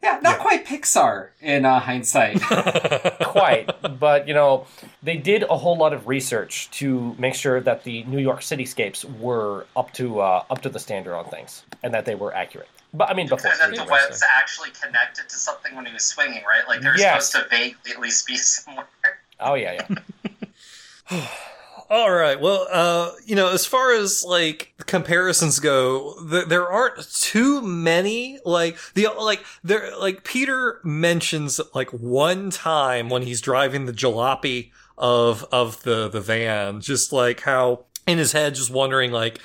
yeah, 0.05 0.21
not 0.23 0.39
quite 0.39 0.65
Pixar 0.67 1.29
in 1.41 1.65
uh, 1.65 1.81
hindsight. 1.81 2.41
quite, 3.23 3.71
but 3.99 4.29
you 4.29 4.35
know, 4.35 4.67
they 5.03 5.17
did 5.17 5.43
a 5.45 5.57
whole 5.57 5.77
lot 5.77 5.93
of 5.93 6.07
research 6.07 6.71
to 6.73 7.15
make 7.19 7.35
sure 7.35 7.61
that 7.61 7.83
the 7.85 8.05
New 8.05 8.19
York 8.21 8.41
cityscapes 8.41 9.05
were 9.19 9.67
up 9.77 9.93
to 9.95 10.21
uh, 10.21 10.45
up 10.51 10.61
to 10.63 10.69
the 10.69 10.79
standard 10.79 11.17
on 11.17 11.25
things, 11.31 11.65
and 11.83 11.93
that 11.95 12.05
they 12.05 12.15
were 12.15 12.33
accurate. 12.35 12.69
But 12.93 13.11
I 13.11 13.15
mean, 13.15 13.27
before 13.29 13.51
And 13.51 13.59
that 13.61 13.71
the 13.75 13.81
obviously. 13.83 14.07
web's 14.11 14.23
actually 14.39 14.71
connected 14.81 15.29
to 15.29 15.35
something 15.37 15.75
when 15.75 15.87
he 15.87 15.93
was 15.93 16.05
swinging, 16.05 16.45
right? 16.47 16.63
Like 16.69 16.81
they're 16.81 16.97
Yes. 16.97 17.27
supposed 17.31 17.51
to 17.51 17.57
vaguely 17.57 17.91
at 17.93 18.01
least 18.01 18.27
be 18.27 18.37
somewhere. 18.55 18.87
Oh 19.41 19.55
yeah, 19.55 19.85
yeah. 21.11 21.27
All 21.91 22.11
right. 22.11 22.41
Well, 22.41 22.67
uh, 22.71 23.13
you 23.27 23.35
know, 23.35 23.53
as 23.53 23.67
far 23.67 23.93
as 23.93 24.25
like 24.25 24.73
comparisons 24.87 25.59
go, 25.59 26.15
th- 26.31 26.47
there 26.47 26.67
aren't 26.67 27.11
too 27.13 27.61
many. 27.61 28.39
Like 28.45 28.79
the 28.95 29.09
like 29.21 29.45
there 29.63 29.97
like 29.99 30.25
Peter 30.25 30.81
mentions 30.83 31.61
like 31.75 31.91
one 31.91 32.51
time 32.51 33.11
when 33.11 33.23
he's 33.23 33.41
driving 33.41 33.85
the 33.85 33.93
jalopy 33.93 34.71
of 34.97 35.45
of 35.53 35.83
the 35.83 36.09
the 36.09 36.21
van, 36.21 36.81
just 36.81 37.13
like 37.13 37.41
how 37.41 37.85
in 38.07 38.19
his 38.19 38.33
head, 38.33 38.55
just 38.55 38.71
wondering 38.71 39.13
like. 39.13 39.41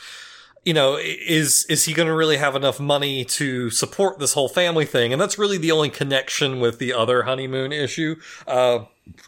You 0.65 0.73
know, 0.73 0.97
is 1.01 1.65
is 1.69 1.85
he 1.85 1.93
going 1.93 2.09
to 2.09 2.13
really 2.13 2.35
have 2.35 2.53
enough 2.53 2.81
money 2.81 3.23
to 3.23 3.69
support 3.69 4.19
this 4.19 4.33
whole 4.33 4.49
family 4.49 4.85
thing? 4.85 5.13
And 5.13 5.19
that's 5.19 5.39
really 5.39 5.57
the 5.57 5.71
only 5.71 5.89
connection 5.89 6.59
with 6.59 6.79
the 6.79 6.93
other 6.93 7.23
honeymoon 7.23 7.71
issue. 7.71 8.17
Uh, 8.45 8.79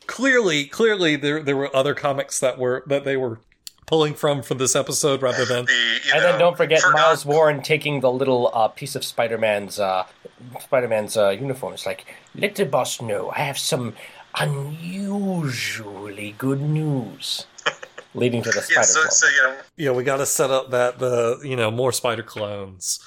clearly, 0.08 0.66
clearly 0.66 1.16
there 1.16 1.42
there 1.42 1.58
were 1.58 1.74
other 1.76 1.94
comics 1.94 2.40
that 2.40 2.58
were 2.58 2.84
that 2.88 3.04
they 3.06 3.18
were 3.18 3.40
pulling 3.88 4.14
from 4.14 4.42
for 4.42 4.54
this 4.54 4.74
episode 4.76 5.22
rather 5.22 5.44
than 5.44 5.66
The, 5.66 5.74
you 5.74 6.12
And 6.14 6.22
know, 6.24 6.30
then 6.32 6.40
don't 6.40 6.56
forget 6.56 6.80
forgot- 6.82 6.94
Miles 7.02 7.26
Warren 7.26 7.62
taking 7.62 8.00
the 8.00 8.12
little 8.12 8.50
uh, 8.54 8.70
piece 8.70 8.96
of 8.96 9.04
Spider-Man's 9.04 9.80
uh, 9.80 10.06
Spider-Man's 10.62 11.18
uh, 11.18 11.30
uniform. 11.30 11.74
It's 11.74 11.86
like, 11.86 12.06
let 12.34 12.56
the 12.56 12.66
boss 12.66 13.02
know 13.02 13.32
I 13.32 13.40
have 13.40 13.58
some 13.60 13.94
unusually 14.40 16.36
good 16.38 16.62
news. 16.62 17.46
Leading 18.14 18.42
to 18.44 18.50
the 18.50 18.66
Yeah, 18.74 18.82
Spider 18.82 19.10
so, 19.10 19.28
so 19.28 19.28
you 19.28 19.42
know, 19.44 19.58
yeah, 19.78 19.92
we 19.92 20.04
got 20.04 20.18
to 20.18 20.26
set 20.26 20.52
up 20.52 20.72
that 20.72 21.00
the 21.00 21.40
you 21.44 21.56
know 21.56 21.72
more 21.72 21.92
spider 21.94 22.24
clones. 22.24 23.00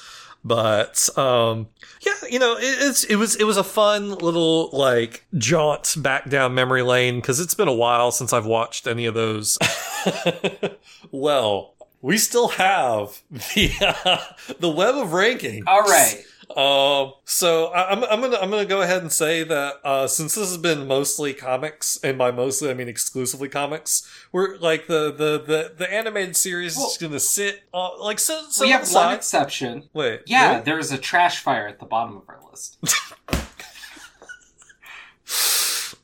But 0.45 1.09
um 1.17 1.69
yeah, 2.03 2.29
you 2.31 2.39
know, 2.39 2.57
it, 2.57 2.63
it's 2.63 3.05
it 3.05 3.17
was 3.17 3.37
it 3.37 3.45
was 3.45 3.57
a 3.57 3.65
fun 3.65 4.11
little 4.11 4.69
like 4.73 5.25
jaunt 5.39 5.97
back 5.99 6.29
down 6.29 6.55
memory 6.55 6.83
lane 6.83 7.23
cuz 7.23 7.41
it's 7.41 7.55
been 7.55 7.69
a 7.69 7.73
while 7.73 8.11
since 8.13 8.33
I've 8.33 8.47
watched 8.47 8.87
any 8.87 9.07
of 9.07 9.15
those. 9.15 9.59
well, 11.11 11.75
we 12.03 12.19
still 12.19 12.49
have 12.49 13.23
the 13.31 13.73
uh, 13.81 14.19
the 14.61 14.69
web 14.69 14.95
of 14.97 15.09
rankings. 15.09 15.63
All 15.67 15.81
right. 15.81 16.23
Um, 16.51 17.15
so 17.25 17.67
I, 17.69 17.91
I'm 17.93 18.05
I'm 18.05 18.21
gonna 18.21 18.37
I'm 18.37 18.51
gonna 18.51 18.65
go 18.67 18.83
ahead 18.83 19.03
and 19.03 19.11
say 19.11 19.45
that 19.45 19.75
uh, 19.85 20.07
since 20.07 20.35
this 20.35 20.49
has 20.49 20.59
been 20.59 20.87
mostly 20.87 21.33
comics, 21.33 21.99
and 22.03 22.19
by 22.19 22.31
mostly 22.31 22.71
I 22.71 22.75
mean 22.75 22.89
exclusively 22.89 23.49
comics, 23.49 24.09
we're 24.33 24.57
like 24.59 24.87
the 24.87 25.11
the 25.13 25.39
the, 25.39 25.75
the 25.77 25.93
animated 25.93 26.37
series 26.37 26.77
Well- 26.77 26.89
is 26.89 26.99
gonna 26.99 27.21
sit 27.21 27.63
uh, 27.73 27.99
like 28.01 28.19
sit, 28.19 28.37
sit 28.51 28.65
we 28.65 28.71
have 28.71 28.91
one 28.93 29.15
exception. 29.15 29.89
Wait, 29.95 30.23
Yeah, 30.27 30.61
there 30.61 30.79
is 30.79 30.93
a 30.93 30.99
trash 30.99 31.41
fire 31.43 31.67
at 31.67 31.79
the 31.81 31.87
bottom 31.87 32.17
of 32.17 32.23
our 32.29 32.41
list. 32.51 32.79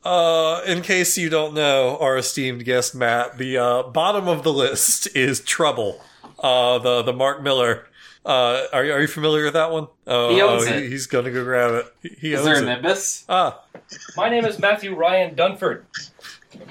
Uh, 0.03 0.62
in 0.66 0.80
case 0.80 1.18
you 1.18 1.28
don't 1.28 1.53
know, 1.53 1.99
our 2.01 2.16
esteemed 2.16 2.64
guest 2.64 2.95
Matt, 2.95 3.36
the 3.36 3.59
uh, 3.59 3.82
bottom 3.82 4.28
of 4.28 4.43
the 4.45 4.53
list 4.53 5.14
is 5.14 5.41
Trouble. 5.41 6.03
Uh, 6.38 6.78
the 6.78 7.03
the 7.03 7.12
Mark 7.12 7.43
Millar 7.43 7.86
Uh, 8.25 8.66
are 8.73 8.85
you 8.85 8.93
are 8.93 9.01
you 9.01 9.07
familiar 9.07 9.45
with 9.45 9.55
that 9.55 9.71
one? 9.71 9.87
Oh, 10.07 10.35
He 10.35 10.43
owns 10.43 10.66
oh, 10.66 10.73
it. 10.75 10.89
he's 10.89 11.07
gonna 11.07 11.31
go 11.31 11.43
grab 11.43 11.73
it. 11.75 11.95
He, 12.03 12.09
he 12.29 12.33
Is 12.35 12.41
owns 12.41 12.47
there 12.61 12.62
a. 12.62 12.66
Nimbus? 12.77 13.25
Ah, 13.29 13.61
My 14.16 14.29
name 14.29 14.45
is 14.45 14.59
Matthew 14.59 14.95
Ryan 14.95 15.35
Dunford. 15.35 15.83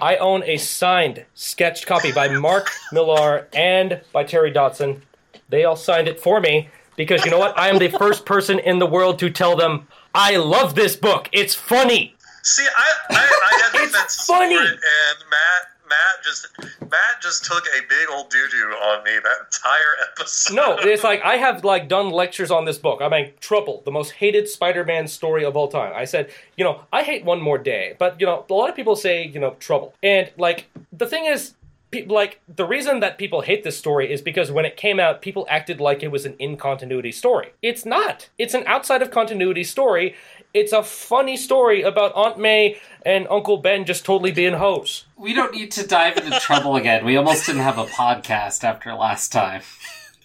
I 0.02 0.18
own 0.18 0.43
a 0.43 0.58
signed, 0.58 1.26
sketched 1.34 1.88
copy 1.88 2.12
by 2.12 2.28
Mark 2.28 2.70
Millar 2.91 3.47
and 3.54 4.02
by 4.14 4.24
Terry 4.26 4.52
Dodson. 4.52 5.02
They 5.50 5.64
all 5.64 5.76
signed 5.78 6.08
it 6.08 6.20
for 6.20 6.39
me 6.39 6.70
because 6.95 7.26
you 7.26 7.32
know 7.32 7.39
what? 7.39 7.58
I 7.58 7.70
am 7.70 7.80
the 7.80 7.88
first 7.89 8.26
person 8.26 8.60
in 8.60 8.78
the 8.78 8.86
world 8.86 9.18
to 9.20 9.30
tell 9.32 9.56
them 9.56 9.88
I 10.14 10.36
love 10.38 10.76
this 10.76 10.95
book. 10.95 11.30
It's 11.32 11.56
funny. 11.56 12.14
See, 12.43 12.66
I, 12.78 12.93
I, 13.10 13.16
I 13.16 13.60
had 13.72 13.82
It's 13.84 13.91
defenses 13.93 14.26
funny. 14.26 14.56
for 14.56 14.62
it, 14.64 14.68
and 14.70 15.30
Matt, 15.30 15.68
Matt 15.90 16.24
just, 16.24 16.48
Matt 16.82 17.22
just 17.22 17.44
took 17.46 17.64
a 17.66 17.82
big 17.90 18.08
old 18.12 18.30
doo 18.30 18.48
doo 18.52 18.58
on 18.68 19.04
me 19.04 19.12
that 19.24 19.38
entire 19.46 20.10
episode. 20.12 20.54
No, 20.56 20.78
it's 20.80 21.04
like 21.04 21.22
I 21.24 21.36
have 21.38 21.64
like 21.64 21.88
done 21.90 22.10
lectures 22.12 22.52
on 22.52 22.66
this 22.66 22.78
book. 22.78 23.02
I 23.02 23.10
mean, 23.10 23.34
Trouble, 23.40 23.82
the 23.86 23.92
most 23.92 24.12
hated 24.12 24.48
Spider-Man 24.48 25.08
story 25.08 25.44
of 25.44 25.58
all 25.58 25.68
time. 25.68 25.92
I 25.96 26.06
said, 26.06 26.30
you 26.58 26.64
know, 26.64 26.82
I 26.94 27.04
hate 27.04 27.26
One 27.26 27.42
More 27.42 27.58
Day, 27.58 27.96
but 28.00 28.20
you 28.22 28.26
know, 28.26 28.46
a 28.50 28.54
lot 28.54 28.70
of 28.70 28.76
people 28.76 28.96
say, 28.96 29.26
you 29.26 29.40
know, 29.40 29.56
Trouble, 29.60 29.94
and 30.04 30.32
like 30.38 30.68
the 30.94 31.08
thing 31.08 31.26
is. 31.26 31.54
pe- 31.92 32.06
Like 32.06 32.40
the 32.48 32.66
reason 32.66 33.00
that 33.00 33.18
people 33.18 33.42
hate 33.42 33.64
this 33.64 33.76
story 33.78 34.14
is 34.14 34.22
because 34.22 34.52
when 34.52 34.64
it 34.64 34.78
came 34.78 35.00
out, 35.00 35.24
people 35.24 35.48
acted 35.50 35.82
like 35.82 36.04
it 36.04 36.12
was 36.12 36.24
an 36.26 36.36
in 36.38 36.56
continuity 36.56 37.12
story. 37.12 37.48
It's 37.64 37.84
not. 37.84 38.30
It's 38.38 38.54
an 38.54 38.64
outside 38.68 39.02
of 39.02 39.10
continuity 39.10 39.64
story. 39.64 40.14
It's 40.54 40.74
a 40.74 40.82
funny 40.84 41.38
story 41.38 41.84
about 41.84 42.14
Aunt 42.16 42.39
May 42.39 42.80
and 43.06 43.28
Uncle 43.30 43.58
Ben 43.58 43.86
just 43.86 44.04
totally 44.06 44.32
being 44.32 44.54
hoes. 44.56 45.06
We 45.16 45.34
don't 45.34 45.54
need 45.54 45.72
to 45.74 45.86
dive 45.86 46.18
into 46.18 46.39
trouble 46.39 46.76
again. 46.76 47.06
We 47.06 47.18
almost 47.18 47.45
didn't 47.45 47.62
have 47.62 47.78
a 47.78 47.86
podcast 47.86 48.64
after 48.64 48.93
last 48.95 49.32
time. 49.32 49.62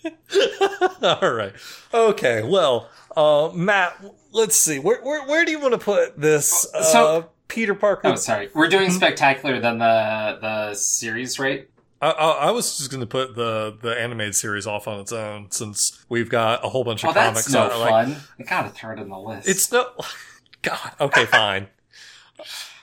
all 1.03 1.33
right. 1.33 1.53
Okay. 1.93 2.43
Well, 2.43 2.89
uh, 3.17 3.51
Matt, 3.55 4.03
let's 4.33 4.57
see. 4.57 4.79
Where 4.79 5.03
where 5.03 5.25
where 5.27 5.45
do 5.45 5.51
you 5.51 5.61
want 5.61 5.73
to 5.73 5.79
put 5.79 6.19
this? 6.21 6.67
Uh, 6.75 6.83
So- 6.83 7.31
Peter 7.47 7.75
Parker. 7.75 8.09
Oh, 8.09 8.15
sorry. 8.17 8.49
We're 8.55 8.69
doing 8.69 8.91
spectacular 8.91 9.61
than 9.61 9.79
the 9.79 10.39
the 10.41 10.75
series, 10.75 11.39
right? 11.39 11.69
I, 12.05 12.11
I, 12.11 12.31
I 12.49 12.51
was 12.51 12.77
just 12.79 12.91
going 12.91 13.01
to 13.01 13.07
put 13.07 13.35
the 13.35 13.77
the 13.81 13.99
animated 13.99 14.35
series 14.35 14.67
off 14.67 14.87
on 14.87 15.01
its 15.01 15.13
own 15.13 15.51
since 15.51 16.05
we've 16.09 16.29
got 16.29 16.65
a 16.65 16.69
whole 16.69 16.85
bunch 16.85 17.05
of 17.05 17.11
Oh, 17.11 17.13
comics. 17.15 17.45
that's 17.47 17.53
no 17.53 17.63
that 17.69 17.73
are 17.73 17.79
like, 17.79 18.07
fun. 18.09 18.17
I 18.39 18.43
gotta 18.43 18.69
throw 18.71 18.93
it 18.93 18.99
in 18.99 19.09
the 19.09 19.19
list. 19.19 19.49
It's 19.49 19.73
no. 19.73 19.87
God. 20.63 20.93
Okay. 21.01 21.25
Fine. 21.27 21.69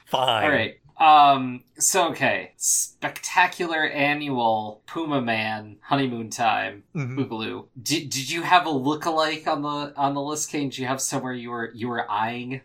fine. 0.06 0.44
all 0.44 0.50
right. 0.50 0.78
Um. 1.00 1.64
So 1.80 2.10
okay, 2.10 2.52
spectacular 2.58 3.86
annual 3.88 4.84
Puma 4.86 5.20
Man 5.22 5.78
honeymoon 5.82 6.30
time 6.30 6.84
Mhm. 6.96 7.16
Boogaloo. 7.18 7.68
Did 7.82 8.10
Did 8.12 8.30
you 8.30 8.44
have 8.44 8.68
a 8.68 8.70
lookalike 8.70 9.48
on 9.48 9.62
the 9.64 9.94
on 9.98 10.14
the 10.14 10.22
list, 10.22 10.52
Kane? 10.52 10.70
Did 10.70 10.78
you 10.78 10.86
have 10.88 11.02
somewhere 11.02 11.34
you 11.34 11.50
were 11.50 11.72
you 11.74 11.88
were 11.88 12.10
eyeing? 12.10 12.62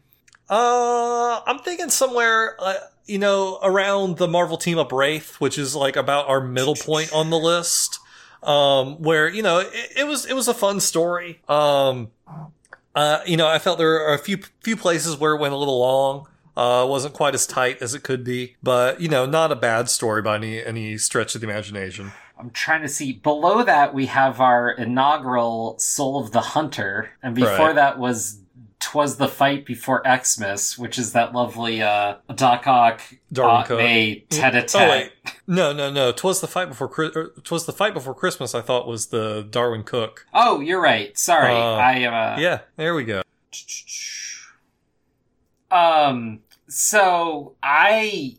Uh, 0.51 1.41
I'm 1.47 1.59
thinking 1.61 1.89
somewhere, 1.91 2.57
uh, 2.61 2.75
you 3.07 3.19
know, 3.19 3.59
around 3.63 4.19
the 4.19 4.29
Marvel 4.29 4.57
Team 4.57 4.79
Up 4.79 4.93
Wraith, 4.93 5.37
which 5.41 5.59
is 5.59 5.75
like 5.75 5.97
about 5.97 6.29
our 6.29 6.41
middle 6.41 6.75
point 6.75 7.13
on 7.13 7.31
the 7.31 7.39
list. 7.39 7.99
Um, 8.43 9.03
where 9.03 9.29
you 9.29 9.43
know 9.43 9.59
it, 9.59 9.73
it 9.97 10.07
was 10.07 10.25
it 10.27 10.35
was 10.35 10.47
a 10.47 10.55
fun 10.55 10.79
story. 10.81 11.41
Um, 11.49 12.11
uh, 12.95 13.21
you 13.27 13.37
know, 13.37 13.49
I 13.49 13.59
felt 13.59 13.79
there 13.79 14.07
are 14.09 14.15
a 14.15 14.19
few 14.19 14.39
few 14.63 14.77
places 14.77 15.17
where 15.17 15.35
it 15.35 15.41
went 15.41 15.53
a 15.55 15.57
little 15.57 15.79
long. 15.81 16.29
Uh, 16.57 16.87
wasn't 16.89 17.13
quite 17.13 17.35
as 17.35 17.47
tight 17.47 17.83
as 17.83 17.93
it 17.95 18.03
could 18.03 18.25
be, 18.25 18.57
but 18.63 19.01
you 19.01 19.09
know, 19.09 19.27
not 19.27 19.53
a 19.53 19.57
bad 19.57 19.91
story 19.91 20.23
by 20.23 20.37
any 20.37 20.65
any 20.65 20.97
stretch 20.97 21.35
of 21.35 21.41
the 21.41 21.47
imagination. 21.47 22.13
I'm 22.39 22.51
trying 22.51 22.83
to 22.83 22.89
see. 22.89 23.13
Below 23.15 23.63
that, 23.65 23.93
we 23.95 24.07
have 24.07 24.41
our 24.41 24.71
inaugural 24.71 25.79
Soul 25.79 26.23
of 26.23 26.33
the 26.33 26.41
Hunter, 26.41 27.11
and 27.23 27.35
before 27.35 27.51
Right. 27.69 27.75
that 27.75 27.99
was 27.99 28.39
Twas 28.79 29.17
the 29.17 29.27
Fight 29.29 29.65
Before 29.67 30.03
Xmas, 30.07 30.77
which 30.79 30.99
is 30.99 31.13
that 31.13 31.33
lovely 31.33 31.83
uh, 31.83 32.17
Doc 32.35 32.67
Ock, 32.67 33.01
Darwin 33.33 33.57
Aunt 33.57 33.71
May 33.71 34.25
tete 34.29 34.55
a 34.75 34.79
Oh 34.79 35.09
no, 35.47 35.73
no, 35.73 35.91
no. 35.91 36.13
Twas 36.13 36.41
the 36.41 36.47
fight 36.47 36.69
before. 36.69 36.89
Chri- 36.89 37.43
Twas 37.43 37.65
the 37.67 37.73
fight 37.73 37.95
before 37.95 38.15
Christmas. 38.15 38.55
I 38.55 38.61
thought 38.61 38.87
was 38.87 39.07
the 39.07 39.47
Darwyn 39.51 39.83
Cooke. 39.85 40.27
Oh, 40.35 40.61
you're 40.61 40.81
right. 40.81 41.17
Sorry, 41.19 41.55
Uh, 41.55 41.75
I 41.75 41.93
am. 42.01 42.15
Uh, 42.15 42.41
Yeah, 42.41 42.61
there 42.77 42.95
we 42.95 43.05
go. 43.05 43.23
Um. 45.71 46.41
So 46.69 47.55
I, 47.63 48.37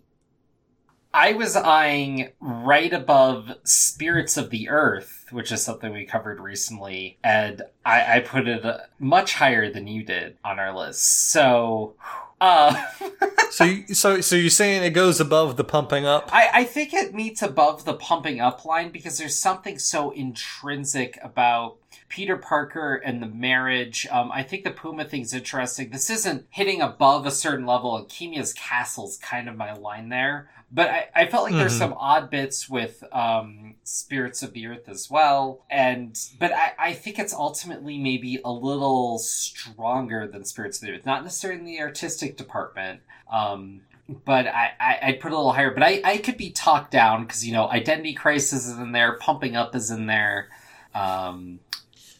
I 1.13 1.33
was 1.33 1.55
eyeing 1.55 2.29
right 2.41 2.91
above 2.93 3.51
Spirits 3.63 4.35
of 4.37 4.49
the 4.49 4.67
Earth, 4.69 5.16
which 5.31 5.51
is 5.51 5.63
something 5.63 5.91
we 5.91 6.05
covered 6.05 6.39
recently, 6.39 7.17
and 7.23 7.61
I, 7.85 8.17
I 8.17 8.19
put 8.21 8.47
it 8.47 8.65
uh, 8.65 8.79
much 8.99 9.33
higher 9.33 9.71
than 9.71 9.87
you 9.87 10.03
did 10.03 10.37
on 10.43 10.59
our 10.59 10.75
list. 10.75 11.29
So, 11.31 11.95
uh, 12.39 12.81
So, 13.57 13.63
you, 13.63 13.95
so, 13.95 14.21
so 14.21 14.35
you're 14.35 14.49
saying 14.49 14.83
it 14.83 14.91
goes 14.91 15.19
above 15.19 15.57
the 15.57 15.63
pumping 15.63 16.05
up? 16.05 16.29
I, 16.31 16.49
I 16.53 16.63
think 16.63 16.93
it 16.93 17.15
meets 17.15 17.41
above 17.41 17.85
the 17.85 17.93
pumping 17.93 18.39
up 18.39 18.65
line 18.65 18.91
because 18.91 19.17
there's 19.17 19.35
something 19.35 19.79
so 19.79 20.11
intrinsic 20.11 21.17
about 21.23 21.77
Peter 22.09 22.37
Parker 22.37 22.95
and 22.95 23.21
the 23.21 23.27
marriage. 23.27 24.05
Um, 24.11 24.31
I 24.31 24.43
think 24.43 24.63
the 24.63 24.71
Puma 24.71 25.05
thing's 25.05 25.33
interesting. 25.33 25.89
This 25.89 26.09
isn't 26.09 26.45
hitting 26.49 26.81
above 26.81 27.25
a 27.25 27.31
certain 27.31 27.65
level, 27.65 27.97
and 27.97 28.07
Kimia's 28.07 28.53
Castle's 28.53 29.17
kind 29.17 29.49
of 29.49 29.55
my 29.55 29.73
line 29.73 30.09
there. 30.09 30.49
But 30.69 30.89
I, 30.89 31.07
I 31.15 31.25
felt 31.27 31.45
like 31.45 31.53
there's 31.53 31.75
Mhm. 31.75 31.79
some 31.79 31.93
odd 31.97 32.29
bits 32.29 32.69
with 32.69 33.01
um, 33.13 33.75
Spirits 33.83 34.43
of 34.43 34.51
the 34.51 34.67
Earth 34.67 34.89
as 34.89 35.09
well. 35.09 35.63
And 35.69 36.19
but 36.39 36.51
I, 36.51 36.73
I 36.77 36.93
think 36.93 37.19
it's 37.19 37.33
ultimately 37.33 37.97
maybe 37.97 38.39
a 38.43 38.51
little 38.51 39.17
stronger 39.17 40.27
than 40.27 40.43
Spirits 40.43 40.81
of 40.81 40.87
the 40.87 40.93
Earth. 40.93 41.05
Not 41.05 41.23
necessarily 41.23 41.59
in 41.61 41.65
the 41.65 41.79
artistic 41.79 42.35
department. 42.35 42.99
Um, 43.31 43.81
but 44.25 44.47
I, 44.47 44.71
I 44.79 44.99
I'd 45.03 45.19
put 45.19 45.31
it 45.31 45.35
a 45.35 45.37
little 45.37 45.53
higher. 45.53 45.71
But 45.71 45.83
I, 45.83 46.01
I 46.03 46.17
could 46.17 46.37
be 46.37 46.49
talked 46.51 46.91
down 46.91 47.23
because 47.23 47.45
you 47.45 47.53
know 47.53 47.69
Identity 47.69 48.13
Crisis 48.13 48.67
is 48.67 48.77
in 48.77 48.91
there, 48.91 49.13
Pumping 49.19 49.55
Up 49.55 49.73
is 49.75 49.89
in 49.89 50.05
there. 50.05 50.49
Um, 50.93 51.59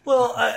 Well, 0.08 0.34
uh, 0.38 0.54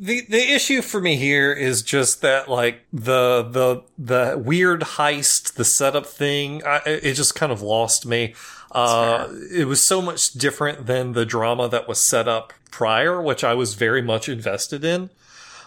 the 0.00 0.22
the 0.22 0.54
issue 0.54 0.80
for 0.80 1.02
me 1.02 1.16
here 1.16 1.52
is 1.52 1.82
just 1.82 2.22
that 2.22 2.48
like 2.48 2.80
the 2.90 3.42
the 3.42 3.82
the 3.98 4.42
weird 4.42 4.80
heist, 4.80 5.52
the 5.56 5.66
setup 5.66 6.06
thing, 6.06 6.62
I, 6.64 6.80
it 6.86 7.12
just 7.12 7.34
kind 7.34 7.52
of 7.52 7.60
lost 7.60 8.06
me. 8.06 8.34
Uh, 8.72 9.28
it 9.52 9.66
was 9.66 9.84
so 9.84 10.00
much 10.00 10.32
different 10.32 10.86
than 10.86 11.12
the 11.12 11.26
drama 11.26 11.68
that 11.68 11.88
was 11.88 12.00
set 12.00 12.26
up 12.26 12.54
prior, 12.70 13.20
which 13.20 13.44
I 13.44 13.52
was 13.52 13.74
very 13.74 14.00
much 14.00 14.30
invested 14.30 14.82
in. 14.82 15.10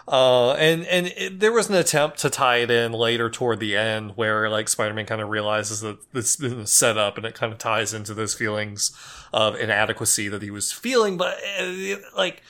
Uh, 0.08 0.54
and, 0.54 0.84
and 0.88 1.08
it, 1.16 1.40
there 1.40 1.52
was 1.52 1.70
an 1.70 1.76
attempt 1.76 2.18
to 2.20 2.30
tie 2.30 2.58
it 2.58 2.72
in 2.72 2.94
later 2.94 3.30
toward 3.30 3.60
the 3.60 3.78
end 3.78 4.14
where 4.16 4.50
like 4.50 4.68
Spider-Man 4.68 5.06
kind 5.06 5.22
of 5.22 5.30
realizes 5.30 5.82
that 5.82 5.98
it's 6.14 6.36
been 6.36 6.66
set 6.66 6.98
up 6.98 7.16
and 7.18 7.26
it 7.26 7.36
kind 7.36 7.54
of 7.54 7.60
ties 7.60 7.94
into 7.94 8.14
those 8.14 8.34
feelings 8.34 8.92
of 9.32 9.56
inadequacy 9.56 10.28
that 10.30 10.42
he 10.42 10.50
was 10.50 10.72
feeling. 10.72 11.16
But 11.16 11.38
uh, 11.60 11.98
like, 12.18 12.42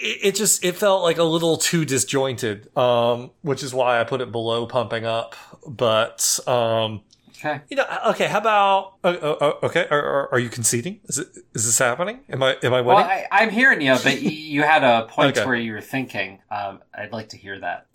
it, 0.00 0.18
it 0.22 0.34
just, 0.34 0.64
it 0.64 0.76
felt 0.76 1.02
like 1.02 1.18
a 1.18 1.24
little 1.24 1.56
too 1.56 1.84
disjointed. 1.84 2.74
Um, 2.76 3.30
which 3.42 3.62
is 3.62 3.72
why 3.74 4.00
I 4.00 4.04
put 4.04 4.20
it 4.20 4.32
below 4.32 4.66
pumping 4.66 5.04
up. 5.04 5.34
But, 5.66 6.38
um, 6.46 7.02
okay. 7.30 7.60
you 7.68 7.76
know, 7.76 7.84
okay, 8.08 8.26
how 8.26 8.38
about, 8.38 8.94
uh, 9.04 9.08
uh, 9.08 9.36
uh, 9.40 9.66
okay, 9.66 9.86
are, 9.90 10.02
are, 10.02 10.32
are 10.32 10.38
you 10.38 10.48
conceding? 10.48 11.00
Is 11.04 11.18
it, 11.18 11.28
is 11.54 11.66
this 11.66 11.78
happening? 11.78 12.20
Am 12.30 12.42
I, 12.42 12.56
am 12.62 12.72
I 12.72 12.80
Well, 12.80 12.96
winning? 12.96 13.10
I, 13.10 13.26
I'm 13.30 13.50
hearing 13.50 13.80
you, 13.80 13.96
but 14.02 14.20
you 14.22 14.62
had 14.62 14.82
a 14.84 15.06
point 15.06 15.36
Okay. 15.38 15.46
where 15.46 15.56
you 15.56 15.72
were 15.72 15.80
thinking. 15.80 16.40
Um, 16.50 16.80
I'd 16.94 17.12
like 17.12 17.28
to 17.30 17.36
hear 17.36 17.58
that. 17.60 17.86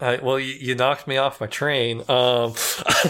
I, 0.00 0.16
well, 0.16 0.40
you, 0.40 0.54
you 0.54 0.74
knocked 0.74 1.06
me 1.06 1.16
off 1.16 1.40
my 1.40 1.46
train. 1.46 2.00
Um, 2.08 2.54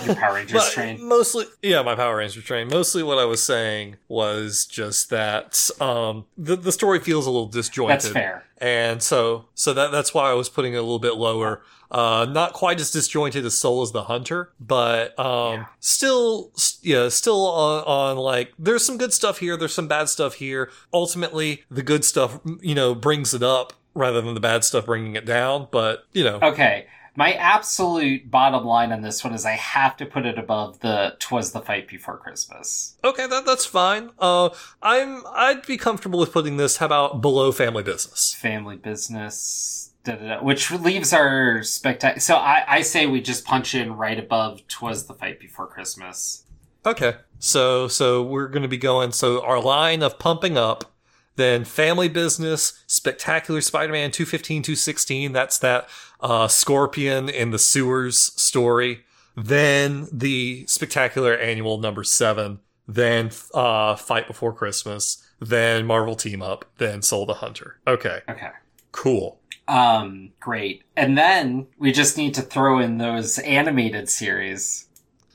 Your 0.05 0.15
Power 0.17 0.35
Rangers 0.35 0.71
train. 0.71 1.03
Mostly, 1.09 1.47
yeah, 1.63 1.81
my 1.83 1.95
Power 1.95 2.17
Ranger 2.19 2.43
train. 2.43 2.69
Mostly, 2.69 3.03
what 3.03 3.19
I 3.19 3.25
was 3.25 3.43
saying 3.43 3.97
was 4.07 4.67
just 4.67 5.09
that 5.11 5.71
um, 5.81 6.27
the 6.37 6.57
the 6.57 6.73
story 6.73 7.01
feels 7.01 7.27
a 7.27 7.31
little 7.31 7.47
disjointed. 7.49 8.01
That's 8.01 8.09
fair. 8.13 8.45
and 8.59 9.03
so 9.03 9.47
so 9.55 9.73
that 9.73 9.93
that's 9.93 10.13
why 10.13 10.31
I 10.31 10.35
was 10.35 10.49
putting 10.51 10.75
it 10.75 10.77
a 10.77 10.83
little 10.83 10.99
bit 10.99 11.15
lower. 11.15 11.63
Uh, 11.91 12.27
not 12.29 12.53
quite 12.55 12.81
as 12.81 12.91
disjointed 12.91 13.45
as 13.45 13.57
Soul 13.57 13.81
as 13.83 13.93
the 13.93 14.05
Hunter, 14.05 14.51
but 14.59 15.17
um, 15.19 15.67
still, 15.79 16.51
s- 16.57 16.79
yeah, 16.83 17.09
still 17.09 17.47
on, 17.47 17.85
on 17.85 18.17
like 18.17 18.53
there's 18.59 18.85
some 18.85 18.99
good 18.99 19.13
stuff 19.13 19.39
here, 19.39 19.57
there's 19.57 19.75
some 19.75 19.87
bad 19.87 20.09
stuff 20.09 20.35
here. 20.35 20.71
Ultimately, 20.93 21.63
the 21.71 21.83
good 21.83 22.05
stuff, 22.05 22.41
you 22.61 22.75
know, 22.75 22.95
brings 22.97 23.33
it 23.33 23.45
up 23.45 23.75
rather 23.95 24.21
than 24.21 24.35
the 24.35 24.41
bad 24.41 24.65
stuff 24.65 24.87
bringing 24.87 25.17
it 25.17 25.25
down. 25.25 25.69
But 25.71 26.05
you 26.13 26.25
know, 26.25 26.39
Okay. 26.43 26.87
My 27.17 27.33
absolute 27.35 28.29
bottom 28.29 28.65
line 28.65 28.91
on 28.91 29.03
this 29.03 29.23
one 29.23 29.35
is 29.35 29.47
I 29.47 29.53
have 29.53 29.97
to 29.99 30.05
put 30.07 30.27
it 30.27 30.37
above 30.37 30.81
the 30.81 31.15
"Twas 31.21 31.53
the 31.53 31.61
Fight 31.61 31.87
Before 31.87 32.17
Christmas." 32.19 32.97
Okay, 33.05 33.29
that 33.29 33.47
that's 33.47 33.65
fine. 33.65 34.11
Uh, 34.19 34.49
I'm 34.83 35.23
I'd 35.33 35.65
be 35.65 35.77
comfortable 35.77 36.19
with 36.19 36.33
putting 36.33 36.57
this. 36.57 36.79
How 36.79 36.87
about 36.87 37.21
below 37.21 37.53
family 37.53 37.85
business? 37.85 38.35
Family 38.35 38.77
business, 38.77 39.93
da, 40.03 40.17
da, 40.17 40.27
da, 40.39 40.43
which 40.43 40.73
leaves 40.73 41.13
our 41.13 41.63
spectacular. 41.63 42.19
So 42.19 42.35
I, 42.35 42.65
I 42.67 42.81
say 42.81 43.07
we 43.07 43.21
just 43.21 43.45
punch 43.45 43.77
in 43.77 43.93
right 43.93 44.19
above 44.19 44.67
"Twas 44.67 45.07
the 45.07 45.15
Fight 45.15 45.39
Before 45.39 45.69
Christmas." 45.69 46.43
Okay, 46.85 47.15
so 47.39 47.87
so 47.87 48.25
we're 48.25 48.49
going 48.49 48.63
to 48.65 48.69
be 48.69 48.77
going. 48.77 49.13
So 49.13 49.41
our 49.45 49.61
line 49.61 50.03
of 50.03 50.19
pumping 50.19 50.59
up, 50.59 50.93
then 51.37 51.65
Family 51.65 52.09
Business, 52.09 52.83
Spectacular 52.87 53.61
Spider-Man 53.61 54.11
215, 54.11 54.63
216. 54.63 55.33
That's 55.33 55.59
that 55.59 55.89
uh, 56.21 56.49
Scorpion 56.49 57.29
in 57.29 57.51
the 57.51 57.59
sewers 57.59 58.19
story. 58.41 59.05
Then 59.37 60.07
the 60.13 60.65
Spectacular 60.67 61.37
Annual 61.37 61.79
number 61.79 62.05
seven. 62.05 62.61
Then 62.87 63.31
uh, 63.53 63.97
Fight 63.97 64.27
Before 64.27 64.53
Christmas. 64.53 65.27
Then 65.41 65.87
Marvel 65.87 66.15
Team 66.15 66.41
Up. 66.43 66.65
Then 66.79 67.03
Soul 67.03 67.27
the 67.27 67.35
Hunter. 67.35 67.79
Okay, 67.87 68.21
Okay. 68.29 68.51
cool. 68.93 69.41
Um, 69.67 70.31
great. 70.41 70.85
And 70.95 71.17
then 71.17 71.67
we 71.79 71.91
just 71.91 72.17
need 72.19 72.35
to 72.35 72.43
throw 72.43 72.79
in 72.79 72.99
those 72.99 73.39
animated 73.39 74.09
series. 74.11 74.87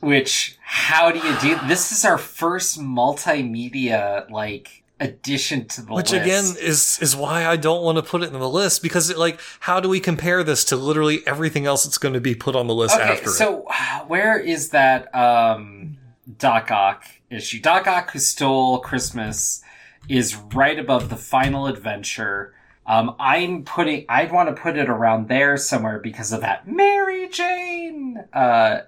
Which, 0.01 0.57
how 0.61 1.11
do 1.11 1.17
you 1.19 1.35
do? 1.41 1.67
This 1.67 1.91
is 1.91 2.05
our 2.05 2.17
first 2.19 2.79
multimedia, 2.79 4.29
like, 4.29 4.83
addition 4.99 5.67
to 5.67 5.81
the 5.81 5.93
list. 5.93 6.11
Which 6.11 6.11
list. 6.11 6.25
again 6.25 6.67
is 6.67 6.99
is 7.01 7.15
why 7.15 7.45
I 7.45 7.55
don't 7.55 7.83
want 7.83 7.97
to 7.97 8.03
put 8.03 8.21
it 8.21 8.33
in 8.33 8.39
the 8.39 8.49
list 8.49 8.81
because 8.83 9.09
it, 9.09 9.17
like 9.17 9.39
how 9.61 9.79
do 9.79 9.89
we 9.89 9.99
compare 9.99 10.43
this 10.43 10.65
to 10.65 10.75
literally 10.75 11.25
everything 11.25 11.65
else 11.65 11.85
that's 11.85 11.97
going 11.97 12.13
to 12.13 12.21
be 12.21 12.35
put 12.35 12.55
on 12.55 12.67
the 12.67 12.75
list 12.75 12.95
okay, 12.95 13.11
after 13.11 13.29
it? 13.29 13.33
so 13.33 13.65
where 14.07 14.37
is 14.37 14.69
that, 14.69 15.13
um, 15.15 15.97
Doc 16.37 16.71
Ock 16.71 17.05
issue? 17.29 17.59
Doc 17.59 17.87
Ock 17.87 18.11
Who 18.11 18.19
Stole 18.19 18.79
Christmas 18.79 19.63
is 20.07 20.35
right 20.35 20.77
above 20.77 21.09
the 21.09 21.15
final 21.15 21.67
adventure. 21.67 22.53
Um, 22.85 23.15
I'm 23.19 23.63
putting, 23.63 24.05
I'd 24.09 24.31
want 24.31 24.53
to 24.55 24.59
put 24.59 24.75
it 24.75 24.89
around 24.89 25.27
there 25.27 25.57
somewhere 25.57 25.99
because 25.99 26.31
of 26.33 26.41
that 26.41 26.67
Mary 26.67 27.29
Jane, 27.29 28.17
uh, 28.33 28.81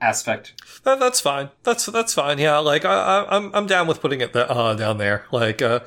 aspect. 0.00 0.54
That, 0.84 0.98
that's 1.00 1.20
fine. 1.20 1.50
That's 1.64 1.86
that's 1.86 2.14
fine. 2.14 2.38
Yeah, 2.38 2.58
like 2.58 2.84
I, 2.84 2.92
I 3.24 3.36
I'm 3.36 3.54
I'm 3.54 3.66
down 3.66 3.86
with 3.86 4.00
putting 4.00 4.20
it 4.20 4.32
th- 4.32 4.46
uh, 4.48 4.74
down 4.74 4.98
there. 4.98 5.26
Like 5.32 5.60
uh 5.62 5.80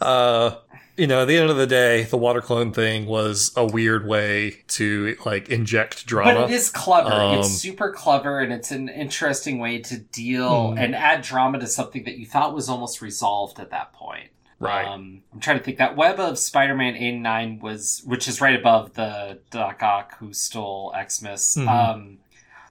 uh 0.00 0.56
you 0.96 1.08
know, 1.08 1.22
at 1.22 1.24
the 1.28 1.36
end 1.36 1.50
of 1.50 1.56
the 1.56 1.66
day, 1.66 2.04
the 2.04 2.16
water 2.16 2.40
clone 2.40 2.72
thing 2.72 3.06
was 3.06 3.52
a 3.56 3.66
weird 3.66 4.06
way 4.06 4.62
to 4.68 5.16
like 5.26 5.48
inject 5.48 6.06
drama. 6.06 6.42
But 6.42 6.50
it 6.50 6.54
is 6.54 6.70
clever. 6.70 7.10
Um, 7.12 7.38
it's 7.40 7.48
super 7.50 7.90
clever, 7.90 8.38
and 8.38 8.52
it's 8.52 8.70
an 8.70 8.88
interesting 8.88 9.58
way 9.58 9.78
to 9.80 9.98
deal 9.98 10.70
Hmm. 10.72 10.78
and 10.78 10.94
add 10.94 11.22
drama 11.22 11.58
to 11.58 11.66
something 11.66 12.04
that 12.04 12.16
you 12.18 12.26
thought 12.26 12.54
was 12.54 12.68
almost 12.68 13.02
resolved 13.02 13.58
at 13.58 13.70
that 13.70 13.92
point. 13.92 14.28
Right. 14.60 14.86
Um, 14.86 15.22
I'm 15.32 15.40
trying 15.40 15.58
to 15.58 15.64
think. 15.64 15.78
That 15.78 15.96
web 15.96 16.20
of 16.20 16.38
Spider-Man 16.38 16.94
89 16.94 17.58
was, 17.58 18.02
which 18.06 18.28
is 18.28 18.40
right 18.40 18.54
above 18.58 18.94
the 18.94 19.40
Doc 19.50 19.82
Ock 19.82 20.16
who 20.18 20.32
stole 20.32 20.94
Xmas, 20.96 21.56
Mhm. 21.58 21.68
um, 21.68 22.18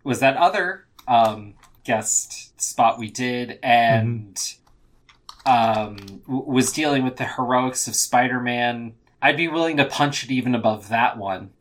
was 0.03 0.19
that 0.19 0.37
other 0.37 0.85
um, 1.07 1.53
guest 1.83 2.59
spot 2.61 2.99
we 2.99 3.09
did, 3.09 3.59
and 3.63 4.37
um, 5.45 5.97
w- 6.25 6.45
was 6.45 6.71
dealing 6.71 7.03
with 7.03 7.17
the 7.17 7.25
heroics 7.25 7.87
of 7.87 7.95
Spider-Man. 7.95 8.93
I'd 9.21 9.37
be 9.37 9.47
willing 9.47 9.77
to 9.77 9.85
punch 9.85 10.23
it 10.23 10.31
even 10.31 10.55
above 10.55 10.89
that 10.89 11.17
one. 11.17 11.51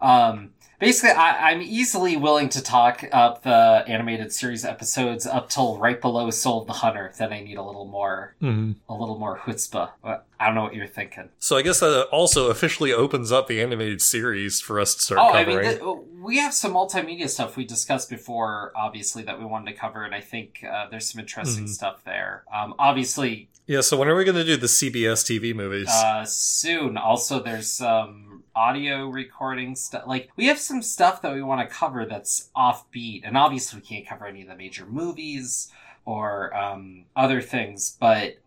Um, 0.00 0.50
basically, 0.78 1.10
I, 1.10 1.50
I'm 1.50 1.62
easily 1.62 2.16
willing 2.16 2.48
to 2.50 2.62
talk 2.62 3.04
up 3.12 3.42
the 3.42 3.84
animated 3.86 4.32
series 4.32 4.64
episodes 4.64 5.26
up 5.26 5.48
till 5.48 5.78
right 5.78 6.00
below 6.00 6.30
Soul 6.30 6.62
of 6.62 6.66
the 6.66 6.72
Hunter. 6.74 7.12
Then 7.18 7.32
I 7.32 7.40
need 7.42 7.56
a 7.56 7.62
little 7.62 7.86
more, 7.86 8.34
Mhm. 8.42 8.76
a 8.88 8.94
little 8.94 9.18
more 9.18 9.38
chutzpah. 9.38 9.90
I 10.04 10.46
don't 10.46 10.54
know 10.54 10.62
what 10.64 10.74
you're 10.74 10.86
thinking. 10.86 11.30
So 11.38 11.56
I 11.56 11.62
guess 11.62 11.80
that 11.80 12.08
also 12.12 12.50
officially 12.50 12.92
opens 12.92 13.32
up 13.32 13.46
the 13.46 13.62
animated 13.62 14.02
series 14.02 14.60
for 14.60 14.78
us 14.78 14.94
to 14.94 15.00
start 15.00 15.20
Oh, 15.20 15.34
I 15.34 15.44
mean, 15.44 15.56
covering. 15.62 15.78
th- 15.78 16.06
we 16.20 16.38
have 16.38 16.52
some 16.52 16.72
multimedia 16.72 17.28
stuff 17.28 17.56
we 17.56 17.64
discussed 17.64 18.10
before, 18.10 18.72
obviously, 18.76 19.22
that 19.22 19.38
we 19.38 19.44
wanted 19.46 19.72
to 19.72 19.78
cover, 19.78 20.02
and 20.04 20.14
I 20.14 20.20
think 20.20 20.62
uh, 20.68 20.88
there's 20.90 21.10
some 21.10 21.20
interesting 21.20 21.64
Mhm. 21.64 21.68
stuff 21.68 22.02
there. 22.04 22.44
Um, 22.52 22.74
obviously, 22.78 23.48
yeah. 23.66 23.80
So 23.80 23.96
when 23.96 24.08
are 24.08 24.14
we 24.16 24.24
going 24.24 24.36
to 24.36 24.44
do 24.44 24.56
the 24.56 24.66
CBS 24.68 25.22
TV 25.24 25.54
movies? 25.54 25.88
uh, 25.88 26.24
soon. 26.24 26.96
Also, 26.96 27.40
there's 27.42 27.70
some 27.72 28.25
audio 28.56 29.08
recording 29.08 29.76
stuff. 29.76 30.04
Like, 30.06 30.30
we 30.34 30.46
have 30.46 30.58
some 30.58 30.82
stuff 30.82 31.22
that 31.22 31.34
we 31.34 31.42
want 31.42 31.68
to 31.68 31.72
cover 31.72 32.04
that's 32.06 32.50
offbeat, 32.56 33.20
and 33.24 33.36
obviously, 33.36 33.78
we 33.78 33.86
can't 33.86 34.08
cover 34.08 34.26
any 34.26 34.42
of 34.42 34.48
the 34.48 34.56
major 34.56 34.86
movies 34.86 35.70
or 36.04 36.56
um, 36.56 37.04
other 37.14 37.40
things, 37.40 37.96
but. 38.00 38.38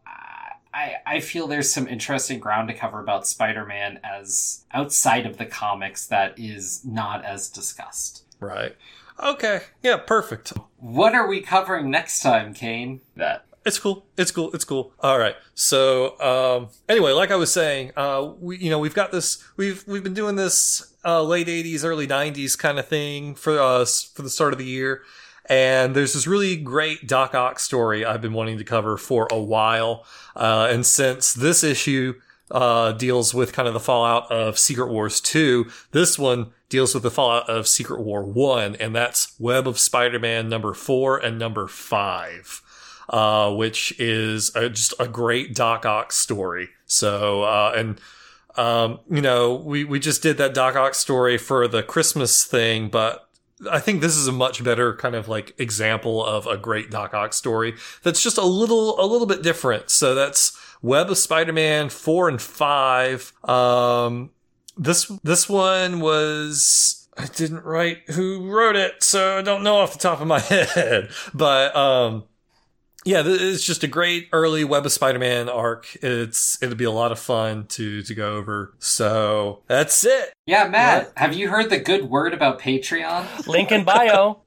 I, 0.72 0.98
I 1.04 1.20
feel 1.20 1.48
there's 1.48 1.74
some 1.74 1.88
interesting 1.88 2.40
ground 2.40 2.68
to 2.68 2.76
cover 2.76 3.00
about 3.00 3.26
Spider-Man 3.26 4.00
as 4.04 4.66
outside 4.72 5.26
of 5.26 5.38
the 5.38 5.48
comics 5.48 6.06
that 6.06 6.38
is 6.38 6.86
not 6.86 7.26
as 7.26 7.50
discussed. 7.50 8.24
right. 8.40 8.76
Okay. 9.22 9.62
Yeah. 9.84 9.98
Perfect. 9.98 10.54
What 10.78 11.14
are 11.16 11.28
we 11.28 11.42
covering 11.42 11.90
next 11.90 12.22
time, 12.22 12.54
Kane? 12.54 13.02
That 13.16 13.46
It's 13.66 13.78
cool. 13.78 14.06
It's 14.18 14.32
cool. 14.32 14.52
It's 14.54 14.64
cool. 14.64 14.94
All 15.00 15.20
right. 15.20 15.36
So, 15.54 16.20
um, 16.20 16.70
anyway, 16.88 17.12
like 17.12 17.32
I 17.32 17.36
was 17.36 17.52
saying, 17.52 17.92
uh, 17.98 18.32
we, 18.40 18.58
you 18.58 18.70
know, 18.70 18.80
we've 18.80 18.94
got 18.94 19.12
this, 19.12 19.44
we've, 19.58 19.84
we've 19.88 20.04
been 20.04 20.14
doing 20.14 20.36
this, 20.36 20.94
uh, 21.06 21.22
late 21.24 21.50
eighties, 21.50 21.86
early 21.86 22.08
nineties 22.08 22.56
kind 22.56 22.80
of 22.80 22.88
thing 22.88 23.36
for 23.36 23.60
us 23.60 24.04
for 24.04 24.22
the 24.22 24.30
start 24.30 24.54
of 24.54 24.60
the 24.60 24.66
year. 24.66 25.02
And 25.48 25.96
there's 25.96 26.14
this 26.14 26.28
really 26.28 26.56
great 26.56 27.08
Doc 27.08 27.34
Ock 27.34 27.60
story 27.60 28.06
I've 28.06 28.22
been 28.22 28.34
wanting 28.34 28.60
to 28.60 28.64
cover 28.64 28.98
for 28.98 29.28
a 29.32 29.40
while. 29.40 30.06
Uh, 30.36 30.68
and 30.70 30.86
since 30.86 31.34
this 31.34 31.64
issue, 31.64 32.14
uh, 32.52 32.92
deals 32.94 33.34
with 33.34 33.54
kind 33.54 33.68
of 33.68 33.74
the 33.74 33.80
fallout 33.80 34.32
of 34.32 34.58
Secret 34.60 34.90
Wars 34.90 35.20
2, 35.22 35.70
this 35.92 36.18
one 36.18 36.52
deals 36.70 36.94
with 36.94 37.04
the 37.04 37.12
fallout 37.12 37.50
of 37.50 37.68
Secret 37.68 38.02
War 38.02 38.24
1, 38.24 38.76
and 38.76 38.96
that's 38.96 39.36
Web 39.40 39.68
of 39.68 39.80
Spider-Man 39.80 40.50
number 40.50 40.74
4 40.74 41.18
and 41.18 41.38
number 41.40 41.68
5 41.68 42.62
uh, 43.10 43.52
which 43.54 44.00
is 44.00 44.56
a, 44.56 44.70
just 44.70 44.94
a 45.00 45.08
great 45.08 45.56
Doc 45.56 45.86
Ock 45.86 46.12
story. 46.12 46.70
So, 46.86 47.44
uh, 47.44 47.74
and, 47.76 48.00
um, 48.56 49.00
you 49.10 49.22
know, 49.22 49.56
we, 49.56 49.84
we 49.84 50.00
just 50.00 50.22
did 50.22 50.38
that 50.38 50.54
Doc 50.54 50.76
Ock 50.76 50.94
story 50.94 51.38
for 51.38 51.68
the 51.68 51.82
Christmas 51.82 52.46
thing, 52.46 52.90
but 52.90 53.28
I 53.70 53.80
think 53.80 54.02
this 54.02 54.16
is 54.16 54.28
a 54.28 54.32
much 54.32 54.64
better 54.64 54.96
kind 54.96 55.16
of 55.16 55.28
like 55.28 55.54
example 55.60 56.24
of 56.24 56.46
a 56.46 56.56
great 56.56 56.92
Doc 56.92 57.14
Ock 57.14 57.34
story 57.34 57.74
that's 58.04 58.22
just 58.22 58.38
a 58.38 58.46
little, 58.46 59.00
a 59.04 59.06
little 59.06 59.28
bit 59.28 59.42
different. 59.42 59.90
So 59.90 60.14
that's 60.14 60.58
Web 60.82 61.10
of 61.10 61.18
Spider-Man 61.18 61.90
4 61.90 62.30
and 62.30 62.42
5. 62.42 63.34
Um, 63.50 64.30
this, 64.78 65.08
this 65.24 65.50
one 65.50 66.00
was, 66.00 67.08
I 67.18 67.26
didn't 67.26 67.66
write 67.66 68.12
who 68.12 68.50
wrote 68.50 68.76
it, 68.76 69.04
so 69.04 69.40
I 69.40 69.42
don't 69.42 69.64
know 69.64 69.78
off 69.78 69.94
the 69.94 70.00
top 70.00 70.22
of 70.22 70.28
my 70.28 70.40
head, 70.40 71.10
but, 71.34 71.76
um, 71.76 72.24
yeah, 73.06 73.24
it's 73.26 73.64
just 73.64 73.84
a 73.84 73.88
great 73.88 74.28
early 74.34 74.64
Web 74.64 74.86
of 74.86 74.92
Spider-Man 74.92 75.50
arc. 75.50 75.88
It's 76.02 76.62
it'll 76.62 76.76
be 76.76 76.84
a 76.84 76.92
lot 76.92 77.12
of 77.12 77.20
fun 77.20 77.66
to 77.68 78.02
to 78.02 78.16
go 78.16 78.36
over. 78.36 78.74
So 78.80 79.64
that's 79.68 80.04
it. 80.04 80.34
yeah, 80.46 80.68
Matt. 80.68 81.06
What? 81.06 81.18
Have 81.18 81.34
you 81.34 81.50
heard 81.50 81.70
the 81.70 81.80
good 81.80 82.10
word 82.10 82.34
about 82.34 82.60
Patreon? 82.60 83.48
Link 83.48 83.72
in 83.72 83.84
bio. 83.84 84.42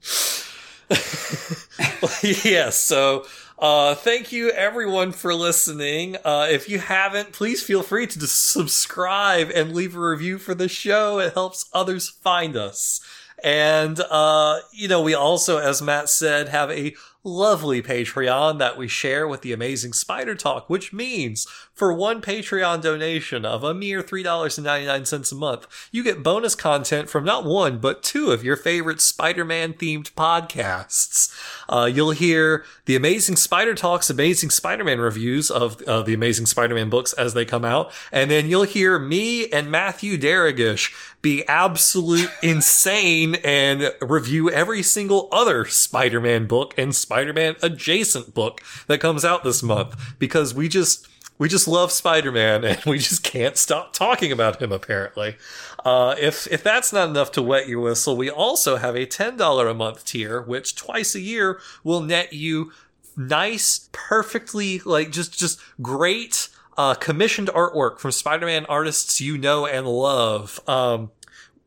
yeah. 2.44 2.70
So 2.70 3.24
uh, 3.58 3.94
thank 3.94 4.32
you 4.32 4.50
everyone 4.50 5.12
for 5.12 5.32
listening. 5.34 6.16
Uh, 6.24 6.48
if 6.50 6.68
you 6.68 6.80
haven't, 6.80 7.32
please 7.32 7.62
feel 7.62 7.82
free 7.84 8.08
to 8.08 8.18
just 8.18 8.50
subscribe 8.50 9.50
and 9.54 9.72
leave 9.72 9.96
a 9.96 10.00
review 10.00 10.36
for 10.36 10.52
the 10.52 10.68
show. 10.68 11.20
It 11.20 11.34
helps 11.34 11.70
others 11.72 12.08
find 12.08 12.56
us. 12.56 13.00
And, 13.44 14.00
uh, 14.10 14.58
you 14.72 14.88
know, 14.88 15.00
we 15.02 15.14
also, 15.14 15.58
as 15.58 15.80
Matt 15.80 16.08
said, 16.08 16.48
have 16.48 16.70
a 16.70 16.94
lovely 17.24 17.80
Patreon 17.80 18.58
that 18.58 18.76
we 18.76 18.88
share 18.88 19.28
with 19.28 19.42
the 19.42 19.52
amazing 19.52 19.92
Spider 19.92 20.34
Talk, 20.34 20.68
which 20.68 20.92
means 20.92 21.46
for 21.72 21.92
one 21.92 22.20
Patreon 22.20 22.82
donation 22.82 23.44
of 23.44 23.62
a 23.62 23.72
mere 23.72 24.02
$3.99 24.02 25.32
a 25.32 25.34
month, 25.34 25.88
you 25.92 26.02
get 26.02 26.22
bonus 26.22 26.54
content 26.54 27.08
from 27.08 27.24
not 27.24 27.44
one, 27.44 27.78
but 27.78 28.02
two 28.02 28.30
of 28.30 28.42
your 28.42 28.56
favorite 28.56 29.00
Spider 29.00 29.44
Man 29.44 29.72
themed 29.72 30.12
podcasts. 30.12 31.32
Uh, 31.68 31.84
you'll 31.84 32.10
hear 32.10 32.64
the 32.86 32.96
amazing 32.96 33.36
Spider 33.36 33.74
Talks, 33.74 34.10
amazing 34.10 34.50
Spider 34.50 34.84
Man 34.84 35.00
reviews 35.00 35.50
of 35.50 35.80
uh, 35.82 36.02
the 36.02 36.14
amazing 36.14 36.46
Spider 36.46 36.74
Man 36.74 36.90
books 36.90 37.12
as 37.12 37.34
they 37.34 37.44
come 37.44 37.64
out. 37.64 37.92
And 38.10 38.30
then 38.30 38.48
you'll 38.48 38.62
hear 38.64 38.98
me 38.98 39.48
and 39.50 39.70
Matthew 39.70 40.18
Darragish 40.18 40.92
be 41.22 41.46
absolute 41.46 42.28
insane 42.42 43.36
and 43.36 43.94
review 44.00 44.50
every 44.50 44.82
single 44.82 45.28
other 45.30 45.64
Spider-Man 45.64 46.46
book 46.46 46.74
and 46.76 46.94
Spider-Man 46.94 47.54
adjacent 47.62 48.34
book 48.34 48.60
that 48.88 49.00
comes 49.00 49.24
out 49.24 49.44
this 49.44 49.62
month 49.62 50.16
because 50.18 50.52
we 50.52 50.68
just 50.68 51.06
we 51.38 51.48
just 51.48 51.66
love 51.66 51.90
Spider-Man 51.90 52.64
and 52.64 52.84
we 52.84 52.98
just 52.98 53.22
can't 53.22 53.56
stop 53.56 53.92
talking 53.92 54.32
about 54.32 54.60
him 54.60 54.72
apparently. 54.72 55.36
Uh, 55.84 56.14
if 56.18 56.46
if 56.48 56.62
that's 56.62 56.92
not 56.92 57.08
enough 57.08 57.32
to 57.32 57.42
wet 57.42 57.68
your 57.68 57.80
whistle, 57.80 58.16
we 58.16 58.28
also 58.28 58.76
have 58.76 58.96
a 58.96 59.06
$10 59.06 59.70
a 59.70 59.74
month 59.74 60.04
tier 60.04 60.42
which 60.42 60.74
twice 60.74 61.14
a 61.14 61.20
year 61.20 61.60
will 61.84 62.00
net 62.00 62.32
you 62.32 62.72
nice, 63.16 63.88
perfectly 63.92 64.80
like 64.80 65.10
just 65.10 65.38
just 65.38 65.60
great 65.80 66.48
uh, 66.82 66.94
commissioned 66.94 67.48
artwork 67.48 68.00
from 68.00 68.10
Spider-Man 68.10 68.66
artists 68.66 69.20
you 69.20 69.38
know 69.38 69.66
and 69.66 69.86
love. 69.86 70.58
Um, 70.68 71.12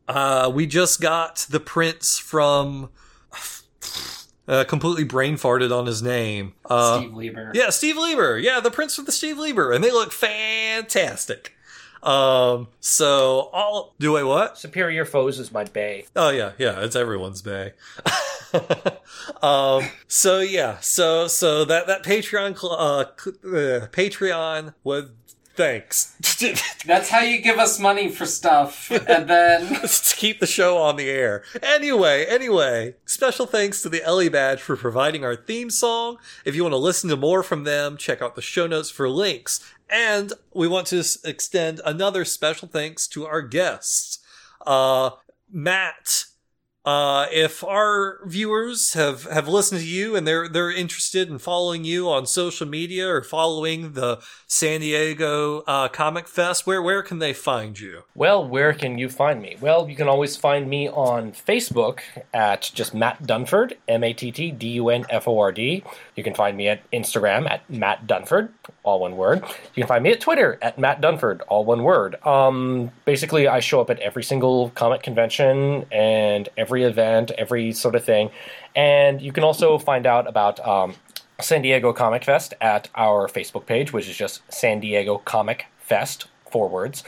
uh, 0.06 0.50
we 0.54 0.66
just 0.66 1.00
got 1.00 1.46
the 1.48 1.60
prints 1.60 2.18
from 2.18 2.90
Uh, 4.48 4.62
completely 4.62 5.02
brain 5.02 5.34
farted 5.36 5.76
on 5.76 5.86
his 5.86 6.00
name. 6.02 6.52
Uh, 6.70 7.00
Steve 7.00 7.14
Lieber. 7.14 7.50
Yeah, 7.52 7.70
Steve 7.70 7.96
Lieber. 7.96 8.38
Yeah, 8.38 8.60
the 8.60 8.70
Prince 8.70 8.96
with 8.96 9.06
the 9.06 9.10
Steve 9.10 9.38
Lieber, 9.38 9.72
and 9.72 9.82
they 9.82 9.90
look 9.90 10.12
fantastic. 10.12 11.52
Um, 12.00 12.68
so 12.78 13.50
all 13.52 13.94
do 13.98 14.16
I 14.16 14.22
what? 14.22 14.56
Superior 14.56 15.04
Foes 15.04 15.40
is 15.40 15.50
my 15.50 15.64
bay. 15.64 16.06
Oh 16.14 16.30
yeah, 16.30 16.52
yeah, 16.58 16.84
it's 16.84 16.94
everyone's 16.94 17.42
bay. 17.42 17.72
um, 19.42 19.84
so 20.06 20.40
yeah, 20.40 20.78
so 20.80 21.26
so 21.26 21.64
that 21.64 21.86
that 21.86 22.02
Patreon 22.02 22.58
cl- 22.58 22.72
uh, 22.72 23.04
uh 23.04 23.86
Patreon 23.88 24.74
was 24.84 25.10
thanks 25.54 26.14
That's 26.86 27.08
how 27.08 27.20
you 27.20 27.40
give 27.40 27.58
us 27.58 27.80
money 27.80 28.10
for 28.10 28.26
stuff, 28.26 28.90
and 28.90 29.28
then 29.28 29.66
to 29.80 30.16
keep 30.16 30.38
the 30.38 30.46
show 30.46 30.76
on 30.76 30.96
the 30.96 31.08
air. 31.08 31.42
Anyway, 31.62 32.24
anyway, 32.26 32.94
special 33.06 33.46
thanks 33.46 33.82
to 33.82 33.88
the 33.88 34.04
Ellie 34.04 34.28
Badge 34.28 34.60
for 34.60 34.76
providing 34.76 35.24
our 35.24 35.34
theme 35.34 35.70
song. 35.70 36.18
If 36.44 36.54
you 36.54 36.62
want 36.62 36.74
to 36.74 36.78
listen 36.78 37.08
to 37.10 37.16
more 37.16 37.42
from 37.42 37.64
them, 37.64 37.96
check 37.96 38.20
out 38.20 38.34
the 38.34 38.42
show 38.42 38.66
notes 38.66 38.90
for 38.90 39.08
links. 39.08 39.60
And 39.88 40.32
we 40.52 40.68
want 40.68 40.88
to 40.88 40.98
s- 40.98 41.18
extend 41.24 41.80
another 41.84 42.24
special 42.24 42.68
thanks 42.68 43.06
to 43.08 43.26
our 43.26 43.42
guests. 43.42 44.18
Uh, 44.66 45.10
Matt, 45.50 46.26
uh, 46.86 47.26
if 47.32 47.64
our 47.64 48.20
viewers 48.24 48.92
have, 48.92 49.24
have 49.24 49.48
listened 49.48 49.80
to 49.80 49.86
you 49.86 50.14
and 50.14 50.26
they're, 50.26 50.48
they're 50.48 50.70
interested 50.70 51.28
in 51.28 51.38
following 51.38 51.84
you 51.84 52.08
on 52.08 52.26
social 52.26 52.66
media 52.66 53.08
or 53.08 53.22
following 53.22 53.94
the 53.94 54.20
San 54.46 54.80
Diego, 54.80 55.62
uh, 55.66 55.88
Comic 55.88 56.28
Fest, 56.28 56.64
where, 56.64 56.80
where 56.80 57.02
can 57.02 57.18
they 57.18 57.32
find 57.32 57.80
you? 57.80 58.04
Well, 58.14 58.46
where 58.46 58.72
can 58.72 58.98
you 58.98 59.08
find 59.08 59.42
me? 59.42 59.56
Well, 59.60 59.88
you 59.90 59.96
can 59.96 60.06
always 60.06 60.36
find 60.36 60.70
me 60.70 60.88
on 60.88 61.32
Facebook 61.32 62.00
at 62.32 62.70
just 62.72 62.94
Matt 62.94 63.24
Dunford, 63.24 63.72
M 63.88 64.04
A 64.04 64.12
T 64.12 64.30
T 64.30 64.52
D 64.52 64.68
U 64.68 64.88
N 64.88 65.04
F 65.10 65.26
O 65.26 65.40
R 65.40 65.50
D. 65.50 65.82
You 66.14 66.22
can 66.22 66.34
find 66.34 66.56
me 66.56 66.68
at 66.68 66.88
Instagram 66.92 67.50
at 67.50 67.68
Matt 67.68 68.06
Dunford, 68.06 68.50
all 68.84 69.00
one 69.00 69.16
word. 69.16 69.42
You 69.74 69.82
can 69.82 69.88
find 69.88 70.04
me 70.04 70.12
at 70.12 70.20
Twitter 70.20 70.56
at 70.62 70.78
Matt 70.78 71.00
Dunford, 71.00 71.40
all 71.48 71.64
one 71.64 71.82
word. 71.82 72.24
Um, 72.24 72.92
basically, 73.04 73.48
I 73.48 73.58
show 73.58 73.80
up 73.80 73.90
at 73.90 73.98
every 73.98 74.22
single 74.22 74.70
comic 74.70 75.02
convention 75.02 75.84
and 75.90 76.48
every 76.56 76.75
event, 76.82 77.30
every 77.32 77.72
sort 77.72 77.94
of 77.94 78.04
thing. 78.04 78.30
And 78.74 79.20
you 79.20 79.32
can 79.32 79.44
also 79.44 79.78
find 79.78 80.06
out 80.06 80.28
about 80.28 80.64
um, 80.66 80.94
San 81.40 81.62
Diego 81.62 81.92
Comic 81.92 82.24
Fest 82.24 82.54
at 82.60 82.88
our 82.94 83.28
Facebook 83.28 83.66
page, 83.66 83.92
which 83.92 84.08
is 84.08 84.16
just 84.16 84.40
San 84.52 84.80
Diego 84.80 85.18
Comic 85.18 85.66
Fest, 85.78 86.26
four 86.50 86.68
words. 86.68 87.04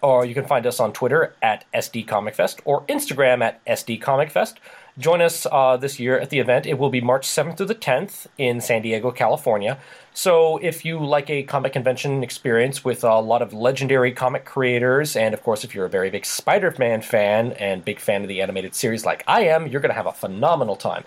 Or 0.00 0.24
you 0.24 0.34
can 0.34 0.46
find 0.46 0.66
us 0.66 0.80
on 0.80 0.92
Twitter 0.92 1.34
at 1.42 1.64
SD 1.72 2.06
Comic 2.06 2.34
Fest 2.34 2.60
or 2.64 2.82
Instagram 2.86 3.42
at 3.42 3.64
SD 3.66 4.00
Comic 4.00 4.30
Fest. 4.30 4.58
Join 4.98 5.22
us 5.22 5.46
uh, 5.50 5.78
this 5.78 5.98
year 5.98 6.20
at 6.20 6.28
the 6.28 6.38
event. 6.38 6.66
It 6.66 6.78
will 6.78 6.90
be 6.90 7.00
March 7.00 7.26
7th 7.26 7.56
through 7.56 7.66
the 7.66 7.74
10th 7.74 8.26
in 8.36 8.60
San 8.60 8.82
Diego, 8.82 9.10
California. 9.10 9.78
So 10.12 10.58
if 10.58 10.84
you 10.84 11.02
like 11.02 11.30
a 11.30 11.44
comic 11.44 11.72
convention 11.72 12.22
experience 12.22 12.84
with 12.84 13.02
a 13.02 13.18
lot 13.18 13.40
of 13.40 13.54
legendary 13.54 14.12
comic 14.12 14.44
creators, 14.44 15.16
and 15.16 15.32
of 15.32 15.42
course, 15.42 15.64
if 15.64 15.74
you're 15.74 15.86
a 15.86 15.90
very 15.90 16.10
big 16.10 16.26
Spider 16.26 16.74
Man 16.78 17.00
fan 17.00 17.52
and 17.52 17.82
big 17.82 18.00
fan 18.00 18.20
of 18.20 18.28
the 18.28 18.42
animated 18.42 18.74
series 18.74 19.06
like 19.06 19.24
I 19.26 19.44
am, 19.44 19.66
you're 19.66 19.80
going 19.80 19.88
to 19.88 19.94
have 19.94 20.06
a 20.06 20.12
phenomenal 20.12 20.76
time. 20.76 21.04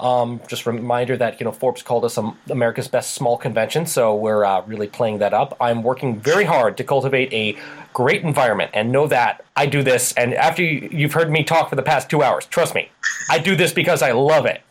Um, 0.00 0.40
just 0.48 0.66
a 0.66 0.72
reminder 0.72 1.16
that 1.16 1.40
you 1.40 1.44
know 1.44 1.52
Forbes 1.52 1.82
called 1.82 2.04
us 2.04 2.18
America's 2.48 2.88
best 2.88 3.14
small 3.14 3.36
convention, 3.36 3.86
so 3.86 4.16
we're 4.16 4.44
uh, 4.44 4.62
really 4.62 4.86
playing 4.86 5.18
that 5.18 5.34
up. 5.34 5.56
I'm 5.60 5.82
working 5.82 6.18
very 6.18 6.44
hard 6.44 6.76
to 6.78 6.84
cultivate 6.84 7.32
a 7.32 7.58
great 7.92 8.22
environment, 8.22 8.70
and 8.72 8.90
know 8.90 9.06
that 9.08 9.44
I 9.56 9.66
do 9.66 9.82
this. 9.82 10.14
And 10.14 10.32
after 10.34 10.62
you, 10.62 10.88
you've 10.90 11.12
heard 11.12 11.30
me 11.30 11.44
talk 11.44 11.68
for 11.68 11.76
the 11.76 11.82
past 11.82 12.08
two 12.08 12.22
hours, 12.22 12.46
trust 12.46 12.74
me, 12.74 12.90
I 13.28 13.38
do 13.38 13.54
this 13.54 13.72
because 13.72 14.00
I 14.02 14.12
love 14.12 14.46
it. 14.46 14.62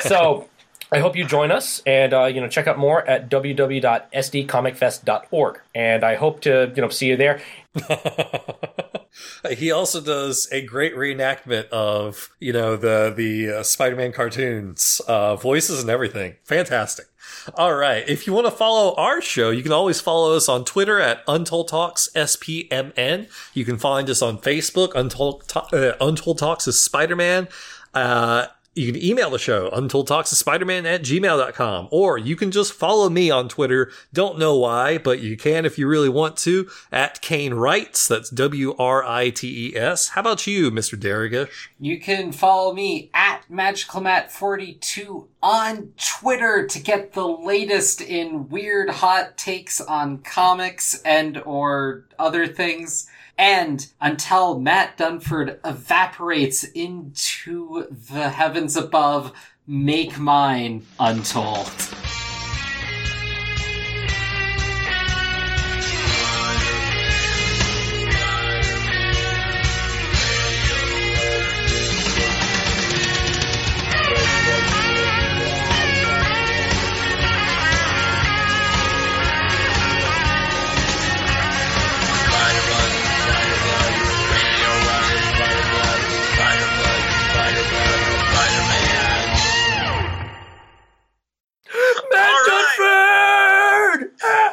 so. 0.02 0.48
I 0.90 1.00
hope 1.00 1.16
you 1.16 1.26
join 1.26 1.50
us 1.50 1.82
and 1.84 2.14
uh, 2.14 2.24
you 2.24 2.40
know 2.40 2.48
check 2.48 2.66
out 2.66 2.78
more 2.78 3.06
at 3.06 3.28
www.sdcomicfest.org 3.28 5.60
and 5.74 6.02
I 6.02 6.14
hope 6.14 6.40
to 6.40 6.72
you 6.74 6.80
know 6.80 6.88
see 6.88 7.08
you 7.08 7.16
there. 7.18 7.42
he 9.56 9.70
also 9.70 10.00
does 10.00 10.48
a 10.52 10.62
great 10.64 10.94
reenactment 10.94 11.68
of 11.68 12.30
you 12.40 12.52
know 12.52 12.76
the 12.76 13.12
the 13.14 13.58
uh, 13.58 13.62
Spider-Man 13.62 14.12
cartoons, 14.12 15.00
uh, 15.08 15.36
voices 15.36 15.80
and 15.80 15.90
everything. 15.90 16.36
Fantastic. 16.44 17.06
All 17.54 17.74
right, 17.74 18.08
if 18.08 18.26
you 18.26 18.32
want 18.32 18.46
to 18.46 18.50
follow 18.50 18.94
our 18.96 19.20
show, 19.20 19.50
you 19.50 19.62
can 19.62 19.72
always 19.72 20.00
follow 20.00 20.36
us 20.36 20.48
on 20.48 20.64
Twitter 20.64 21.00
at 21.00 21.22
Untold 21.26 21.68
Talks 21.68 22.08
SPMN. 22.14 23.28
You 23.54 23.64
can 23.64 23.78
find 23.78 24.08
us 24.10 24.22
on 24.22 24.38
Facebook. 24.38 24.94
Untold 24.94 25.44
uh, 25.72 25.92
Untold 26.00 26.38
Talks 26.38 26.66
is 26.66 26.80
Spider-Man. 26.80 27.48
Uh, 27.94 28.46
you 28.78 28.92
can 28.92 29.02
email 29.02 29.30
the 29.30 29.38
show, 29.38 29.70
untoldtalksspiderman 29.70 30.84
at 30.84 31.02
gmail.com, 31.02 31.88
or 31.90 32.18
you 32.18 32.36
can 32.36 32.50
just 32.50 32.72
follow 32.72 33.08
me 33.08 33.30
on 33.30 33.48
Twitter. 33.48 33.90
Don't 34.12 34.38
know 34.38 34.56
why, 34.56 34.98
but 34.98 35.20
you 35.20 35.36
can 35.36 35.64
if 35.66 35.78
you 35.78 35.86
really 35.88 36.08
want 36.08 36.36
to, 36.38 36.68
at 36.92 37.20
Kane 37.20 37.54
Writes. 37.54 38.06
That's 38.06 38.30
W-R-I-T-E-S. 38.30 40.08
How 40.10 40.20
about 40.20 40.46
you, 40.46 40.70
Mr. 40.70 40.98
Darrigish? 40.98 41.68
you 41.80 42.00
can 42.00 42.32
follow 42.32 42.72
me 42.72 43.10
at 43.14 43.42
magicalmat42 43.50 45.26
on 45.42 45.92
Twitter 45.96 46.66
to 46.66 46.80
get 46.80 47.12
the 47.12 47.26
latest 47.26 48.00
in 48.00 48.48
weird 48.48 48.90
hot 48.90 49.36
takes 49.36 49.80
on 49.80 50.18
comics 50.18 51.00
and 51.02 51.40
or 51.44 52.04
other 52.18 52.46
things. 52.46 53.08
And 53.38 53.86
until 54.00 54.58
Matt 54.58 54.98
Dunford 54.98 55.60
evaporates 55.64 56.64
into 56.64 57.86
the 58.10 58.28
heavens 58.28 58.76
above, 58.76 59.32
make 59.64 60.18
mine 60.18 60.84
untold. 60.98 61.70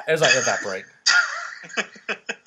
As 0.07 0.21
I 0.21 0.27
evaporate. 0.37 0.85